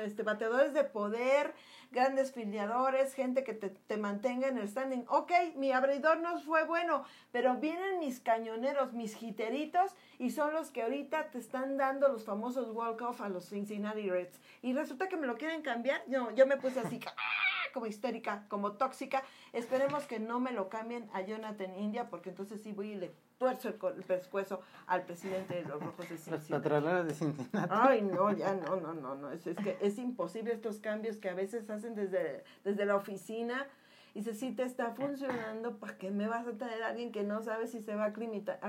este, 0.03 0.22
bateadores 0.22 0.72
de 0.72 0.84
poder, 0.84 1.55
grandes 1.90 2.32
filiadores, 2.32 3.14
gente 3.14 3.45
que 3.45 3.53
te, 3.53 3.68
te, 3.68 3.97
mantenga 3.99 4.49
en 4.49 4.59
el 4.59 4.66
standing. 4.66 5.05
Ok, 5.09 5.30
mi 5.57 5.72
abridor 5.72 6.20
no 6.20 6.40
fue 6.40 6.64
bueno, 6.64 7.05
pero 7.30 7.57
vienen 7.57 7.99
mis 7.99 8.18
cañoneros, 8.18 8.95
mis 8.95 9.14
jiteritos 9.14 9.95
y 10.18 10.30
son 10.30 10.55
los 10.55 10.70
que 10.70 10.82
ahorita 10.82 11.30
te 11.30 11.38
están 11.38 11.76
dando 11.76 12.09
los 12.09 12.24
famosos 12.24 12.74
walk-off 12.74 13.20
a 13.20 13.28
los 13.28 13.49
Cincinnati 13.51 14.09
Reds. 14.09 14.40
Y 14.62 14.72
resulta 14.72 15.09
que 15.09 15.18
me 15.18 15.26
lo 15.26 15.36
quieren 15.36 15.61
cambiar. 15.61 16.03
No, 16.09 16.30
yo 16.32 16.47
me 16.47 16.57
puse 16.57 16.80
así 16.80 16.99
como 17.73 17.87
histérica, 17.87 18.45
como 18.49 18.73
tóxica. 18.73 19.23
Esperemos 19.53 20.05
que 20.05 20.20
no 20.20 20.41
me 20.41 20.53
lo 20.53 20.68
cambien 20.68 21.09
a 21.12 21.23
Jonathan 21.23 21.77
India, 21.77 22.09
porque 22.09 22.31
entonces 22.31 22.61
sí 22.62 22.73
voy 22.73 22.93
y 22.93 22.95
le 22.97 23.12
tuerzo 23.39 23.68
el, 23.68 24.05
pescuezo 24.05 24.61
al 24.87 25.03
presidente 25.03 25.55
de 25.55 25.62
los 25.62 25.83
Rojos 25.83 26.09
de 26.09 26.16
Cincinnati. 26.18 26.68
de 27.09 27.14
Cincinnati. 27.14 27.68
Ay, 27.70 28.03
no, 28.03 28.31
ya 28.33 28.55
no, 28.55 28.77
no, 28.77 28.95
no, 28.95 29.16
no. 29.16 29.33
Es, 29.33 29.47
es 29.47 29.57
que 29.57 29.77
es 29.81 29.99
imposible 29.99 30.53
estos 30.53 30.79
cambios 30.79 31.16
que 31.16 31.29
a 31.29 31.35
veces 31.35 31.68
hacen 31.68 31.95
desde, 31.95 32.45
desde 32.64 32.85
la 32.87 32.95
oficina. 32.95 33.66
Y 34.14 34.18
dice, 34.18 34.35
si 34.35 34.53
te 34.53 34.62
está 34.62 34.93
funcionando, 34.93 35.79
¿para 35.79 35.97
qué 35.97 36.11
me 36.11 36.29
vas 36.29 36.47
a 36.47 36.53
tener 36.53 36.83
a 36.83 36.89
alguien 36.89 37.12
que 37.12 37.23
no 37.23 37.43
sabe 37.43 37.66
si 37.66 37.81
se 37.81 37.95
va 37.95 38.05
a 38.05 38.07
aclimatar, 38.09 38.61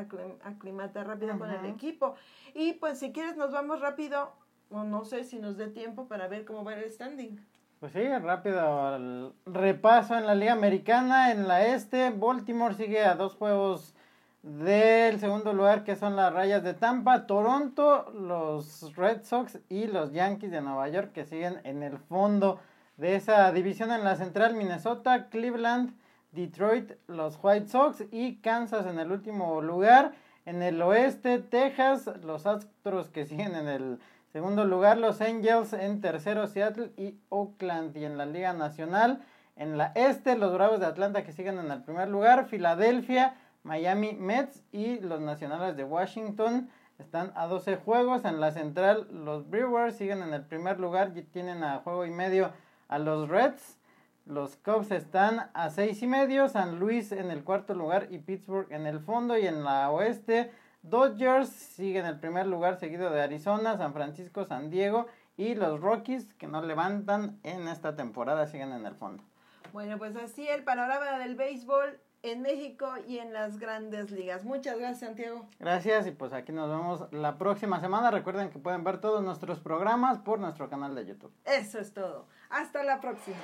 aclimatar 0.43 1.05
rápido 1.05 1.37
con 1.37 1.49
el 1.49 1.65
equipo? 1.65 2.15
Y 2.53 2.73
pues 2.73 2.99
si 2.99 3.11
quieres 3.11 3.35
nos 3.35 3.51
vamos 3.51 3.81
rápido, 3.81 4.31
o 4.69 4.83
no 4.83 5.05
sé 5.05 5.23
si 5.23 5.39
nos 5.39 5.57
dé 5.57 5.67
tiempo 5.67 6.07
para 6.07 6.27
ver 6.27 6.45
cómo 6.45 6.63
va 6.63 6.75
el 6.75 6.89
standing. 6.89 7.39
Pues 7.83 7.91
sí, 7.91 8.07
rápido 8.07 8.95
el 8.95 9.33
repaso 9.45 10.17
en 10.17 10.25
la 10.25 10.35
Liga 10.35 10.53
Americana. 10.53 11.33
En 11.33 11.49
la 11.49 11.65
este, 11.67 12.11
Baltimore 12.11 12.75
sigue 12.75 13.03
a 13.03 13.15
dos 13.15 13.35
juegos 13.35 13.93
del 14.41 15.19
segundo 15.19 15.51
lugar, 15.51 15.83
que 15.83 15.97
son 15.97 16.15
las 16.15 16.31
Rayas 16.31 16.63
de 16.63 16.75
Tampa, 16.75 17.27
Toronto, 17.27 18.09
los 18.13 18.95
Red 18.95 19.25
Sox 19.25 19.59
y 19.67 19.87
los 19.87 20.13
Yankees 20.13 20.51
de 20.51 20.61
Nueva 20.61 20.87
York, 20.87 21.11
que 21.11 21.25
siguen 21.25 21.59
en 21.65 21.83
el 21.83 21.97
fondo 21.97 22.61
de 22.95 23.17
esa 23.17 23.51
división 23.51 23.91
en 23.91 24.05
la 24.05 24.15
central, 24.15 24.55
Minnesota, 24.55 25.27
Cleveland, 25.27 25.93
Detroit, 26.31 26.93
los 27.07 27.37
White 27.43 27.67
Sox 27.67 28.05
y 28.13 28.37
Kansas 28.37 28.85
en 28.85 28.97
el 28.97 29.11
último 29.11 29.61
lugar. 29.61 30.13
En 30.45 30.61
el 30.61 30.81
oeste, 30.81 31.39
Texas, 31.39 32.09
los 32.23 32.45
Astros 32.45 33.09
que 33.09 33.25
siguen 33.25 33.55
en 33.55 33.67
el 33.67 33.99
Segundo 34.33 34.65
lugar, 34.65 34.97
los 34.97 35.21
Angels. 35.21 35.73
En 35.73 36.01
tercero, 36.01 36.47
Seattle 36.47 36.91
y 36.97 37.19
Oakland. 37.29 37.95
Y 37.95 38.03
en 38.03 38.17
la 38.17 38.25
Liga 38.25 38.51
Nacional, 38.53 39.21
en 39.55 39.77
la 39.77 39.91
este, 39.93 40.35
los 40.35 40.51
Bravos 40.51 40.79
de 40.79 40.87
Atlanta 40.87 41.23
que 41.23 41.31
siguen 41.31 41.59
en 41.59 41.69
el 41.69 41.83
primer 41.83 42.09
lugar. 42.09 42.47
Filadelfia, 42.47 43.35
Miami 43.61 44.13
Mets 44.13 44.63
y 44.71 44.99
los 45.01 45.21
Nacionales 45.21 45.77
de 45.77 45.83
Washington 45.83 46.67
están 46.97 47.31
a 47.35 47.45
12 47.45 47.75
juegos. 47.75 48.25
En 48.25 48.41
la 48.41 48.49
central, 48.49 49.07
los 49.11 49.47
Brewers 49.47 49.97
siguen 49.97 50.23
en 50.23 50.33
el 50.33 50.41
primer 50.41 50.79
lugar 50.79 51.11
y 51.15 51.21
tienen 51.21 51.63
a 51.63 51.81
juego 51.81 52.03
y 52.03 52.09
medio 52.09 52.49
a 52.87 52.97
los 52.97 53.29
Reds. 53.29 53.77
Los 54.25 54.55
Cubs 54.55 54.89
están 54.89 55.51
a 55.53 55.69
seis 55.69 56.01
y 56.01 56.07
medio. 56.07 56.49
San 56.49 56.79
Luis 56.79 57.11
en 57.11 57.29
el 57.29 57.43
cuarto 57.43 57.75
lugar 57.75 58.07
y 58.09 58.17
Pittsburgh 58.17 58.71
en 58.71 58.87
el 58.87 58.99
fondo. 58.99 59.37
Y 59.37 59.45
en 59.45 59.63
la 59.63 59.91
oeste, 59.91 60.49
Dodgers 60.83 61.49
sigue 61.49 61.99
en 61.99 62.05
el 62.05 62.19
primer 62.19 62.45
lugar 62.45 62.77
seguido 62.77 63.09
de 63.09 63.21
Arizona, 63.21 63.77
San 63.77 63.93
Francisco, 63.93 64.45
San 64.45 64.69
Diego 64.69 65.07
y 65.37 65.55
los 65.55 65.79
Rockies 65.79 66.33
que 66.33 66.47
no 66.47 66.61
levantan 66.61 67.39
en 67.43 67.67
esta 67.67 67.95
temporada 67.95 68.45
siguen 68.47 68.73
en 68.73 68.85
el 68.85 68.93
fondo. 68.93 69.23
Bueno, 69.71 69.97
pues 69.97 70.15
así 70.17 70.47
el 70.47 70.63
panorama 70.63 71.17
del 71.19 71.35
béisbol 71.35 71.99
en 72.21 72.41
México 72.41 72.93
y 73.07 73.19
en 73.19 73.33
las 73.33 73.59
grandes 73.59 74.11
ligas. 74.11 74.43
Muchas 74.43 74.77
gracias, 74.77 74.99
Santiago. 74.99 75.47
Gracias 75.59 76.05
y 76.05 76.11
pues 76.11 76.33
aquí 76.33 76.51
nos 76.51 76.69
vemos 76.69 77.11
la 77.11 77.37
próxima 77.37 77.79
semana. 77.79 78.11
Recuerden 78.11 78.49
que 78.49 78.59
pueden 78.59 78.83
ver 78.83 78.99
todos 78.99 79.23
nuestros 79.23 79.59
programas 79.59 80.19
por 80.19 80.39
nuestro 80.39 80.69
canal 80.69 80.95
de 80.95 81.05
YouTube. 81.05 81.33
Eso 81.45 81.79
es 81.79 81.93
todo. 81.93 82.27
Hasta 82.49 82.83
la 82.83 83.01
próxima. 83.01 83.37